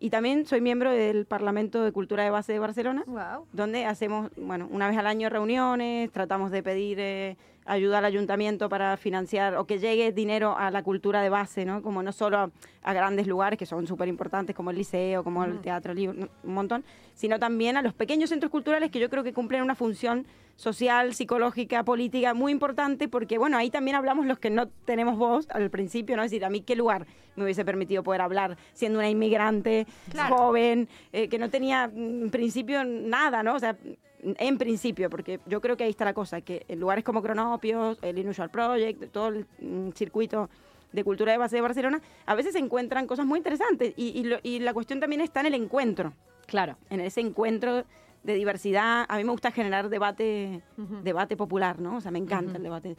y 0.00 0.08
también 0.08 0.46
soy 0.46 0.60
miembro 0.62 0.90
del 0.90 1.26
Parlamento 1.26 1.84
de 1.84 1.92
Cultura 1.92 2.24
de 2.24 2.30
Base 2.30 2.52
de 2.52 2.58
Barcelona, 2.58 3.04
Wow. 3.06 3.46
donde 3.52 3.84
hacemos, 3.84 4.30
bueno, 4.36 4.66
una 4.70 4.88
vez 4.88 4.96
al 4.96 5.06
año 5.06 5.28
reuniones, 5.28 6.10
tratamos 6.10 6.50
de 6.50 6.62
pedir 6.62 6.98
eh, 6.98 7.36
ayuda 7.70 7.98
al 7.98 8.04
ayuntamiento 8.04 8.68
para 8.68 8.96
financiar 8.96 9.54
o 9.56 9.64
que 9.64 9.78
llegue 9.78 10.10
dinero 10.12 10.56
a 10.58 10.70
la 10.70 10.82
cultura 10.82 11.22
de 11.22 11.28
base, 11.28 11.64
¿no? 11.64 11.82
Como 11.82 12.02
no 12.02 12.10
solo 12.12 12.38
a, 12.38 12.50
a 12.82 12.92
grandes 12.92 13.26
lugares 13.28 13.58
que 13.58 13.66
son 13.66 13.86
súper 13.86 14.08
importantes 14.08 14.56
como 14.56 14.70
el 14.70 14.76
liceo, 14.76 15.22
como 15.22 15.44
el 15.44 15.60
teatro 15.60 15.92
un 15.92 16.28
montón, 16.42 16.84
sino 17.14 17.38
también 17.38 17.76
a 17.76 17.82
los 17.82 17.94
pequeños 17.94 18.30
centros 18.30 18.50
culturales 18.50 18.90
que 18.90 18.98
yo 18.98 19.08
creo 19.08 19.22
que 19.22 19.32
cumplen 19.32 19.62
una 19.62 19.74
función 19.76 20.26
social, 20.56 21.14
psicológica, 21.14 21.84
política 21.84 22.34
muy 22.34 22.52
importante, 22.52 23.08
porque 23.08 23.38
bueno, 23.38 23.56
ahí 23.56 23.70
también 23.70 23.96
hablamos 23.96 24.26
los 24.26 24.38
que 24.38 24.50
no 24.50 24.66
tenemos 24.84 25.16
voz 25.16 25.48
al 25.50 25.70
principio, 25.70 26.16
¿no? 26.16 26.22
Es 26.24 26.30
decir, 26.30 26.44
a 26.44 26.50
mí 26.50 26.60
qué 26.60 26.76
lugar 26.76 27.06
me 27.36 27.44
hubiese 27.44 27.64
permitido 27.64 28.02
poder 28.02 28.20
hablar 28.20 28.58
siendo 28.74 28.98
una 28.98 29.08
inmigrante 29.08 29.86
Claro. 30.10 30.36
joven, 30.36 30.88
eh, 31.12 31.28
que 31.28 31.38
no 31.38 31.48
tenía 31.48 31.88
mm, 31.88 32.24
en 32.24 32.30
principio 32.30 32.84
nada, 32.84 33.42
¿no? 33.42 33.54
O 33.54 33.58
sea, 33.58 33.76
en 34.22 34.58
principio, 34.58 35.08
porque 35.10 35.40
yo 35.46 35.60
creo 35.60 35.76
que 35.76 35.84
ahí 35.84 35.90
está 35.90 36.04
la 36.04 36.14
cosa, 36.14 36.40
que 36.40 36.64
en 36.68 36.78
lugares 36.80 37.04
como 37.04 37.22
Cronopios, 37.22 37.98
el 38.02 38.18
Inusual 38.18 38.50
Project, 38.50 39.10
todo 39.12 39.28
el 39.28 39.46
mm, 39.60 39.90
circuito 39.92 40.50
de 40.92 41.04
cultura 41.04 41.32
de 41.32 41.38
base 41.38 41.56
de 41.56 41.62
Barcelona, 41.62 42.00
a 42.26 42.34
veces 42.34 42.52
se 42.52 42.58
encuentran 42.58 43.06
cosas 43.06 43.24
muy 43.24 43.38
interesantes 43.38 43.94
y, 43.96 44.08
y 44.18 44.24
lo- 44.24 44.40
y 44.42 44.58
la 44.58 44.74
cuestión 44.74 45.00
también 45.00 45.20
está 45.20 45.40
en 45.40 45.46
el 45.46 45.54
encuentro 45.54 46.12
Claro. 46.46 46.76
en 46.90 47.00
ese 47.00 47.20
encuentro 47.20 47.84
de 48.24 48.34
diversidad. 48.34 49.06
A 49.08 49.16
mí 49.16 49.24
me 49.24 49.30
gusta 49.30 49.50
generar 49.52 49.88
debate, 49.88 50.60
debate 51.02 51.36
popular, 51.36 51.78
¿no? 51.80 51.96
O 51.96 52.00
sea, 52.00 52.10
me 52.10 52.18
encanta 52.18 52.56
el 52.56 52.62
debate. 52.64 52.96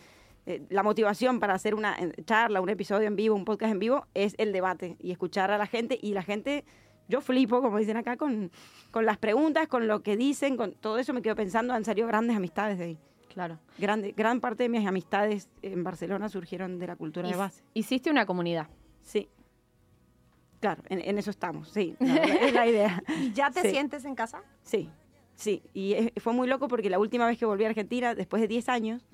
Eh, 0.48 0.64
la 0.70 0.82
motivación 0.84 1.40
para 1.40 1.54
hacer 1.54 1.76
una 1.76 1.96
eh, 2.00 2.14
charla, 2.26 2.62
un 2.62 2.70
episodio 2.70 3.08
en 3.08 3.16
vivo, 3.16 3.36
un 3.36 3.46
podcast 3.46 3.74
en 3.74 3.78
vivo, 3.80 4.08
es 4.16 4.34
el 4.40 4.52
debate 4.54 4.96
y 5.00 5.12
escuchar 5.12 5.52
a 5.52 5.58
la 5.60 5.68
gente. 5.68 6.00
Y 6.02 6.14
la 6.14 6.24
gente, 6.24 6.64
yo 7.12 7.22
flipo, 7.22 7.62
como 7.62 7.78
dicen 7.78 7.98
acá, 7.98 8.18
con, 8.18 8.50
con 8.90 9.06
las 9.06 9.18
preguntas, 9.18 9.68
con 9.68 9.88
lo 9.88 10.02
que 10.02 10.18
dicen, 10.18 10.58
con 10.58 10.72
todo 10.74 10.98
eso 10.98 11.14
me 11.14 11.22
quedo 11.22 11.36
pensando, 11.36 11.74
han 11.74 11.86
salido 11.86 12.08
grandes 12.08 12.36
amistades 12.36 12.80
de 12.80 12.86
ahí. 12.86 12.98
Claro. 13.34 13.60
Grande, 13.78 14.14
gran 14.18 14.40
parte 14.42 14.64
de 14.64 14.70
mis 14.70 14.86
amistades 14.88 15.50
en 15.62 15.84
Barcelona 15.84 16.28
surgieron 16.30 16.80
de 16.80 16.88
la 16.88 16.96
cultura 16.96 17.30
de 17.30 17.36
base. 17.36 17.64
Hiciste 17.74 18.10
una 18.10 18.26
comunidad. 18.26 18.68
Sí. 19.04 19.30
Claro, 20.60 20.84
en, 20.90 21.02
en 21.02 21.18
eso 21.18 21.30
estamos, 21.32 21.70
sí. 21.70 21.96
la 22.00 22.14
verdad, 22.14 22.44
es 22.44 22.54
la 22.54 22.68
idea. 22.68 23.04
¿Y 23.20 23.32
ya 23.34 23.50
te 23.52 23.62
Sí. 23.62 23.70
sientes 23.72 24.06
en 24.06 24.16
casa? 24.16 24.44
Sí, 24.64 24.90
sí. 25.36 25.64
Y 25.74 25.96
fue 26.20 26.34
muy 26.34 26.48
loco 26.48 26.68
porque 26.68 26.90
la 26.90 27.00
última 27.00 27.26
vez 27.26 27.38
que 27.38 27.46
volví 27.46 27.64
a 27.64 27.68
Argentina, 27.70 28.14
después 28.16 28.42
de 28.42 28.48
10 28.48 28.70
años 28.70 29.06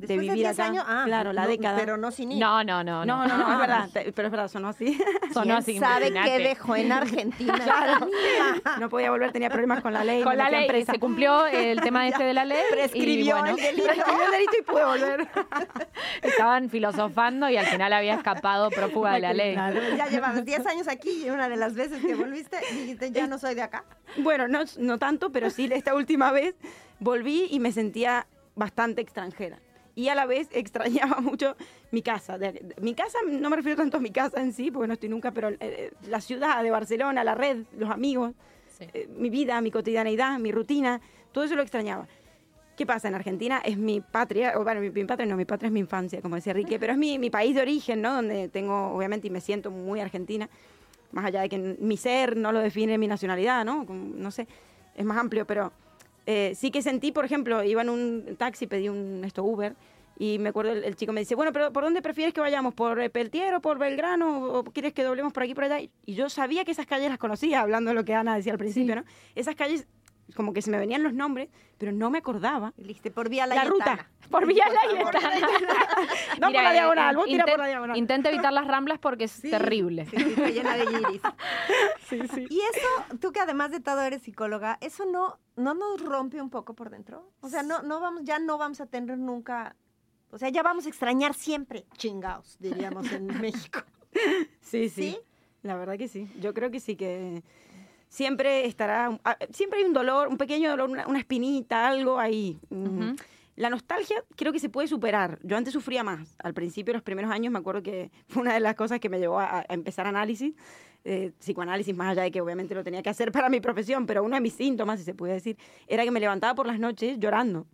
de 0.00 0.06
Después 0.06 0.26
de 0.26 0.32
vivir 0.34 0.46
10 0.46 0.58
acá, 0.58 0.64
años, 0.68 0.84
ah, 0.86 1.02
claro, 1.06 1.32
la 1.32 1.42
no, 1.42 1.48
década. 1.48 1.78
Pero 1.78 1.96
no 1.96 2.10
sin 2.10 2.32
ir. 2.32 2.38
No, 2.40 2.64
no, 2.64 2.82
no. 2.82 3.04
no, 3.04 3.26
no, 3.26 3.36
no, 3.36 3.52
es 3.52 3.58
verdad, 3.58 3.88
te- 3.92 4.12
pero 4.12 4.28
es 4.28 4.32
verdad, 4.32 4.48
sonó 4.48 4.68
así. 4.68 4.98
Sonó 5.32 5.42
¿Quién 5.44 5.56
así, 5.56 5.78
sabe 5.78 6.08
imagínate. 6.08 6.42
qué 6.42 6.48
dejó 6.48 6.76
en 6.76 6.92
Argentina? 6.92 7.54
Claro. 7.58 8.08
No 8.80 8.88
podía 8.88 9.10
volver, 9.10 9.30
tenía 9.32 9.48
problemas 9.50 9.80
con 9.82 9.92
la 9.92 10.02
ley. 10.04 10.22
Con 10.22 10.32
me 10.32 10.36
la 10.38 10.44
metí 10.44 10.56
ley 10.56 10.68
presa. 10.68 10.92
se 10.92 10.98
cumplió 10.98 11.46
el 11.46 11.80
tema 11.82 12.08
este 12.08 12.24
de 12.24 12.34
la 12.34 12.44
ley. 12.44 12.58
y 12.68 12.72
Prescribió 12.72 13.36
bueno, 13.38 13.50
el 13.56 13.62
delito. 13.62 13.84
Prescribió 13.88 14.24
el 14.24 14.30
delito 14.32 14.52
y 14.58 14.62
pude 14.62 14.84
volver. 14.84 15.28
estaban 16.22 16.70
filosofando 16.70 17.48
y 17.48 17.56
al 17.56 17.66
final 17.66 17.92
había 17.92 18.14
escapado 18.14 18.70
prófuga 18.70 19.12
de 19.12 19.20
la 19.20 19.32
ley. 19.32 19.54
Claro. 19.54 19.80
Ya 19.96 20.06
llevabas 20.08 20.44
10 20.44 20.66
años 20.66 20.88
aquí 20.88 21.24
y 21.26 21.30
una 21.30 21.48
de 21.48 21.56
las 21.56 21.74
veces 21.74 22.00
que 22.04 22.14
volviste 22.14 22.58
dijiste, 22.72 23.10
ya 23.12 23.26
no 23.26 23.38
soy 23.38 23.54
de 23.54 23.62
acá. 23.62 23.84
Bueno, 24.18 24.48
no, 24.48 24.60
no 24.78 24.98
tanto, 24.98 25.30
pero 25.30 25.50
sí 25.50 25.68
esta 25.72 25.94
última 25.94 26.32
vez 26.32 26.54
volví 26.98 27.46
y 27.50 27.60
me 27.60 27.72
sentía 27.72 28.26
bastante 28.54 29.00
extranjera. 29.00 29.58
Y 30.00 30.08
a 30.08 30.14
la 30.14 30.24
vez 30.24 30.48
extrañaba 30.52 31.20
mucho 31.20 31.56
mi 31.90 32.00
casa. 32.00 32.38
Mi 32.80 32.94
casa, 32.94 33.18
no 33.28 33.50
me 33.50 33.56
refiero 33.56 33.76
tanto 33.76 33.98
a 33.98 34.00
mi 34.00 34.10
casa 34.10 34.40
en 34.40 34.54
sí, 34.54 34.70
porque 34.70 34.88
no 34.88 34.94
estoy 34.94 35.10
nunca, 35.10 35.30
pero 35.32 35.50
eh, 35.60 35.92
la 36.08 36.22
ciudad 36.22 36.62
de 36.62 36.70
Barcelona, 36.70 37.22
la 37.22 37.34
red, 37.34 37.64
los 37.78 37.90
amigos, 37.90 38.32
Sí. 38.78 38.86
eh, 38.94 39.08
mi 39.18 39.28
vida, 39.28 39.60
mi 39.60 39.70
cotidianeidad, 39.70 40.38
mi 40.38 40.52
rutina, 40.52 41.02
todo 41.32 41.44
eso 41.44 41.54
lo 41.54 41.60
extrañaba. 41.60 42.08
¿Qué 42.78 42.86
pasa? 42.86 43.08
En 43.08 43.14
Argentina 43.14 43.60
es 43.62 43.76
mi 43.76 44.00
patria, 44.00 44.54
o 44.56 44.64
bueno, 44.64 44.80
mi, 44.80 44.88
mi 44.88 45.04
patria 45.04 45.26
no, 45.26 45.36
mi 45.36 45.44
patria 45.44 45.66
es 45.66 45.72
mi 45.72 45.80
infancia, 45.80 46.22
como 46.22 46.36
decía 46.36 46.52
Enrique, 46.52 46.78
pero 46.78 46.92
es 46.94 46.98
mi, 46.98 47.18
mi 47.18 47.28
país 47.28 47.54
de 47.54 47.60
origen, 47.60 48.00
¿no? 48.00 48.14
Donde 48.14 48.48
tengo, 48.48 48.94
obviamente, 48.94 49.26
y 49.26 49.30
me 49.30 49.42
siento 49.42 49.70
muy 49.70 50.00
argentina. 50.00 50.48
más 51.12 51.26
allá 51.26 51.42
de 51.42 51.50
que 51.50 51.58
mi 51.58 51.98
ser 51.98 52.38
no 52.38 52.52
lo 52.52 52.60
define 52.60 52.96
mi 52.96 53.06
nacionalidad, 53.06 53.66
¿no? 53.66 53.84
No 53.84 54.30
sé, 54.30 54.46
es 54.94 55.04
más 55.04 55.18
amplio, 55.18 55.46
pero 55.46 55.72
eh, 56.32 56.54
sí 56.54 56.70
que 56.70 56.80
sentí, 56.80 57.10
por 57.10 57.24
ejemplo, 57.24 57.64
iba 57.64 57.82
en 57.82 57.88
un 57.88 58.36
taxi, 58.36 58.68
pedí 58.68 58.88
un 58.88 59.22
esto 59.24 59.42
Uber, 59.42 59.74
y 60.16 60.38
me 60.38 60.50
acuerdo, 60.50 60.70
el, 60.70 60.84
el 60.84 60.94
chico 60.94 61.12
me 61.12 61.22
dice, 61.22 61.34
bueno, 61.34 61.52
pero 61.52 61.72
¿por 61.72 61.82
dónde 61.82 62.02
prefieres 62.02 62.32
que 62.32 62.40
vayamos? 62.40 62.72
¿Por 62.72 63.00
eh, 63.00 63.10
Peltier 63.10 63.52
o 63.54 63.60
por 63.60 63.78
Belgrano? 63.78 64.44
¿O, 64.44 64.58
o 64.58 64.64
quieres 64.64 64.92
que 64.92 65.02
doblemos 65.02 65.32
por 65.32 65.42
aquí, 65.42 65.54
por 65.54 65.64
allá? 65.64 65.80
Y 65.80 66.14
yo 66.14 66.28
sabía 66.28 66.64
que 66.64 66.70
esas 66.70 66.86
calles 66.86 67.08
las 67.08 67.18
conocía, 67.18 67.62
hablando 67.62 67.90
de 67.90 67.94
lo 67.96 68.04
que 68.04 68.14
Ana 68.14 68.36
decía 68.36 68.52
al 68.52 68.58
principio, 68.58 68.94
¿no? 68.94 69.04
Esas 69.34 69.56
calles, 69.56 69.88
como 70.34 70.52
que 70.52 70.62
se 70.62 70.70
me 70.70 70.78
venían 70.78 71.02
los 71.02 71.12
nombres, 71.12 71.48
pero 71.78 71.92
no 71.92 72.10
me 72.10 72.18
acordaba. 72.18 72.72
Y 72.76 72.84
dijiste, 72.84 73.10
por 73.10 73.28
vía 73.28 73.46
La 73.46 73.54
Layetana. 73.56 73.94
ruta, 73.96 74.10
por 74.30 74.46
Vía 74.46 74.64
por 74.66 74.74
favor. 74.74 75.14
Layetana. 75.14 75.46
no 76.40 76.46
Mira, 76.48 76.52
por 76.52 76.62
la 76.62 76.70
eh, 76.70 76.72
diagonal, 76.72 77.16
vos 77.16 77.24
tira 77.26 77.44
por 77.44 77.52
intent- 77.54 77.58
la 77.58 77.66
diagonal. 77.66 77.96
Intenta 77.96 78.28
evitar 78.30 78.52
las 78.52 78.66
ramblas 78.66 78.98
porque 78.98 79.24
es 79.24 79.30
Sí, 79.32 79.50
terrible. 79.50 80.06
Sí, 80.06 80.16
sí, 80.18 80.30
está 80.30 80.48
llena 80.50 80.76
de 80.76 80.84
iris. 80.84 81.22
Sí, 82.08 82.20
sí. 82.34 82.46
Y 82.50 82.60
eso, 82.60 83.16
tú 83.20 83.30
que 83.30 83.38
además 83.40 83.70
de 83.70 83.78
todo 83.80 84.00
eres 84.02 84.22
psicóloga, 84.22 84.78
¿eso 84.80 85.04
no, 85.06 85.38
no 85.56 85.74
nos 85.74 86.00
rompe 86.04 86.40
un 86.42 86.50
poco 86.50 86.74
por 86.74 86.90
dentro? 86.90 87.30
O 87.40 87.48
sea, 87.48 87.62
no, 87.62 87.82
no 87.82 88.00
vamos, 88.00 88.22
ya 88.24 88.40
no 88.40 88.58
vamos 88.58 88.80
a 88.80 88.86
tener 88.86 89.16
nunca, 89.16 89.76
o 90.32 90.38
sea, 90.38 90.48
ya 90.48 90.62
vamos 90.64 90.86
a 90.86 90.88
extrañar 90.88 91.34
siempre 91.34 91.84
chingaos, 91.96 92.56
diríamos 92.58 93.10
en 93.12 93.26
México. 93.40 93.80
Sí, 94.60 94.88
sí, 94.88 95.12
¿Sí? 95.12 95.18
La 95.62 95.76
verdad 95.76 95.96
que 95.98 96.08
sí. 96.08 96.28
Yo 96.40 96.52
creo 96.52 96.70
que 96.72 96.80
sí 96.80 96.96
que 96.96 97.44
siempre 98.10 98.66
estará, 98.66 99.18
ah, 99.24 99.36
siempre 99.50 99.78
hay 99.78 99.84
un 99.86 99.94
dolor, 99.94 100.28
un 100.28 100.36
pequeño 100.36 100.68
dolor, 100.68 100.90
una, 100.90 101.06
una 101.06 101.18
espinita, 101.20 101.88
algo 101.88 102.18
ahí. 102.18 102.58
Mm. 102.68 103.12
La 103.56 103.70
nostalgia 103.70 104.22
creo 104.36 104.52
que 104.52 104.58
se 104.58 104.68
puede 104.68 104.88
superar. 104.88 105.38
Yo 105.42 105.56
antes 105.56 105.72
sufría 105.72 106.02
más. 106.02 106.34
Al 106.42 106.52
principio, 106.54 106.92
los 106.92 107.02
primeros 107.02 107.30
años, 107.30 107.52
me 107.52 107.58
acuerdo 107.58 107.82
que 107.82 108.10
fue 108.28 108.42
una 108.42 108.52
de 108.52 108.60
las 108.60 108.74
cosas 108.74 109.00
que 109.00 109.08
me 109.08 109.18
llevó 109.18 109.38
a, 109.40 109.60
a 109.60 109.64
empezar 109.70 110.06
análisis, 110.06 110.54
eh, 111.04 111.32
psicoanálisis, 111.38 111.94
más 111.96 112.10
allá 112.10 112.22
de 112.24 112.30
que 112.30 112.40
obviamente 112.42 112.74
lo 112.74 112.84
tenía 112.84 113.02
que 113.02 113.08
hacer 113.10 113.32
para 113.32 113.48
mi 113.48 113.60
profesión, 113.60 114.04
pero 114.06 114.22
uno 114.24 114.34
de 114.34 114.40
mis 114.42 114.54
síntomas, 114.54 114.98
si 114.98 115.04
se 115.04 115.14
puede 115.14 115.34
decir, 115.34 115.56
era 115.86 116.04
que 116.04 116.10
me 116.10 116.20
levantaba 116.20 116.54
por 116.54 116.66
las 116.66 116.78
noches 116.78 117.18
llorando. 117.18 117.66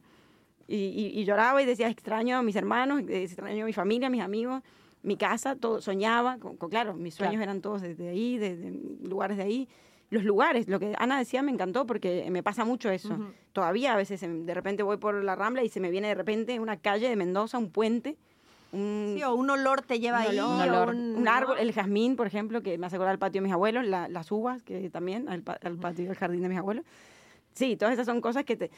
Y, 0.68 0.76
y- 0.76 1.20
y 1.20 1.24
lloraba 1.24 1.62
y 1.62 1.66
decía, 1.66 1.88
extraño 1.88 2.36
a 2.38 2.42
mis 2.42 2.56
hermanos, 2.56 3.02
eh, 3.08 3.22
extraño 3.22 3.62
a 3.62 3.66
mi 3.66 3.72
familia, 3.72 4.08
a 4.08 4.10
mis 4.10 4.20
amigos, 4.22 4.62
mi 5.04 5.16
casa, 5.16 5.54
todo, 5.54 5.80
soñaba, 5.80 6.38
con, 6.38 6.56
con- 6.56 6.68
claro, 6.68 6.94
mis 6.94 7.14
sueños 7.14 7.36
Claro. 7.36 7.44
eran 7.52 7.60
todos 7.62 7.82
desde 7.82 8.08
ahí, 8.08 8.36
de, 8.38 8.56
de 8.56 8.70
lugares 9.08 9.36
de 9.36 9.44
ahí. 9.44 9.68
Los 10.10 10.22
lugares, 10.24 10.68
lo 10.68 10.78
que 10.78 10.94
Ana 10.98 11.18
decía 11.18 11.42
me 11.42 11.50
encantó 11.50 11.84
porque 11.86 12.28
me 12.30 12.42
pasa 12.42 12.64
mucho 12.64 12.90
eso. 12.90 13.18
Todavía 13.52 13.92
a 13.94 13.96
veces 13.96 14.22
em, 14.22 14.46
de 14.46 14.54
repente 14.54 14.82
voy 14.82 14.98
por 14.98 15.22
la 15.24 15.34
Rambla 15.34 15.64
y 15.64 15.68
se 15.68 15.80
me 15.80 15.90
viene 15.90 16.08
de 16.08 16.14
repente 16.14 16.60
una 16.60 16.76
calle 16.76 17.08
de 17.08 17.16
Mendoza, 17.16 17.58
un 17.58 17.70
puente, 17.70 18.16
un, 18.72 19.14
Sí, 19.16 19.22
o 19.24 19.34
un 19.34 19.48
olor 19.50 19.82
te 19.82 19.98
lleva 19.98 20.20
Un 20.20 20.26
ahí, 20.26 20.38
olor. 20.38 20.50
Un 20.54 20.60
olor. 20.68 20.88
un, 20.90 21.16
un 21.16 21.28
árbol, 21.28 21.56
el 21.58 21.72
jazmín, 21.72 22.14
por 22.16 22.26
ejemplo, 22.26 22.62
que 22.62 22.78
me 22.78 22.86
hace 22.86 22.96
acordar 22.96 23.12
al 23.12 23.18
patio 23.18 23.40
de 23.40 23.44
mis 23.46 23.52
abuelos, 23.52 23.84
la- 23.86 24.08
las 24.08 24.30
uvas, 24.30 24.62
que 24.62 24.90
también, 24.90 25.28
al 25.28 25.42
patio 25.42 26.04
del 26.06 26.14
jardín 26.16 26.42
de 26.42 26.48
mis 26.50 26.58
abuelos. 26.58 26.84
Sí, 27.52 27.76
todas 27.76 27.94
esas 27.94 28.06
son 28.06 28.20
cosas 28.20 28.44
que 28.44 28.56
te... 28.56 28.70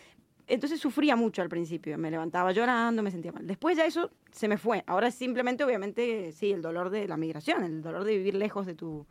Entonces 0.46 0.80
sufría 0.80 1.14
mucho 1.14 1.42
al 1.42 1.50
principio, 1.50 1.98
me 1.98 2.10
levantaba 2.10 2.52
llorando, 2.52 3.02
me 3.02 3.10
sentía 3.10 3.32
mal. 3.32 3.46
Después 3.46 3.76
ya 3.76 3.84
eso 3.84 4.10
se 4.30 4.48
me 4.48 4.56
fue. 4.56 4.82
Ahora 4.86 5.10
simplemente, 5.10 5.62
obviamente, 5.62 6.32
sí, 6.32 6.52
el 6.52 6.62
dolor 6.62 6.88
de 6.88 7.06
la 7.06 7.18
migración, 7.18 7.64
el 7.64 7.82
dolor 7.82 8.04
de 8.04 8.16
vivir 8.16 8.34
lejos 8.34 8.64
de 8.64 8.74
tu 8.74 9.04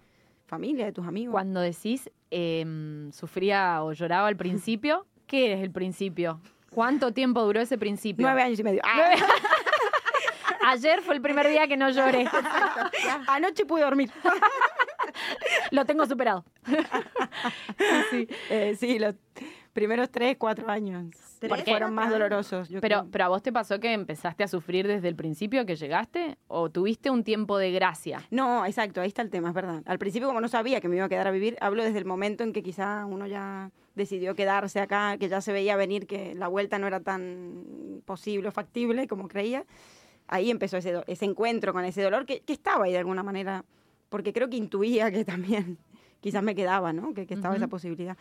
familia, 0.48 0.86
de 0.86 0.92
tus 0.94 1.06
amigos. 1.06 1.34
Cuando 1.34 1.60
decís 1.62 2.10
em, 2.32 3.12
sufría 3.12 3.84
o 3.84 3.94
lloraba 3.94 4.28
al 4.28 4.38
principio, 4.38 5.06
¿qué 5.28 5.54
es 5.54 5.62
el 5.62 5.72
principio? 5.72 6.42
¿Cuánto 6.72 7.14
tiempo 7.14 7.44
duró 7.44 7.62
ese 7.62 7.78
principio? 7.78 8.26
Nueve 8.26 8.42
años 8.42 8.60
y 8.60 8.64
medio. 8.64 8.82
Ah, 8.84 9.16
Ayer 10.70 11.02
fue 11.02 11.16
el 11.16 11.22
primer 11.22 11.48
día 11.48 11.66
que 11.68 11.78
no 11.78 11.90
lloré. 11.90 12.28
anoche 13.28 13.66
pude 13.66 13.84
dormir. 13.84 14.12
Lo 15.72 15.86
tengo 15.86 16.06
superado. 16.06 16.44
sí, 18.10 18.28
eh, 18.50 18.76
sí, 18.78 19.00
los 19.00 19.16
primeros 19.78 20.10
tres, 20.10 20.38
cuatro 20.40 20.68
años 20.70 21.06
¿Tres, 21.38 21.64
fueron 21.64 21.94
más 21.94 22.10
dolorosos. 22.10 22.68
yo 22.68 22.82
Pero, 22.82 23.02
creo. 23.02 23.12
pero 23.12 23.26
a 23.26 23.28
vos 23.28 23.44
te 23.44 23.54
pasó 23.54 23.80
que 23.80 23.94
empezaste 23.94 24.44
a 24.44 24.48
sufrir 24.48 24.88
desde 24.88 25.08
el 25.08 25.16
principio 25.16 25.68
que 25.68 25.76
llegaste 25.76 26.40
o 26.48 26.72
tuviste 26.72 27.12
un 27.12 27.24
tiempo 27.24 27.60
de 27.60 27.70
gracia. 27.72 28.24
No, 28.32 28.66
exacto, 28.66 29.02
ahí 29.02 29.08
está 29.08 29.22
el 29.22 29.30
tema, 29.30 29.50
es 29.50 29.54
verdad. 29.54 29.84
Al 29.86 30.00
principio, 30.00 30.28
como 30.28 30.42
no 30.42 30.48
sabía 30.48 30.82
que 30.82 30.88
me 30.90 30.96
iba 30.96 31.06
a 31.06 31.10
quedar 31.10 31.28
a 31.28 31.32
vivir, 31.32 31.58
hablo 31.62 31.84
desde 31.84 32.00
el 32.00 32.06
momento 32.06 32.44
en 32.44 32.54
que 32.54 32.64
quizá 32.64 33.06
uno 33.06 33.28
ya 33.28 33.70
decidió 33.94 34.34
quedarse 34.34 34.80
acá, 34.80 35.16
que 35.20 35.30
ya 35.30 35.42
se 35.42 35.54
veía 35.54 35.76
venir 35.76 36.08
que 36.08 36.34
la 36.34 36.48
vuelta 36.48 36.80
no 36.80 36.88
era 36.88 37.02
tan 37.02 38.02
posible 38.06 38.48
o 38.48 38.52
factible 38.52 39.08
como 39.08 39.28
creía. 39.28 39.64
Ahí 40.28 40.50
empezó 40.50 40.78
ese, 40.78 41.04
ese 41.06 41.26
encuentro 41.26 41.72
con 41.72 41.86
ese 41.86 42.02
dolor 42.02 42.26
que, 42.26 42.40
que 42.40 42.54
estaba 42.54 42.86
ahí 42.86 42.94
de 42.94 42.98
alguna 42.98 43.22
manera, 43.22 43.64
porque 44.10 44.34
creo 44.34 44.50
que 44.50 44.58
intuía 44.58 45.12
que 45.12 45.24
también 45.24 45.78
quizás 46.20 46.42
me 46.42 46.56
quedaba, 46.56 46.94
¿no? 46.94 47.14
Que, 47.14 47.28
que 47.28 47.36
estaba 47.36 47.56
esa 47.56 47.66
Ujú. 47.66 47.72
posibilidad. 47.74 48.18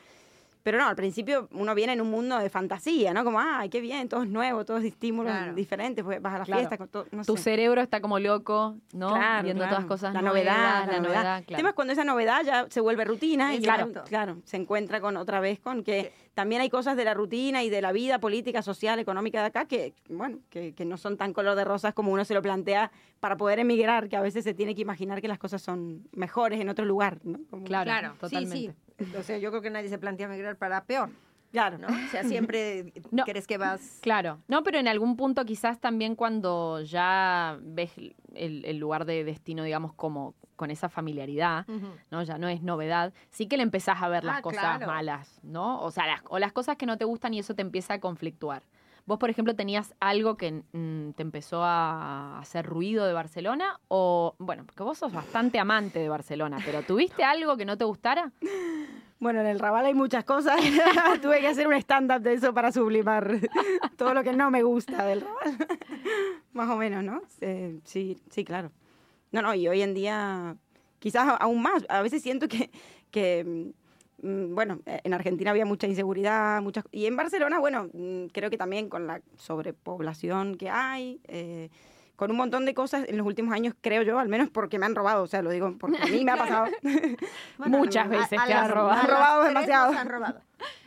Pero 0.67 0.79
no, 0.79 0.89
al 0.89 0.97
principio 0.97 1.47
uno 1.53 1.77
viene 1.77 1.93
en 1.93 2.01
un 2.01 2.11
mundo 2.11 2.37
de 2.39 2.51
fantasía, 2.51 3.15
¿no? 3.15 3.23
Como, 3.23 3.39
ay, 3.39 3.69
qué 3.69 3.81
bien, 3.81 4.09
todo 4.09 4.25
es 4.25 4.29
nuevo, 4.29 4.65
todo 4.65 4.79
es 4.79 4.85
estímulos 4.85 5.31
Claro. 5.33 5.55
diferentes, 5.55 6.05
pues 6.05 6.21
vas 6.21 6.35
a 6.35 6.39
la 6.39 6.45
Claro. 6.45 6.59
fiesta 6.59 6.77
con 6.77 6.89
todo, 6.89 7.07
no 7.13 7.25
Tu 7.25 7.37
sé. 7.37 7.43
cerebro 7.45 7.81
está 7.81 8.01
como 8.01 8.19
loco, 8.19 8.75
¿no? 8.93 9.15
Claro, 9.15 9.45
Viendo 9.45 9.63
claro. 9.63 9.77
todas 9.77 9.87
cosas 9.87 10.13
la 10.13 10.23
nuevas, 10.23 10.41
novedad, 10.43 10.87
la, 10.91 10.99
novedad. 10.99 11.39
El 11.39 11.45
claro. 11.45 11.57
tema 11.59 11.69
es 11.69 11.75
cuando 11.77 11.93
esa 11.93 12.03
novedad 12.03 12.43
ya 12.45 12.67
se 12.69 12.81
vuelve 12.81 13.05
rutina 13.05 13.55
y 13.55 13.61
claro, 13.61 13.93
claro, 14.09 14.39
se 14.45 14.57
encuentra 14.57 15.01
con 15.01 15.17
otra 15.17 15.39
vez 15.39 15.61
con 15.61 15.85
que 15.85 16.13
también 16.37 16.61
hay 16.61 16.69
cosas 16.69 16.99
de 16.99 17.05
la 17.07 17.15
rutina 17.15 17.65
y 17.65 17.71
de 17.71 17.81
la 17.81 17.93
vida 17.93 18.19
política, 18.19 18.61
social, 18.61 18.99
económica 18.99 19.41
de 19.41 19.47
acá 19.47 19.65
que, 19.65 19.95
bueno, 20.11 20.41
que, 20.51 20.75
que 20.75 20.85
no 20.85 20.99
son 20.99 21.17
tan 21.17 21.33
color 21.33 21.57
de 21.57 21.65
rosas 21.65 21.95
como 21.95 22.13
uno 22.13 22.27
se 22.27 22.35
lo 22.35 22.43
plantea 22.43 22.93
para 23.21 23.39
poder 23.39 23.59
emigrar, 23.59 24.11
que 24.11 24.17
a 24.17 24.21
veces 24.21 24.45
se 24.45 24.53
tiene 24.53 24.75
que 24.75 24.83
imaginar 24.83 25.23
que 25.23 25.29
las 25.29 25.39
cosas 25.39 25.63
son 25.63 26.07
mejores 26.13 26.61
en 26.61 26.69
otro 26.69 26.85
lugar, 26.85 27.21
¿no? 27.25 27.39
Como- 27.49 27.65
Claro, 27.65 27.85
Claro, 27.91 28.15
totalmente. 28.21 28.75
sí, 28.99 29.05
sí. 29.11 29.17
O 29.17 29.23
sea, 29.23 29.39
yo 29.39 29.49
creo 29.49 29.63
que 29.63 29.71
nadie 29.71 29.89
se 29.89 29.97
plantea 29.99 30.29
migrar 30.29 30.57
para 30.59 30.85
peor, 30.85 31.09
claro. 31.53 31.79
¿no? 31.79 31.87
O 31.89 32.11
sea, 32.11 32.23
siempre 32.23 32.93
No. 33.11 33.25
crees 33.25 33.47
que 33.47 33.57
vas... 33.57 33.99
Claro, 34.03 34.39
no, 34.47 34.63
pero 34.63 34.79
en 34.79 34.89
algún 34.89 35.17
punto 35.17 35.43
quizás 35.47 35.81
también 35.81 36.15
cuando 36.17 36.83
ya 36.83 37.59
ves 37.63 37.93
el, 38.35 38.63
el 38.67 38.77
lugar 38.77 39.07
de 39.07 39.25
destino, 39.25 39.65
digamos, 39.65 39.95
como 39.95 40.35
con 40.57 40.71
esa 40.71 40.89
familiaridad. 40.89 41.67
¿no? 42.11 42.23
Ya 42.23 42.39
no 42.39 42.49
es 42.49 42.63
novedad, 42.63 43.13
sí 43.31 43.47
que 43.47 43.57
le 43.57 43.63
empezás 43.63 44.03
a 44.03 44.09
ver 44.09 44.25
las 44.25 44.39
Ah, 44.39 44.43
cosas 44.43 44.61
claro. 44.61 44.87
malas, 44.87 45.39
¿no? 45.43 45.81
O 45.83 45.91
sea, 45.91 46.07
las, 46.07 46.21
o 46.29 46.39
las 46.39 46.53
cosas 46.53 46.77
que 46.77 46.87
no 46.87 46.97
te 46.99 47.05
gustan 47.05 47.33
y 47.35 47.39
eso 47.39 47.55
te 47.55 47.63
empieza 47.63 47.95
a 47.95 48.01
conflictuar. 48.01 48.63
Vos, 49.07 49.19
por 49.21 49.31
ejemplo, 49.31 49.55
tenías 49.55 49.95
algo 50.01 50.37
que 50.37 50.63
mm, 50.73 51.11
te 51.13 51.23
empezó 51.23 51.63
a 51.63 52.41
hacer 52.41 52.67
ruido 52.67 53.07
de 53.07 53.13
Barcelona 53.13 53.79
o, 53.87 54.35
bueno, 54.39 54.65
porque 54.67 54.83
vos 54.83 54.99
sos 54.99 55.13
bastante 55.13 55.61
amante 55.61 56.01
de 56.01 56.09
Barcelona, 56.09 56.59
pero 56.65 56.83
¿tuviste 56.83 57.23
algo 57.25 57.57
que 57.57 57.65
no 57.65 57.79
te 57.79 57.85
gustara? 57.85 58.33
Bueno, 59.21 59.41
en 59.41 59.47
el 59.47 59.59
Raval 59.61 59.87
hay 59.87 59.95
muchas 59.95 60.25
cosas. 60.25 60.57
Tuve 61.23 61.41
que 61.41 61.47
hacer 61.49 61.67
un 61.69 61.75
stand-up 61.75 62.21
de 62.21 62.35
eso 62.35 62.53
para 62.53 62.73
sublimar 62.73 63.31
todo 63.97 64.13
lo 64.13 64.23
que 64.25 64.33
no 64.33 64.51
me 64.51 64.63
gusta 64.65 65.05
del 65.07 65.21
Raval. 65.23 65.57
Más 66.53 66.69
o 66.69 66.77
menos, 66.77 67.05
¿no? 67.05 67.23
Eh, 67.41 67.79
sí, 67.85 68.21
sí, 68.31 68.45
claro. 68.45 68.71
No, 69.33 69.43
no, 69.43 69.55
y 69.55 69.69
hoy 69.69 69.83
en 69.83 69.95
día 69.95 70.57
quizás 70.99 71.37
aún 71.41 71.63
más. 71.63 71.85
A 71.89 72.03
veces 72.03 72.23
siento 72.23 72.49
que, 72.49 72.71
que 73.11 73.73
mm, 74.23 74.55
bueno, 74.55 74.81
eh, 74.87 75.01
en 75.05 75.15
Argentina 75.15 75.51
había 75.51 75.67
mucha 75.67 75.87
inseguridad, 75.87 76.63
muchas 76.63 76.85
y 76.91 77.07
en 77.07 77.17
Barcelona, 77.17 77.59
bueno, 77.59 77.89
mm, 77.93 78.27
creo 78.33 78.51
que 78.51 78.59
también 78.59 78.89
con 78.89 79.07
la 79.07 79.21
sobrepoblación 79.37 80.57
que 80.57 80.71
hay, 80.71 81.21
eh, 81.29 81.71
con 82.17 82.31
un 82.31 82.37
montón 82.39 82.65
de 82.65 82.75
cosas 82.75 83.05
en 83.09 83.17
los 83.19 83.27
últimos 83.27 83.55
años, 83.55 83.75
creo 83.81 84.03
yo, 84.03 84.19
al 84.19 84.29
menos 84.29 84.49
porque 84.51 84.79
me 84.79 84.87
han 84.87 84.95
robado, 84.95 85.23
o 85.23 85.27
sea, 85.27 85.43
lo 85.43 85.51
digo 85.51 85.75
porque 85.79 86.03
a 86.03 86.07
mí 86.07 86.25
me 86.25 86.33
ha 86.33 86.37
pasado. 86.39 86.67
Muchas 87.59 88.09
veces 88.09 88.31
te 88.31 88.37
han 88.37 88.49
las- 88.49 88.71
robado. 88.71 89.01
Han 89.03 89.07
robado 89.09 89.45
demasiado. 89.45 89.93
han 89.99 90.09
robado. 90.09 90.41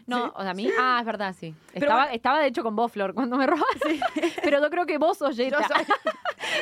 No, 0.07 0.33
o 0.35 0.41
sea, 0.41 0.51
a 0.51 0.53
mí, 0.55 0.67
ah, 0.79 0.97
es 1.01 1.05
verdad, 1.05 1.35
sí. 1.39 1.53
Pero 1.71 1.85
Estaba, 1.85 2.01
bueno. 2.01 2.15
estaba 2.15 2.39
de 2.39 2.47
hecho 2.47 2.63
con 2.63 2.75
vos, 2.75 2.91
Flor, 2.91 3.13
cuando 3.13 3.37
me 3.37 3.45
robaste. 3.45 3.99
Pero 4.43 4.59
yo 4.59 4.69
creo 4.71 4.87
que 4.87 4.97
vos 4.97 5.19
sos 5.19 5.35
Jetta. 5.35 5.61
Soy- 5.67 5.85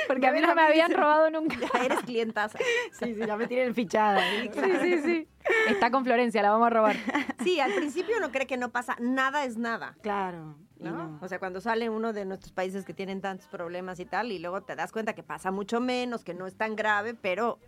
Porque 0.05 0.28
a 0.28 0.34
mí 0.34 0.41
no 0.41 0.53
me 0.53 0.63
habían 0.63 0.91
robado 0.91 1.30
nunca. 1.30 1.55
Ya 1.74 1.86
eres 1.86 1.99
clientaza. 2.01 2.57
Sí, 2.99 3.13
sí, 3.13 3.22
ya 3.26 3.38
me 3.38 3.47
tienen 3.47 3.74
fichada. 3.74 4.20
Sí, 4.43 4.49
sí, 4.82 4.99
sí. 5.01 5.28
Está 5.70 5.91
con 5.91 6.03
Florencia, 6.03 6.41
la 6.41 6.51
vamos 6.51 6.68
a 6.68 6.70
robar. 6.72 6.97
Sí, 7.41 7.61
al 7.61 7.72
principio 7.74 8.18
uno 8.18 8.32
cree 8.34 8.47
que 8.47 8.57
no 8.57 8.70
pasa, 8.72 8.97
nada 8.99 9.45
es 9.45 9.55
nada. 9.57 9.95
Claro. 10.01 10.57
Y 10.80 10.84
¿no? 10.84 10.91
no. 11.09 11.19
O 11.21 11.28
sea, 11.28 11.39
cuando 11.39 11.61
sale 11.61 11.89
uno 11.89 12.13
de 12.13 12.25
nuestros 12.25 12.51
países 12.51 12.86
que 12.86 12.93
tienen 12.93 13.21
tantos 13.21 13.47
problemas 13.47 13.99
y 13.99 14.05
tal, 14.05 14.32
y 14.32 14.39
luego 14.39 14.61
te 14.61 14.75
das 14.75 14.91
cuenta 14.91 15.13
que 15.13 15.23
pasa 15.23 15.51
mucho 15.51 15.80
menos, 15.80 16.23
que 16.23 16.34
no 16.34 16.47
es 16.47 16.55
tan 16.55 16.75
grave, 16.75 17.13
pero 17.13 17.59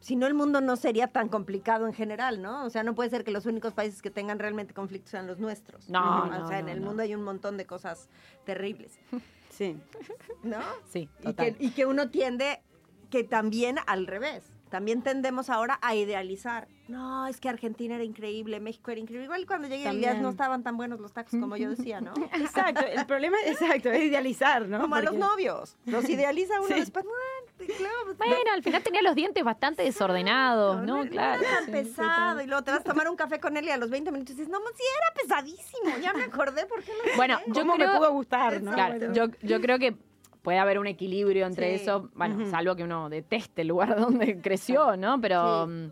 si 0.00 0.16
no 0.16 0.26
el 0.26 0.34
mundo 0.34 0.60
no 0.60 0.76
sería 0.76 1.06
tan 1.08 1.28
complicado 1.28 1.86
en 1.86 1.94
general, 1.94 2.42
¿no? 2.42 2.64
O 2.66 2.70
sea, 2.70 2.82
no 2.82 2.94
puede 2.94 3.08
ser 3.10 3.24
que 3.24 3.30
los 3.30 3.46
únicos 3.46 3.72
países 3.72 4.02
que 4.02 4.10
tengan 4.10 4.38
realmente 4.38 4.74
conflictos 4.74 5.10
sean 5.12 5.26
los 5.26 5.38
nuestros. 5.38 5.88
No, 5.88 6.22
O 6.24 6.26
no, 6.26 6.48
sea, 6.48 6.58
en 6.58 6.68
el 6.68 6.80
mundo 6.80 7.02
hay 7.02 7.14
un 7.14 7.22
montón 7.22 7.56
de 7.56 7.64
cosas 7.66 8.08
terribles, 8.44 8.98
Sí. 9.50 9.78
¿no? 10.42 10.58
Sí, 10.90 11.08
Y 11.20 11.24
total. 11.24 11.56
que, 11.56 11.64
y 11.64 11.70
que 11.70 11.86
uno 11.86 12.10
tiende 12.10 12.60
que 13.08 13.22
también 13.24 13.76
al 13.86 14.06
revés. 14.06 14.50
También 14.74 15.02
tendemos 15.02 15.50
ahora 15.50 15.78
a 15.82 15.94
idealizar. 15.94 16.66
No, 16.88 17.28
es 17.28 17.38
que 17.38 17.48
Argentina 17.48 17.94
era 17.94 18.02
increíble, 18.02 18.58
México 18.58 18.90
era 18.90 18.98
increíble. 19.00 19.26
Igual 19.26 19.46
cuando 19.46 19.68
llegué 19.68 19.86
a 19.86 19.90
Elías 19.92 20.14
También. 20.14 20.22
no 20.24 20.30
estaban 20.30 20.64
tan 20.64 20.76
buenos 20.76 20.98
los 20.98 21.12
tacos 21.12 21.30
como 21.38 21.56
yo 21.56 21.70
decía, 21.70 22.00
¿no? 22.00 22.12
Exacto, 22.32 22.84
el 22.84 23.06
problema 23.06 23.36
exacto, 23.46 23.88
es 23.92 24.02
idealizar, 24.02 24.66
¿no? 24.66 24.80
Como 24.80 24.96
a 24.96 25.00
los 25.02 25.14
novios. 25.14 25.76
Los 25.86 26.08
idealiza 26.08 26.58
uno 26.58 26.66
Sí. 26.66 26.74
después. 26.80 27.04
Bueno, 27.04 27.74
claro, 27.78 27.94
pues, 28.04 28.18
Bueno, 28.18 28.50
al 28.52 28.64
final 28.64 28.82
tenía 28.82 29.00
los 29.02 29.14
dientes 29.14 29.44
bastante 29.44 29.84
desordenados, 29.84 30.78
no, 30.78 30.82
¿no? 30.82 31.04
no 31.04 31.08
Claro. 31.10 31.40
era 31.40 31.64
sí, 31.66 31.70
pesado. 31.70 32.40
Y 32.42 32.46
luego 32.48 32.64
te 32.64 32.72
vas 32.72 32.80
a 32.80 32.82
tomar 32.84 33.08
un 33.08 33.14
café 33.14 33.38
con 33.38 33.56
él 33.56 33.66
y 33.66 33.70
a 33.70 33.76
los 33.76 33.90
20 33.90 34.10
minutos 34.10 34.34
dices, 34.34 34.50
no, 34.50 34.58
sí 34.58 34.82
era 34.98 35.22
pesadísimo. 35.22 35.98
Ya 36.02 36.12
me 36.14 36.24
acordé 36.24 36.66
por 36.66 36.82
qué 36.82 36.90
no 36.92 37.16
Bueno, 37.16 37.38
sé. 37.38 37.44
yo 37.46 37.60
¿Cómo 37.60 37.74
creo, 37.76 37.92
me 37.92 37.98
pudo 37.98 38.12
gustar, 38.12 38.60
no? 38.60 38.72
Claro, 38.72 38.98
Bueno. 38.98 39.14
yo, 39.14 39.26
yo 39.42 39.60
creo 39.60 39.78
que 39.78 39.96
puede 40.44 40.58
haber 40.58 40.78
un 40.78 40.86
equilibrio 40.86 41.46
entre 41.46 41.76
Sí. 41.76 41.82
eso, 41.82 42.10
bueno, 42.14 42.48
salvo 42.50 42.76
que 42.76 42.84
uno 42.84 43.08
deteste 43.08 43.62
el 43.62 43.68
lugar 43.68 43.96
donde 43.98 44.40
creció, 44.40 44.96
¿no? 44.96 45.20
Pero 45.20 45.66
Sí. 45.66 45.72
mm, 45.72 45.86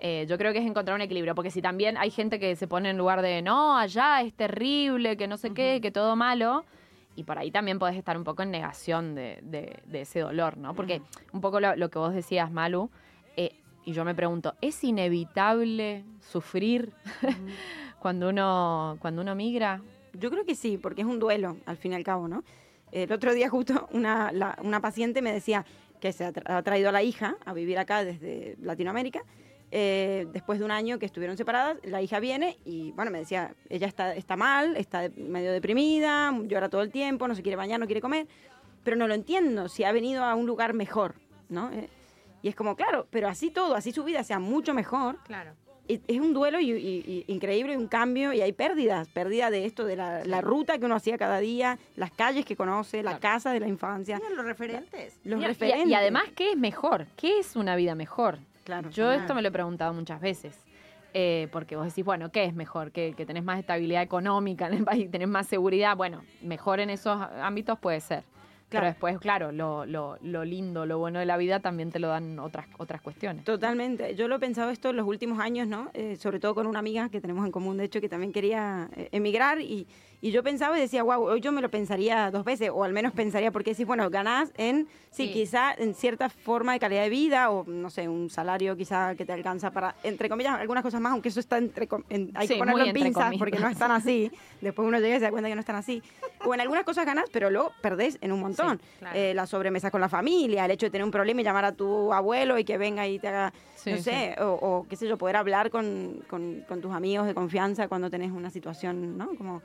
eh, 0.00 0.26
yo 0.28 0.38
creo 0.38 0.52
que 0.52 0.60
es 0.60 0.64
encontrar 0.66 0.94
un 0.94 1.00
equilibrio, 1.02 1.34
porque 1.34 1.50
si 1.50 1.60
también 1.60 1.96
hay 1.98 2.10
gente 2.10 2.38
que 2.38 2.54
se 2.56 2.66
pone 2.66 2.88
en 2.90 2.96
lugar 2.96 3.20
de, 3.20 3.42
no, 3.42 3.76
allá 3.76 4.22
es 4.22 4.32
terrible, 4.32 5.16
que 5.18 5.26
no 5.26 5.36
sé 5.36 5.50
qué, 5.50 5.80
que 5.82 5.90
todo 5.90 6.16
malo, 6.16 6.64
y 7.16 7.24
por 7.24 7.38
ahí 7.38 7.50
también 7.50 7.78
podés 7.78 7.96
estar 7.96 8.16
un 8.16 8.24
poco 8.24 8.42
en 8.42 8.50
negación 8.50 9.14
de, 9.14 9.40
de- 9.42 9.82
de 9.86 10.00
ese 10.02 10.20
dolor, 10.20 10.56
¿no? 10.58 10.74
Porque 10.74 11.02
un 11.32 11.40
poco 11.40 11.60
lo, 11.60 11.74
lo 11.76 11.88
que 11.90 11.98
vos 11.98 12.14
decías, 12.14 12.50
Malu, 12.52 12.90
eh, 13.36 13.52
y 13.86 13.92
yo 13.92 14.04
me 14.04 14.14
pregunto, 14.14 14.54
¿es 14.60 14.84
inevitable 14.84 16.04
sufrir 16.20 16.92
cuando 17.98 18.28
uno, 18.28 18.98
cuando 19.00 19.22
uno 19.22 19.34
migra? 19.34 19.80
Yo 20.12 20.30
creo 20.30 20.44
que 20.44 20.54
sí, 20.54 20.78
porque 20.78 21.02
es 21.02 21.06
un 21.06 21.18
duelo, 21.18 21.56
al 21.66 21.76
fin 21.76 21.92
y 21.92 21.94
al 21.94 22.04
cabo, 22.04 22.28
¿no? 22.28 22.42
El 23.04 23.12
otro 23.12 23.34
día 23.34 23.48
justo 23.50 23.88
una, 23.92 24.32
una 24.62 24.80
paciente 24.80 25.20
me 25.22 25.32
decía 25.32 25.64
que 26.00 26.12
se 26.12 26.24
ha, 26.24 26.32
tra- 26.32 26.44
ha 26.46 26.62
traído 26.62 26.88
a 26.88 26.92
la 26.92 27.02
hija 27.02 27.36
a 27.44 27.52
vivir 27.52 27.78
acá 27.78 28.04
desde 28.04 28.56
Latinoamérica. 28.62 29.22
Eh, 29.70 30.26
después 30.32 30.58
de 30.60 30.64
un 30.64 30.70
año 30.70 30.98
que 30.98 31.06
estuvieron 31.06 31.36
separadas, 31.36 31.76
la 31.82 32.00
hija 32.00 32.20
viene 32.20 32.56
y, 32.64 32.92
bueno, 32.92 33.10
me 33.10 33.18
decía, 33.18 33.52
ella 33.68 33.86
está, 33.88 34.14
está 34.14 34.36
mal, 34.36 34.76
está 34.76 35.10
medio 35.16 35.52
deprimida, 35.52 36.32
llora 36.44 36.68
todo 36.68 36.82
el 36.82 36.90
tiempo, 36.90 37.26
no 37.28 37.34
se 37.34 37.42
quiere 37.42 37.56
bañar, 37.56 37.80
no 37.80 37.86
quiere 37.86 38.00
comer, 38.00 38.28
pero 38.84 38.96
no 38.96 39.08
lo 39.08 39.14
entiendo, 39.14 39.68
si 39.68 39.82
ha 39.84 39.90
venido 39.92 40.22
a 40.24 40.34
un 40.36 40.46
lugar 40.46 40.72
mejor, 40.72 41.16
¿no? 41.48 41.70
Eh, 41.72 41.88
y 42.42 42.48
es 42.48 42.54
como, 42.54 42.76
claro, 42.76 43.08
pero 43.10 43.28
así 43.28 43.50
todo, 43.50 43.74
así 43.74 43.90
su 43.92 44.04
vida 44.04 44.22
sea 44.22 44.38
mucho 44.38 44.72
mejor, 44.72 45.18
Claro. 45.24 45.50
Es 45.88 46.20
un 46.20 46.32
duelo 46.34 46.58
y, 46.60 46.70
y- 46.72 47.24
y 47.28 47.32
increíble, 47.32 47.74
y 47.74 47.76
un 47.76 47.88
cambio, 47.88 48.32
y 48.32 48.40
hay 48.40 48.52
pérdidas, 48.52 49.08
pérdida 49.08 49.50
de 49.50 49.64
esto, 49.66 49.84
de 49.84 49.96
la, 49.96 50.24
la 50.24 50.40
ruta 50.40 50.78
que 50.78 50.84
uno 50.86 50.94
hacía 50.96 51.16
cada 51.18 51.38
día, 51.40 51.78
las 51.96 52.10
calles 52.10 52.44
que 52.44 52.56
conoce, 52.56 53.02
la 53.02 53.18
Claro. 53.18 53.20
casa 53.34 53.52
de 53.52 53.60
la 53.60 53.68
infancia, 53.68 54.16
Mira, 54.16 54.30
los 54.30 54.44
referentes. 54.44 55.18
los 55.24 55.40
y- 55.42 55.46
referentes. 55.46 55.88
Y, 55.88 55.94
además, 55.94 56.24
¿qué 56.34 56.50
es 56.52 56.56
mejor? 56.56 57.06
¿Qué 57.16 57.38
es 57.38 57.56
una 57.56 57.76
vida 57.76 57.94
mejor? 57.94 58.38
claro, 58.64 58.90
Yo 58.90 59.04
claro. 59.04 59.20
esto 59.20 59.34
me 59.34 59.42
lo 59.42 59.48
he 59.48 59.52
preguntado 59.52 59.92
muchas 59.94 60.20
veces. 60.20 60.58
Eh, 61.14 61.48
porque 61.50 61.76
vos 61.76 61.86
decís, 61.86 62.04
bueno, 62.04 62.30
¿qué 62.30 62.44
es 62.44 62.52
mejor? 62.54 62.90
¿Que, 62.92 63.14
que 63.16 63.24
tenés 63.24 63.42
más 63.42 63.58
estabilidad 63.58 64.02
económica 64.02 64.66
en 64.66 64.74
el 64.74 64.84
país, 64.84 65.10
tenés 65.10 65.28
más 65.28 65.46
seguridad. 65.46 65.96
Bueno, 65.96 66.22
mejor 66.42 66.78
en 66.80 66.90
esos 66.90 67.18
ámbitos 67.40 67.78
puede 67.78 68.00
ser. 68.00 68.22
Pero 68.76 68.86
después, 68.86 69.18
claro, 69.18 69.52
lo, 69.52 69.86
lo, 69.86 70.18
lo 70.22 70.44
lindo, 70.44 70.86
lo 70.86 70.98
bueno 70.98 71.18
de 71.18 71.26
la 71.26 71.36
vida 71.36 71.60
también 71.60 71.90
te 71.90 71.98
lo 71.98 72.08
dan 72.08 72.38
otras, 72.38 72.66
otras 72.78 73.00
cuestiones. 73.00 73.44
Totalmente. 73.44 74.14
Yo 74.14 74.28
lo 74.28 74.36
he 74.36 74.38
pensado 74.38 74.70
esto 74.70 74.90
en 74.90 74.96
los 74.96 75.06
últimos 75.06 75.38
años, 75.38 75.66
¿no? 75.66 75.90
Eh, 75.94 76.16
sobre 76.16 76.40
todo 76.40 76.54
con 76.54 76.66
una 76.66 76.78
amiga 76.78 77.08
que 77.08 77.20
tenemos 77.20 77.44
en 77.44 77.52
común, 77.52 77.76
de 77.76 77.84
hecho, 77.84 78.00
que 78.00 78.08
también 78.08 78.32
quería 78.32 78.88
eh, 78.96 79.08
emigrar 79.12 79.60
y, 79.60 79.86
y 80.22 80.30
yo 80.30 80.42
pensaba 80.42 80.76
y 80.78 80.80
decía, 80.80 81.02
wow, 81.02 81.22
hoy 81.24 81.40
yo 81.40 81.52
me 81.52 81.60
lo 81.60 81.70
pensaría 81.70 82.30
dos 82.30 82.44
veces, 82.44 82.70
o 82.72 82.84
al 82.84 82.92
menos 82.92 83.12
pensaría, 83.12 83.50
porque 83.50 83.70
decís, 83.70 83.86
bueno, 83.86 84.08
ganás 84.10 84.50
en, 84.56 84.86
sí, 85.10 85.26
Sí. 85.26 85.32
quizá 85.32 85.72
en 85.74 85.94
cierta 85.94 86.28
forma 86.28 86.72
de 86.72 86.78
calidad 86.80 87.02
de 87.02 87.08
vida, 87.10 87.50
o 87.50 87.64
no 87.66 87.90
sé, 87.90 88.08
un 88.08 88.30
salario 88.30 88.76
quizá 88.76 89.14
que 89.14 89.24
te 89.24 89.32
alcanza 89.32 89.70
para, 89.70 89.94
entre 90.02 90.28
comillas, 90.28 90.54
algunas 90.58 90.82
cosas 90.82 91.00
más, 91.00 91.12
aunque 91.12 91.28
eso 91.28 91.40
está 91.40 91.58
entre, 91.58 91.88
en- 92.08 92.30
hay 92.34 92.48
Sí, 92.48 92.54
que 92.54 92.58
ponerlo 92.58 92.84
en 92.84 92.92
pinzas, 92.92 93.34
porque 93.38 93.58
no 93.58 93.68
están 93.68 93.90
así. 93.92 94.30
Después 94.60 94.88
uno 94.88 94.98
llega 94.98 95.16
y 95.16 95.18
se 95.18 95.24
da 95.26 95.30
cuenta 95.30 95.48
que 95.48 95.54
no 95.54 95.60
están 95.60 95.76
así. 95.76 96.02
O 96.44 96.54
en 96.54 96.60
algunas 96.60 96.84
cosas 96.84 97.04
ganás, 97.06 97.26
pero 97.32 97.50
luego 97.50 97.72
perdés 97.82 98.18
en 98.20 98.32
un 98.32 98.40
montón. 98.40 98.80
claro. 98.98 99.16
Eh, 99.18 99.34
la 99.34 99.46
sobremesa 99.46 99.90
con 99.90 100.00
la 100.00 100.08
familia, 100.08 100.64
el 100.64 100.70
hecho 100.70 100.86
de 100.86 100.90
tener 100.90 101.04
un 101.04 101.10
problema 101.10 101.40
y 101.40 101.44
llamar 101.44 101.64
a 101.66 101.72
tu 101.72 102.12
abuelo 102.12 102.58
y 102.58 102.64
que 102.64 102.78
venga 102.78 103.06
y 103.06 103.18
te 103.18 103.28
haga 103.28 103.52
Sí, 103.86 103.90
no 103.92 103.96
sí. 103.98 104.02
sé, 104.02 104.34
o, 104.40 104.46
o, 104.54 104.86
qué 104.88 104.96
sé 104.96 105.06
yo, 105.06 105.16
poder 105.16 105.36
hablar 105.36 105.70
con, 105.70 106.24
con- 106.28 106.62
con 106.68 106.80
tus 106.80 106.92
amigos 106.92 107.24
de 107.26 107.34
confianza 107.34 107.86
cuando 107.86 108.10
tenés 108.10 108.32
una 108.32 108.50
situación, 108.50 109.16
¿no? 109.16 109.36
Como, 109.36 109.62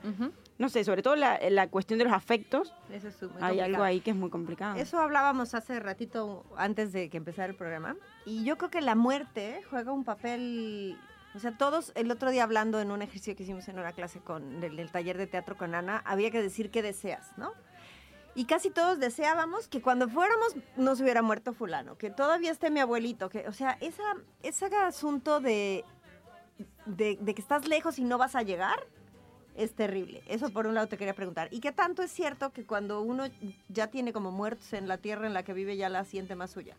no 0.58 0.68
sé, 0.68 0.84
sobre 0.84 1.02
todo 1.02 1.16
la, 1.16 1.40
la 1.50 1.66
cuestión 1.68 1.98
de 1.98 2.04
los 2.04 2.12
afectos, 2.12 2.72
Eso 2.92 3.08
es 3.08 3.20
muy 3.22 3.30
hay 3.30 3.38
complicado. 3.40 3.64
algo 3.64 3.82
ahí 3.82 4.00
que 4.00 4.10
es 4.10 4.16
muy 4.16 4.30
complicado. 4.30 4.76
Eso 4.76 5.00
hablábamos 5.00 5.54
hace 5.54 5.80
ratito 5.80 6.44
antes 6.56 6.92
de 6.92 7.10
que 7.10 7.16
empezara 7.16 7.48
el 7.48 7.56
programa. 7.56 7.96
Y 8.24 8.44
yo 8.44 8.56
creo 8.58 8.70
que 8.70 8.80
la 8.80 8.94
muerte 8.94 9.60
juega 9.70 9.90
un 9.90 10.04
papel. 10.04 10.96
O 11.34 11.38
sea, 11.40 11.56
todos, 11.58 11.90
el 11.96 12.10
otro 12.10 12.30
día 12.30 12.44
hablando 12.44 12.80
en 12.80 12.90
un 12.92 13.02
ejercicio 13.02 13.34
que 13.34 13.42
hicimos 13.42 13.66
en 13.68 13.78
una 13.78 13.92
clase 13.92 14.20
con 14.20 14.62
el, 14.62 14.78
el 14.78 14.90
taller 14.92 15.18
de 15.18 15.26
teatro 15.26 15.56
con 15.56 15.74
Ana, 15.74 16.00
había 16.04 16.30
que 16.30 16.40
decir 16.40 16.70
qué 16.70 16.80
deseas, 16.82 17.36
¿no? 17.38 17.52
Y 18.34 18.46
casi 18.46 18.70
todos 18.70 18.98
deseábamos 18.98 19.68
que 19.68 19.82
cuando 19.82 20.08
fuéramos 20.08 20.56
no 20.76 20.96
se 20.96 21.02
hubiera 21.02 21.20
muerto 21.22 21.52
fulano, 21.52 21.98
que 21.98 22.10
todavía 22.10 22.50
esté 22.50 22.70
mi 22.70 22.80
abuelito, 22.80 23.28
que, 23.28 23.46
o 23.46 23.52
sea, 23.52 23.76
esa, 23.80 24.02
ese 24.42 24.66
asunto 24.76 25.40
de, 25.40 25.84
de, 26.86 27.18
de 27.20 27.34
que 27.34 27.42
estás 27.42 27.68
lejos 27.68 27.98
y 27.98 28.04
no 28.04 28.16
vas 28.16 28.34
a 28.34 28.42
llegar, 28.42 28.86
es 29.54 29.74
terrible. 29.74 30.22
Eso 30.28 30.50
por 30.50 30.66
un 30.66 30.74
lado 30.74 30.86
te 30.86 30.96
quería 30.96 31.12
preguntar. 31.14 31.48
¿Y 31.50 31.60
qué 31.60 31.72
tanto 31.72 32.02
es 32.02 32.10
cierto 32.10 32.52
que 32.54 32.64
cuando 32.64 33.02
uno 33.02 33.24
ya 33.68 33.88
tiene 33.88 34.14
como 34.14 34.30
muertos 34.30 34.72
en 34.72 34.88
la 34.88 34.96
tierra 34.96 35.26
en 35.26 35.34
la 35.34 35.42
que 35.42 35.52
vive, 35.52 35.76
ya 35.76 35.90
la 35.90 36.04
siente 36.06 36.34
más 36.34 36.50
suya? 36.52 36.74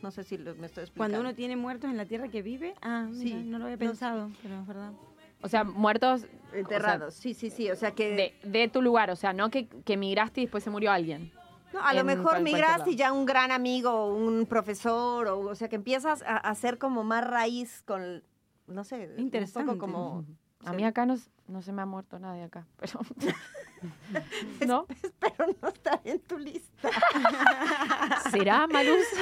No 0.00 0.10
sé 0.10 0.22
si 0.24 0.38
lo- 0.38 0.54
me 0.54 0.66
estoy 0.68 0.84
explicando. 0.84 0.96
Cuando 1.16 1.20
uno 1.20 1.34
tiene 1.34 1.56
muertos 1.56 1.90
en 1.90 1.98
la 1.98 2.06
tierra 2.06 2.28
que 2.28 2.40
vive, 2.40 2.74
ah, 2.80 3.08
Sí, 3.12 3.24
mira, 3.34 3.38
no 3.40 3.58
lo 3.58 3.64
había 3.64 3.76
no 3.76 3.80
pensado, 3.80 4.30
pero 4.42 4.60
es 4.60 4.66
verdad. 4.66 4.92
O 5.40 5.48
sea, 5.48 5.64
muertos 5.64 6.26
Enterrados, 6.52 7.14
sí, 7.14 7.34
sí, 7.34 7.50
sí. 7.50 7.70
O 7.70 7.76
sea 7.76 7.92
que... 7.92 8.34
de, 8.42 8.48
de 8.48 8.68
tu 8.68 8.82
lugar. 8.82 9.10
O 9.10 9.16
sea, 9.16 9.32
no 9.32 9.50
que, 9.50 9.68
que 9.68 9.96
migraste 9.96 10.40
y 10.40 10.44
después 10.44 10.64
se 10.64 10.70
murió 10.70 10.90
alguien. 10.90 11.32
No, 11.72 11.84
a 11.84 11.92
lo 11.92 12.02
mejor 12.04 12.40
lado. 12.40 12.90
y 12.90 12.96
ya 12.96 13.12
un 13.12 13.26
gran 13.26 13.50
amigo, 13.50 14.14
un 14.14 14.46
profesor, 14.46 15.28
o, 15.28 15.40
o 15.40 15.54
sea 15.54 15.68
que 15.68 15.76
empiezas 15.76 16.22
a, 16.22 16.38
a 16.38 16.54
ser 16.54 16.78
como 16.78 17.04
más 17.04 17.26
raíz 17.26 17.82
con, 17.82 18.22
no 18.66 18.84
sé, 18.84 19.14
Interesante. 19.18 19.70
un 19.70 19.78
poco 19.78 19.86
como... 19.92 20.24
A 20.64 20.72
mí 20.72 20.84
acá 20.84 21.04
no, 21.06 21.16
no 21.46 21.62
se 21.62 21.72
me 21.72 21.82
ha 21.82 21.86
muerto 21.86 22.18
nadie 22.18 22.44
acá. 22.44 22.66
Pero. 22.78 23.00
¿No? 24.66 24.86
Pero 25.20 25.54
no 25.62 25.68
está 25.68 26.00
en 26.04 26.20
tu 26.20 26.38
lista. 26.38 26.90
¿Será, 28.30 28.66
Maluz? 28.66 29.06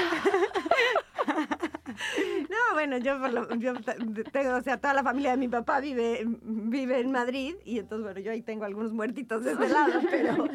No, 2.50 2.74
bueno, 2.74 2.98
yo, 2.98 3.18
por 3.18 3.32
lo- 3.32 3.54
yo 3.56 3.74
te- 3.74 4.24
tengo, 4.24 4.56
o 4.56 4.62
sea, 4.62 4.76
toda 4.78 4.92
la 4.94 5.02
familia 5.02 5.30
de 5.32 5.36
mi 5.38 5.48
papá 5.48 5.80
vive, 5.80 6.24
vive 6.42 7.00
en 7.00 7.10
Madrid 7.10 7.54
y 7.64 7.78
entonces, 7.78 8.04
bueno, 8.04 8.20
yo 8.20 8.32
ahí 8.32 8.42
tengo 8.42 8.64
algunos 8.64 8.92
muertitos 8.92 9.44
de 9.44 9.52
ese 9.52 9.68
lado, 9.68 10.00
pero... 10.10 10.46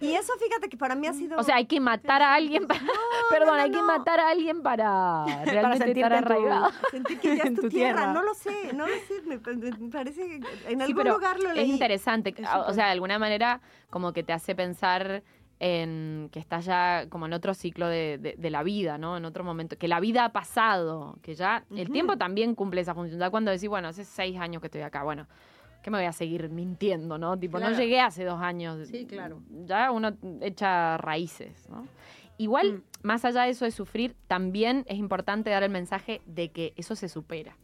Y 0.00 0.12
eso, 0.12 0.32
fíjate 0.38 0.68
que 0.68 0.76
para 0.76 0.94
mí 0.94 1.06
ha 1.06 1.12
sido... 1.12 1.38
O 1.38 1.42
sea, 1.42 1.56
hay 1.56 1.66
que 1.66 1.80
matar 1.80 2.22
a 2.22 2.34
alguien 2.34 2.66
para. 2.66 2.80
Perdón, 3.30 3.56
no, 3.56 3.62
hay 3.62 3.70
que 3.70 3.82
matar 3.82 4.20
a 4.20 4.28
alguien 4.30 4.62
para 4.62 5.24
realmente 5.44 5.86
sentirte 5.86 6.00
estar 6.00 6.12
en 6.12 6.24
tu- 6.24 6.32
arraigado. 6.32 6.70
sentir 6.90 7.18
que 7.20 7.36
ya 7.36 7.42
es 7.44 7.54
tu, 7.54 7.62
tu 7.62 7.68
tierra. 7.68 7.96
tierra. 7.96 8.12
no 8.12 8.22
lo 8.22 8.34
sé, 8.34 8.72
no 8.74 8.86
lo 8.86 8.94
sé, 8.94 9.22
me, 9.26 9.38
me 9.38 9.90
parece 9.90 10.26
que 10.26 10.40
en 10.72 10.82
algún 10.82 11.08
lugar 11.08 11.40
lo 11.40 11.50
es 11.50 11.56
leí. 11.56 11.70
interesante. 11.70 12.30
Es 12.36 12.46
o 12.48 12.60
súper- 12.60 12.74
sea, 12.74 12.86
de 12.86 12.92
alguna 12.92 13.18
manera, 13.18 13.60
como 13.90 14.12
que 14.12 14.22
te 14.22 14.32
hace 14.32 14.54
pensar 14.54 15.22
en 15.60 16.28
que 16.32 16.38
estás 16.38 16.64
ya 16.64 17.06
como 17.08 17.26
en 17.26 17.32
otro 17.32 17.52
ciclo 17.52 17.88
de, 17.88 18.18
de- 18.18 18.34
de 18.38 18.50
la 18.50 18.62
vida, 18.62 18.96
¿no? 18.98 19.16
En 19.16 19.24
otro 19.24 19.42
momento. 19.42 19.76
Que 19.76 19.88
la 19.88 19.98
vida 19.98 20.24
ha 20.24 20.32
pasado, 20.32 21.18
que 21.22 21.34
ya 21.34 21.64
el 21.74 21.90
tiempo 21.90 22.16
también 22.16 22.54
cumple 22.54 22.80
esa 22.82 22.94
función. 22.94 23.18
Ya 23.18 23.30
cuando 23.30 23.50
decís, 23.50 23.68
bueno, 23.68 23.88
hace 23.88 24.04
seis 24.04 24.38
años 24.38 24.60
que 24.60 24.68
estoy 24.68 24.82
acá, 24.82 25.02
bueno, 25.02 25.26
¿qué 25.82 25.90
me 25.90 25.98
voy 25.98 26.06
a 26.06 26.12
seguir 26.12 26.48
mintiendo, 26.50 27.18
no? 27.18 27.38
Tipo, 27.38 27.58
Claro. 27.58 27.74
no 27.74 27.78
llegué 27.80 28.00
hace 28.00 28.24
dos 28.24 28.40
años. 28.40 28.88
Sí, 28.88 29.06
claro. 29.06 29.40
Ya 29.66 29.90
uno 29.90 30.16
echa 30.40 30.96
raíces, 30.98 31.68
¿no? 31.70 31.86
Igual, 32.36 32.72
Mm. 32.74 32.82
más 33.02 33.24
allá 33.24 33.42
de 33.42 33.50
eso 33.50 33.64
de 33.64 33.70
sufrir, 33.70 34.14
también 34.26 34.84
es 34.88 34.96
importante 34.98 35.50
dar 35.50 35.62
el 35.62 35.70
mensaje 35.70 36.20
de 36.26 36.50
que 36.50 36.72
eso 36.76 36.94
se 36.94 37.08
supera. 37.08 37.56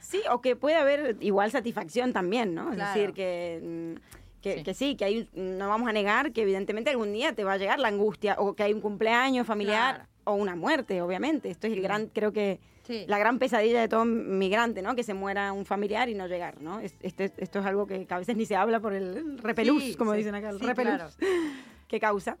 Sí, 0.00 0.20
o 0.32 0.40
que 0.40 0.56
puede 0.56 0.76
haber 0.76 1.16
igual 1.20 1.50
satisfacción 1.50 2.12
también, 2.12 2.54
¿no? 2.54 2.70
Claro. 2.70 2.82
Es 2.90 2.94
decir, 2.94 3.12
que, 3.14 3.60
mm, 3.96 4.40
que, 4.40 4.54
Sí. 4.58 4.62
que 4.64 4.74
sí, 4.74 4.96
que 4.96 5.04
hay, 5.04 5.28
no 5.34 5.68
vamos 5.68 5.88
a 5.88 5.92
negar 5.92 6.32
que 6.32 6.42
evidentemente 6.42 6.90
algún 6.90 7.12
día 7.12 7.32
te 7.34 7.44
va 7.44 7.52
a 7.52 7.56
llegar 7.58 7.78
la 7.78 7.88
angustia, 7.88 8.34
o 8.38 8.54
que 8.54 8.62
hay 8.64 8.72
un 8.72 8.80
cumpleaños 8.80 9.46
familiar, 9.46 9.94
Claro. 9.96 10.08
o 10.24 10.34
una 10.34 10.56
muerte, 10.56 11.02
obviamente. 11.02 11.50
Esto 11.50 11.66
es 11.66 11.74
el 11.74 11.82
gran, 11.82 12.06
creo 12.06 12.32
que, 12.32 12.58
Sí. 12.90 13.04
la 13.06 13.18
gran 13.20 13.38
pesadilla 13.38 13.80
de 13.80 13.86
todo 13.88 14.04
migrante, 14.04 14.82
¿no? 14.82 14.96
Que 14.96 15.04
se 15.04 15.14
muera 15.14 15.52
un 15.52 15.64
familiar 15.64 16.08
y 16.08 16.14
no 16.14 16.26
llegar, 16.26 16.60
¿no? 16.60 16.80
Es- 16.80 16.96
este- 17.02 17.32
esto 17.36 17.60
es 17.60 17.66
algo 17.66 17.86
que 17.86 18.04
a 18.10 18.18
veces 18.18 18.36
ni 18.36 18.46
se 18.46 18.56
habla 18.56 18.80
por 18.80 18.92
el 18.94 19.38
repelús, 19.38 19.80
Sí, 19.82 19.94
como 19.94 20.10
sí. 20.12 20.18
dicen 20.18 20.34
acá, 20.34 20.50
el 20.50 20.58
Sí, 20.58 20.66
repelús 20.66 20.94
claro. 20.96 21.10
que 21.88 22.00
causa. 22.00 22.36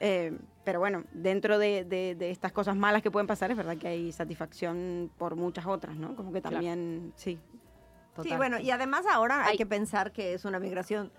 Eh, 0.00 0.36
pero 0.64 0.78
bueno, 0.80 1.04
dentro 1.14 1.58
de, 1.58 1.84
de- 1.84 2.14
de 2.16 2.30
estas 2.30 2.52
cosas 2.52 2.76
malas 2.76 3.00
que 3.02 3.10
pueden 3.10 3.26
pasar, 3.26 3.50
es 3.50 3.56
verdad 3.56 3.78
que 3.78 3.88
hay 3.88 4.12
satisfacción 4.12 5.10
por 5.16 5.36
muchas 5.36 5.64
otras, 5.66 5.96
¿no? 5.96 6.14
Como 6.16 6.32
que 6.32 6.42
también, 6.42 7.12
sí. 7.16 7.38
Sí, 7.38 8.16
Total. 8.16 8.36
bueno, 8.36 8.58
y 8.60 8.70
además 8.70 9.06
ahora 9.10 9.44
hay 9.46 9.52
Ay. 9.52 9.56
que 9.56 9.64
pensar 9.66 10.12
que 10.12 10.34
es 10.34 10.44
una 10.44 10.58
migración 10.60 11.10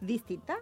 distinta 0.00 0.56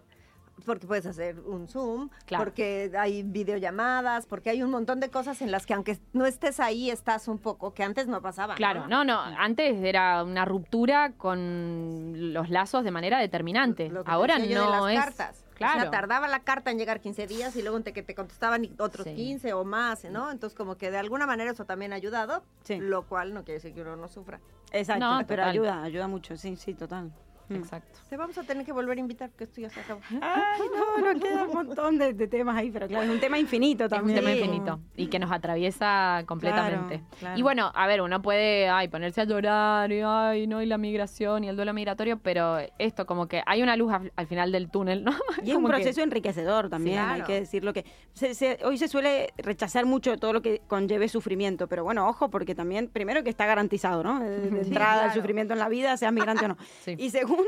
porque 0.64 0.86
puedes 0.86 1.06
hacer 1.06 1.40
un 1.40 1.66
Zoom, 1.66 2.08
Claro. 2.26 2.44
porque 2.44 2.92
hay 2.98 3.22
videollamadas, 3.22 4.26
porque 4.26 4.50
hay 4.50 4.62
un 4.62 4.70
montón 4.70 5.00
de 5.00 5.10
cosas 5.10 5.42
en 5.42 5.50
las 5.50 5.66
que 5.66 5.74
aunque 5.74 5.98
no 6.12 6.24
estés 6.26 6.60
ahí, 6.60 6.90
estás 6.90 7.26
un 7.28 7.38
poco, 7.38 7.74
que 7.74 7.82
antes 7.82 8.06
no 8.06 8.20
pasaba. 8.22 8.54
Claro, 8.54 8.86
no, 8.86 9.04
no, 9.04 9.18
antes 9.20 9.82
era 9.82 10.22
una 10.22 10.44
ruptura 10.44 11.12
con 11.12 12.32
los 12.32 12.48
lazos 12.50 12.84
de 12.84 12.90
manera 12.90 13.18
determinante. 13.18 13.88
Lo 13.88 14.04
que 14.04 14.10
Ahora 14.10 14.38
yo 14.38 14.46
de 14.46 14.54
no 14.54 14.70
las 14.86 14.92
es. 14.92 14.98
cartas. 15.04 15.44
Claro. 15.54 15.78
O 15.78 15.80
sea, 15.82 15.90
tardaba 15.90 16.26
la 16.28 16.40
carta 16.40 16.70
en 16.70 16.78
llegar 16.78 17.00
15 17.00 17.26
días 17.26 17.54
y 17.56 17.62
luego 17.62 17.76
en 17.76 17.84
te- 17.84 17.92
que 17.92 18.02
te 18.02 18.14
contestaban 18.14 18.68
otros 18.78 19.06
Sí. 19.06 19.14
15 19.14 19.52
o 19.52 19.64
más, 19.64 20.04
¿no? 20.04 20.30
Entonces, 20.30 20.56
como 20.56 20.76
que 20.76 20.90
de 20.90 20.98
alguna 20.98 21.26
manera 21.26 21.52
eso 21.52 21.64
también 21.66 21.92
ha 21.92 21.96
ayudado, 21.96 22.42
Sí. 22.64 22.78
lo 22.78 23.06
cual 23.06 23.32
no 23.32 23.44
quiere 23.44 23.58
decir 23.58 23.72
que 23.74 23.82
uno 23.82 23.94
no 23.96 24.08
sufra. 24.08 24.40
Exacto, 24.72 25.04
No, 25.04 25.18
pero 25.26 25.42
total. 25.42 25.50
ayuda, 25.50 25.82
ayuda 25.84 26.08
mucho, 26.08 26.36
sí, 26.36 26.56
sí, 26.56 26.74
total. 26.74 27.12
Exacto. 27.56 27.98
Te 28.08 28.16
vamos 28.16 28.36
a 28.38 28.42
tener 28.42 28.64
que 28.66 28.72
volver 28.72 28.96
a 28.98 29.00
invitar, 29.00 29.30
porque 29.30 29.44
esto 29.44 29.60
ya 29.60 29.70
se 29.70 29.80
acabó. 29.80 30.00
Ay, 30.20 30.60
no, 31.00 31.12
nos 31.12 31.22
queda 31.22 31.44
un 31.44 31.52
montón 31.54 31.98
de, 31.98 32.12
de 32.12 32.28
temas 32.28 32.56
ahí, 32.56 32.70
pero 32.70 32.86
claro, 32.88 33.04
es 33.04 33.10
un 33.10 33.20
tema 33.20 33.38
infinito 33.38 33.84
Es 33.84 33.92
un 33.92 33.98
también. 33.98 34.18
tema 34.18 34.32
infinito 34.32 34.80
y 34.96 35.06
que 35.06 35.18
nos 35.18 35.30
atraviesa 35.32 36.22
completamente. 36.26 36.98
Claro, 36.98 37.16
claro. 37.18 37.38
Y 37.38 37.42
bueno, 37.42 37.72
a 37.74 37.86
ver, 37.86 38.02
uno 38.02 38.20
puede 38.22 38.68
ay, 38.68 38.88
ponerse 38.88 39.20
a 39.20 39.24
llorar 39.24 39.90
y 39.92 40.00
ay, 40.04 40.46
no, 40.46 40.60
y 40.62 40.66
la 40.66 40.78
migración 40.78 41.44
y 41.44 41.48
el 41.48 41.56
duelo 41.56 41.72
migratorio, 41.72 42.18
pero 42.18 42.58
esto 42.78 43.06
como 43.06 43.26
que 43.28 43.42
hay 43.46 43.62
una 43.62 43.76
luz 43.76 43.92
al, 43.92 44.12
al 44.16 44.26
final 44.26 44.52
del 44.52 44.70
túnel, 44.70 45.04
¿no? 45.04 45.12
Y 45.44 45.50
es 45.50 45.56
un 45.56 45.64
que- 45.64 45.68
proceso 45.70 46.02
enriquecedor 46.02 46.68
también, 46.68 46.98
Sí, 46.98 47.10
hay 47.14 47.22
que 47.22 47.40
decirlo 47.40 47.72
que 47.72 47.84
se- 48.12 48.34
se- 48.34 48.58
hoy 48.64 48.78
se 48.78 48.88
suele 48.88 49.32
rechazar 49.38 49.86
mucho 49.86 50.16
todo 50.16 50.32
lo 50.32 50.42
que 50.42 50.60
conlleve 50.68 51.08
sufrimiento, 51.08 51.66
pero 51.68 51.84
bueno, 51.84 52.08
ojo, 52.08 52.30
porque 52.30 52.54
también, 52.54 52.88
primero 52.88 53.22
que 53.22 53.30
está 53.30 53.46
garantizado, 53.46 54.02
¿no? 54.02 54.20
De, 54.20 54.28
de 54.50 54.50
Sí, 54.64 54.68
entrada 54.68 55.06
el 55.06 55.12
sufrimiento 55.12 55.52
en 55.54 55.58
la 55.58 55.68
vida, 55.68 55.96
seas 55.96 56.12
migrante 56.12 56.44
o 56.44 56.48
no. 56.48 56.56
Sí. 56.84 56.94
Y 56.98 57.10
segundo, 57.10 57.41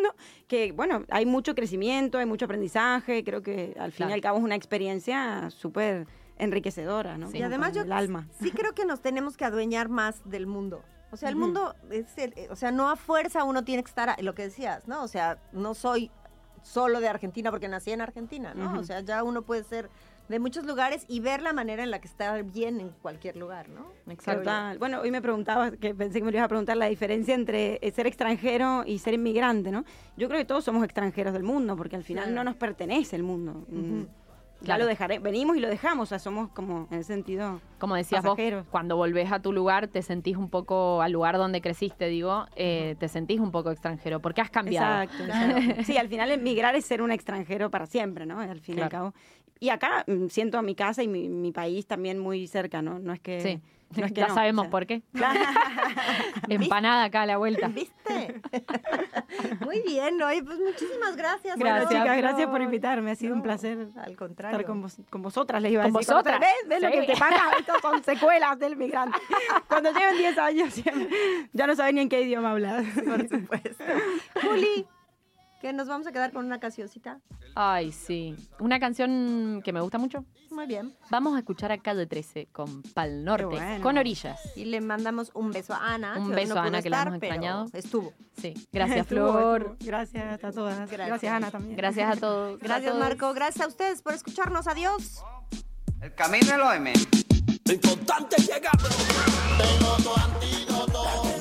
que 0.48 0.72
bueno, 0.72 1.04
hay 1.10 1.26
mucho 1.26 1.54
crecimiento, 1.54 2.18
hay 2.18 2.26
mucho 2.26 2.44
aprendizaje, 2.44 3.24
creo 3.24 3.42
que 3.42 3.74
al 3.78 3.92
fin 3.92 4.08
y 4.10 4.12
al 4.12 4.20
cabo 4.20 4.38
es 4.38 4.44
una 4.44 4.54
experiencia 4.54 5.50
súper 5.50 6.06
enriquecedora, 6.38 7.16
¿no? 7.18 7.28
Y 7.30 7.32
Como 7.34 7.44
además 7.46 7.72
yo 7.74 7.82
el 7.82 7.92
alma. 7.92 8.28
sí 8.40 8.50
creo 8.50 8.72
que 8.74 8.84
nos 8.84 9.00
tenemos 9.00 9.36
que 9.36 9.44
adueñar 9.44 9.88
más 9.88 10.20
del 10.28 10.46
mundo. 10.46 10.82
O 11.10 11.16
sea, 11.16 11.28
el 11.28 11.36
mundo, 11.36 11.74
es 11.90 12.06
el- 12.18 12.34
o 12.50 12.56
sea, 12.56 12.72
no 12.72 12.90
a 12.90 12.96
fuerza 12.96 13.44
uno 13.44 13.62
tiene 13.64 13.84
que 13.84 13.88
estar, 13.88 14.08
a- 14.08 14.16
lo 14.20 14.34
que 14.34 14.42
decías, 14.42 14.88
¿no? 14.88 15.02
O 15.04 15.08
sea, 15.08 15.38
no 15.52 15.74
soy 15.74 16.10
solo 16.62 16.98
de 16.98 17.08
Argentina 17.08 17.50
porque 17.50 17.68
nací 17.68 17.92
en 17.92 18.00
Argentina, 18.00 18.52
¿no? 18.54 18.80
O 18.80 18.84
sea, 18.84 19.00
ya 19.00 19.22
uno 19.22 19.42
puede 19.42 19.62
ser 19.64 19.90
de 20.28 20.38
muchos 20.38 20.64
lugares 20.64 21.04
y 21.08 21.20
ver 21.20 21.42
la 21.42 21.52
manera 21.52 21.82
en 21.82 21.90
la 21.90 22.00
que 22.00 22.08
está 22.08 22.40
bien 22.42 22.80
en 22.80 22.90
cualquier 23.02 23.36
lugar, 23.36 23.68
¿no? 23.68 23.86
Exacto. 24.10 24.40
Total. 24.42 24.78
Bueno, 24.78 25.00
hoy 25.02 25.10
me 25.10 25.20
preguntaba, 25.20 25.70
que 25.72 25.94
pensé 25.94 26.18
que 26.20 26.24
me 26.24 26.30
ibas 26.30 26.44
a 26.44 26.48
preguntar 26.48 26.76
la 26.76 26.86
diferencia 26.86 27.34
entre 27.34 27.78
eh, 27.82 27.90
ser 27.90 28.06
extranjero 28.06 28.84
y 28.86 28.98
ser 28.98 29.14
inmigrante, 29.14 29.70
¿no? 29.70 29.84
Yo 30.16 30.28
creo 30.28 30.38
que 30.38 30.44
todos 30.46 30.64
somos 30.64 30.82
extranjeros 30.84 31.32
del 31.34 31.42
mundo, 31.42 31.76
porque 31.76 31.96
al 31.96 32.04
final 32.04 32.24
Claro. 32.24 32.36
no 32.36 32.44
nos 32.44 32.56
pertenece 32.56 33.16
el 33.16 33.22
mundo. 33.22 33.64
Mm. 33.68 34.02
Ya 34.60 34.66
Claro. 34.66 34.84
lo 34.84 34.88
dejaré, 34.88 35.18
venimos 35.18 35.58
y 35.58 35.60
lo 35.60 35.68
dejamos, 35.68 36.04
o 36.04 36.06
sea, 36.08 36.18
somos 36.18 36.48
como 36.50 36.86
en 36.90 37.00
ese 37.00 37.12
sentido. 37.12 37.60
Como 37.78 37.96
decías 37.96 38.22
pasajeros. 38.22 38.62
vos, 38.64 38.70
cuando 38.70 38.96
volvés 38.96 39.30
a 39.30 39.40
tu 39.40 39.52
lugar, 39.52 39.88
te 39.88 40.00
sentís 40.00 40.38
un 40.38 40.48
poco, 40.48 41.02
al 41.02 41.12
lugar 41.12 41.36
donde 41.36 41.60
creciste, 41.60 42.06
digo, 42.06 42.46
eh, 42.56 42.96
te 42.98 43.08
sentís 43.08 43.40
un 43.40 43.50
poco 43.50 43.70
extranjero, 43.70 44.20
porque 44.20 44.40
has 44.40 44.48
cambiado. 44.50 45.02
Exacto. 45.02 45.24
Sí, 45.84 45.98
al 45.98 46.08
final 46.08 46.30
emigrar 46.30 46.76
es 46.76 46.86
ser 46.86 47.02
un 47.02 47.12
extranjero 47.12 47.70
para 47.70 47.84
siempre, 47.84 48.24
¿no? 48.24 48.40
Al 48.40 48.60
fin 48.60 48.78
y 48.78 48.80
al 48.80 48.88
cabo. 48.88 49.12
Y 49.60 49.68
acá 49.70 50.04
mm, 50.06 50.26
siento 50.28 50.58
a 50.58 50.62
mi 50.62 50.74
casa 50.74 51.02
y 51.02 51.08
mi, 51.08 51.28
mi 51.28 51.52
país 51.52 51.86
también 51.86 52.18
muy 52.18 52.46
cerca, 52.46 52.82
¿no? 52.82 52.98
No 52.98 53.12
es 53.12 53.20
que. 53.20 53.40
Sí, 53.40 53.60
no 54.00 54.06
es 54.06 54.12
que 54.12 54.20
ya 54.22 54.28
no, 54.28 54.34
sabemos 54.34 54.62
o 54.62 54.64
sea. 54.64 54.70
por 54.70 54.86
qué. 54.86 55.02
Empanada 56.48 57.04
acá 57.04 57.22
a 57.22 57.26
la 57.26 57.36
vuelta. 57.38 57.68
¿Viste? 57.68 58.40
Muy 59.60 59.82
bien, 59.82 60.20
oye, 60.22 60.42
pues 60.42 60.58
muchísimas 60.58 61.16
gracias. 61.16 61.56
Bueno, 61.56 61.76
Gracias, 61.76 62.02
chicas, 62.02 62.16
gracias 62.18 62.48
por 62.50 62.60
invitarme. 62.62 63.10
Ha 63.10 63.14
sido 63.14 63.34
un 63.34 63.42
placer 63.42 63.88
Al 63.96 64.16
contrario. 64.16 64.58
estar 64.58 64.66
con, 64.66 64.82
vos- 64.82 64.98
con 65.10 65.22
vosotras, 65.22 65.62
les 65.62 65.72
iba 65.72 65.82
a 65.82 65.86
Con 65.86 65.94
decir. 65.94 66.12
vosotras. 66.12 66.40
¿Ves? 66.40 66.68
¿Ves 66.68 66.82
lo 66.82 66.90
que 66.90 67.02
te 67.12 67.16
pasa? 67.18 67.42
Estas 67.58 67.80
son 67.80 68.02
secuelas 68.02 68.58
del 68.58 68.76
migrante. 68.76 69.18
Cuando 69.68 69.92
lleven 69.92 70.18
10 70.18 70.38
años 70.38 70.76
ya, 70.76 70.92
ya 71.52 71.66
no 71.66 71.74
saben 71.76 71.94
ni 71.96 72.00
en 72.02 72.08
qué 72.08 72.22
idioma 72.22 72.50
hablar. 72.52 72.84
Por 73.04 73.28
supuesto. 73.28 73.84
Juli, 74.42 74.86
que 75.64 75.72
nos 75.72 75.88
vamos 75.88 76.06
a 76.06 76.12
quedar 76.12 76.30
con 76.30 76.44
una 76.44 76.60
cancioncita. 76.60 77.20
Ay, 77.54 77.90
sí. 77.90 78.36
Una 78.58 78.78
canción 78.78 79.62
que 79.64 79.72
me 79.72 79.80
gusta 79.80 79.96
mucho. 79.96 80.26
Muy 80.50 80.66
bien. 80.66 80.94
Vamos 81.08 81.34
a 81.34 81.38
escuchar 81.38 81.72
a 81.72 81.78
Calle 81.78 82.06
13 82.06 82.48
con 82.52 82.82
Pal 82.82 83.24
Norte, 83.24 83.46
bueno. 83.46 83.82
con 83.82 83.96
orillas. 83.96 84.38
Y 84.56 84.66
le 84.66 84.82
mandamos 84.82 85.30
un 85.32 85.52
beso 85.52 85.72
a 85.72 85.94
Ana. 85.94 86.18
Un 86.18 86.32
beso 86.32 86.54
no 86.54 86.60
a 86.60 86.64
Ana, 86.64 86.82
que 86.82 86.90
la 86.90 86.98
estar, 86.98 87.08
hemos 87.08 87.18
pero 87.18 87.32
extrañado. 87.32 87.66
Estuvo. 87.72 88.12
Sí. 88.36 88.52
Gracias, 88.70 88.98
Estuvo, 89.08 89.32
Flor. 89.32 89.62
estuvo. 89.62 89.86
Gracias 89.86 90.44
a 90.44 90.52
todas. 90.52 90.76
Gracias, 90.90 91.08
Gracias. 91.08 91.32
Ana, 91.32 91.50
también. 91.50 91.76
Gracias 91.78 92.14
a 92.14 92.20
todos. 92.20 92.58
Gracias, 92.60 92.90
a 92.90 92.92
todos. 92.92 93.08
Marco. 93.08 93.32
Gracias 93.32 93.64
a 93.64 93.68
ustedes 93.68 94.02
por 94.02 94.12
escucharnos. 94.12 94.66
Adiós. 94.66 95.24
El 96.02 96.14
camino 96.14 96.44
es 96.44 96.58
lo 96.58 96.68
de 96.68 96.80
menos. 96.80 97.08
Lo 97.64 97.72
importante 97.72 98.36
es 98.36 98.48
llegar. 98.48 98.78
Un 101.24 101.33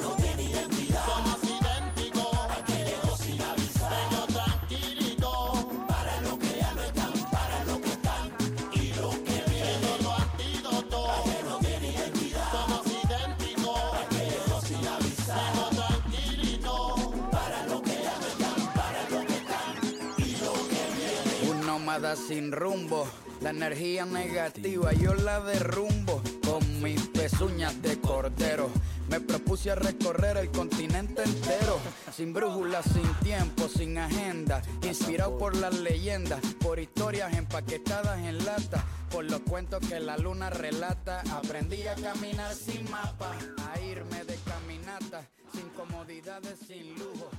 sin 22.15 22.51
rumbo, 22.51 23.07
la 23.41 23.51
energía 23.51 24.03
negativa 24.03 24.93
yo 24.93 25.13
la 25.13 25.39
derrumbo 25.41 26.23
con 26.43 26.81
mis 26.81 26.99
pezuñas 27.09 27.79
de 27.83 28.01
cordero. 28.01 28.71
Me 29.09 29.19
propuse 29.19 29.69
a 29.69 29.75
recorrer 29.75 30.37
el 30.37 30.49
continente 30.49 31.21
entero, 31.21 31.79
sin 32.11 32.33
brújula, 32.33 32.81
sin 32.81 33.13
tiempo, 33.23 33.67
sin 33.67 33.99
agenda, 33.99 34.63
inspirado 34.81 35.37
por 35.37 35.55
las 35.55 35.77
leyendas, 35.77 36.39
por 36.59 36.79
historias 36.79 37.31
empaquetadas 37.37 38.17
en 38.21 38.43
lata, 38.43 38.83
por 39.11 39.25
los 39.25 39.41
cuentos 39.41 39.87
que 39.87 39.99
la 39.99 40.17
luna 40.17 40.49
relata. 40.49 41.21
Aprendí 41.31 41.85
a 41.85 41.93
caminar 41.93 42.55
sin 42.55 42.89
mapa, 42.89 43.35
a 43.71 43.79
irme 43.81 44.23
de 44.23 44.35
caminata, 44.37 45.29
sin 45.53 45.69
comodidades, 45.69 46.57
sin 46.67 46.97
lujo. 46.97 47.29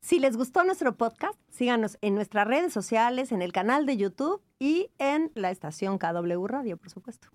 Si 0.00 0.18
les 0.18 0.36
gustó 0.36 0.64
nuestro 0.64 0.96
podcast, 0.96 1.38
síganos 1.50 1.98
en 2.00 2.14
nuestras 2.14 2.46
redes 2.46 2.72
sociales, 2.72 3.32
en 3.32 3.42
el 3.42 3.52
canal 3.52 3.86
de 3.86 3.96
YouTube 3.96 4.42
y 4.58 4.90
en 4.98 5.32
la 5.34 5.50
estación 5.50 5.98
KW 5.98 6.46
Radio, 6.46 6.76
por 6.76 6.90
supuesto. 6.90 7.28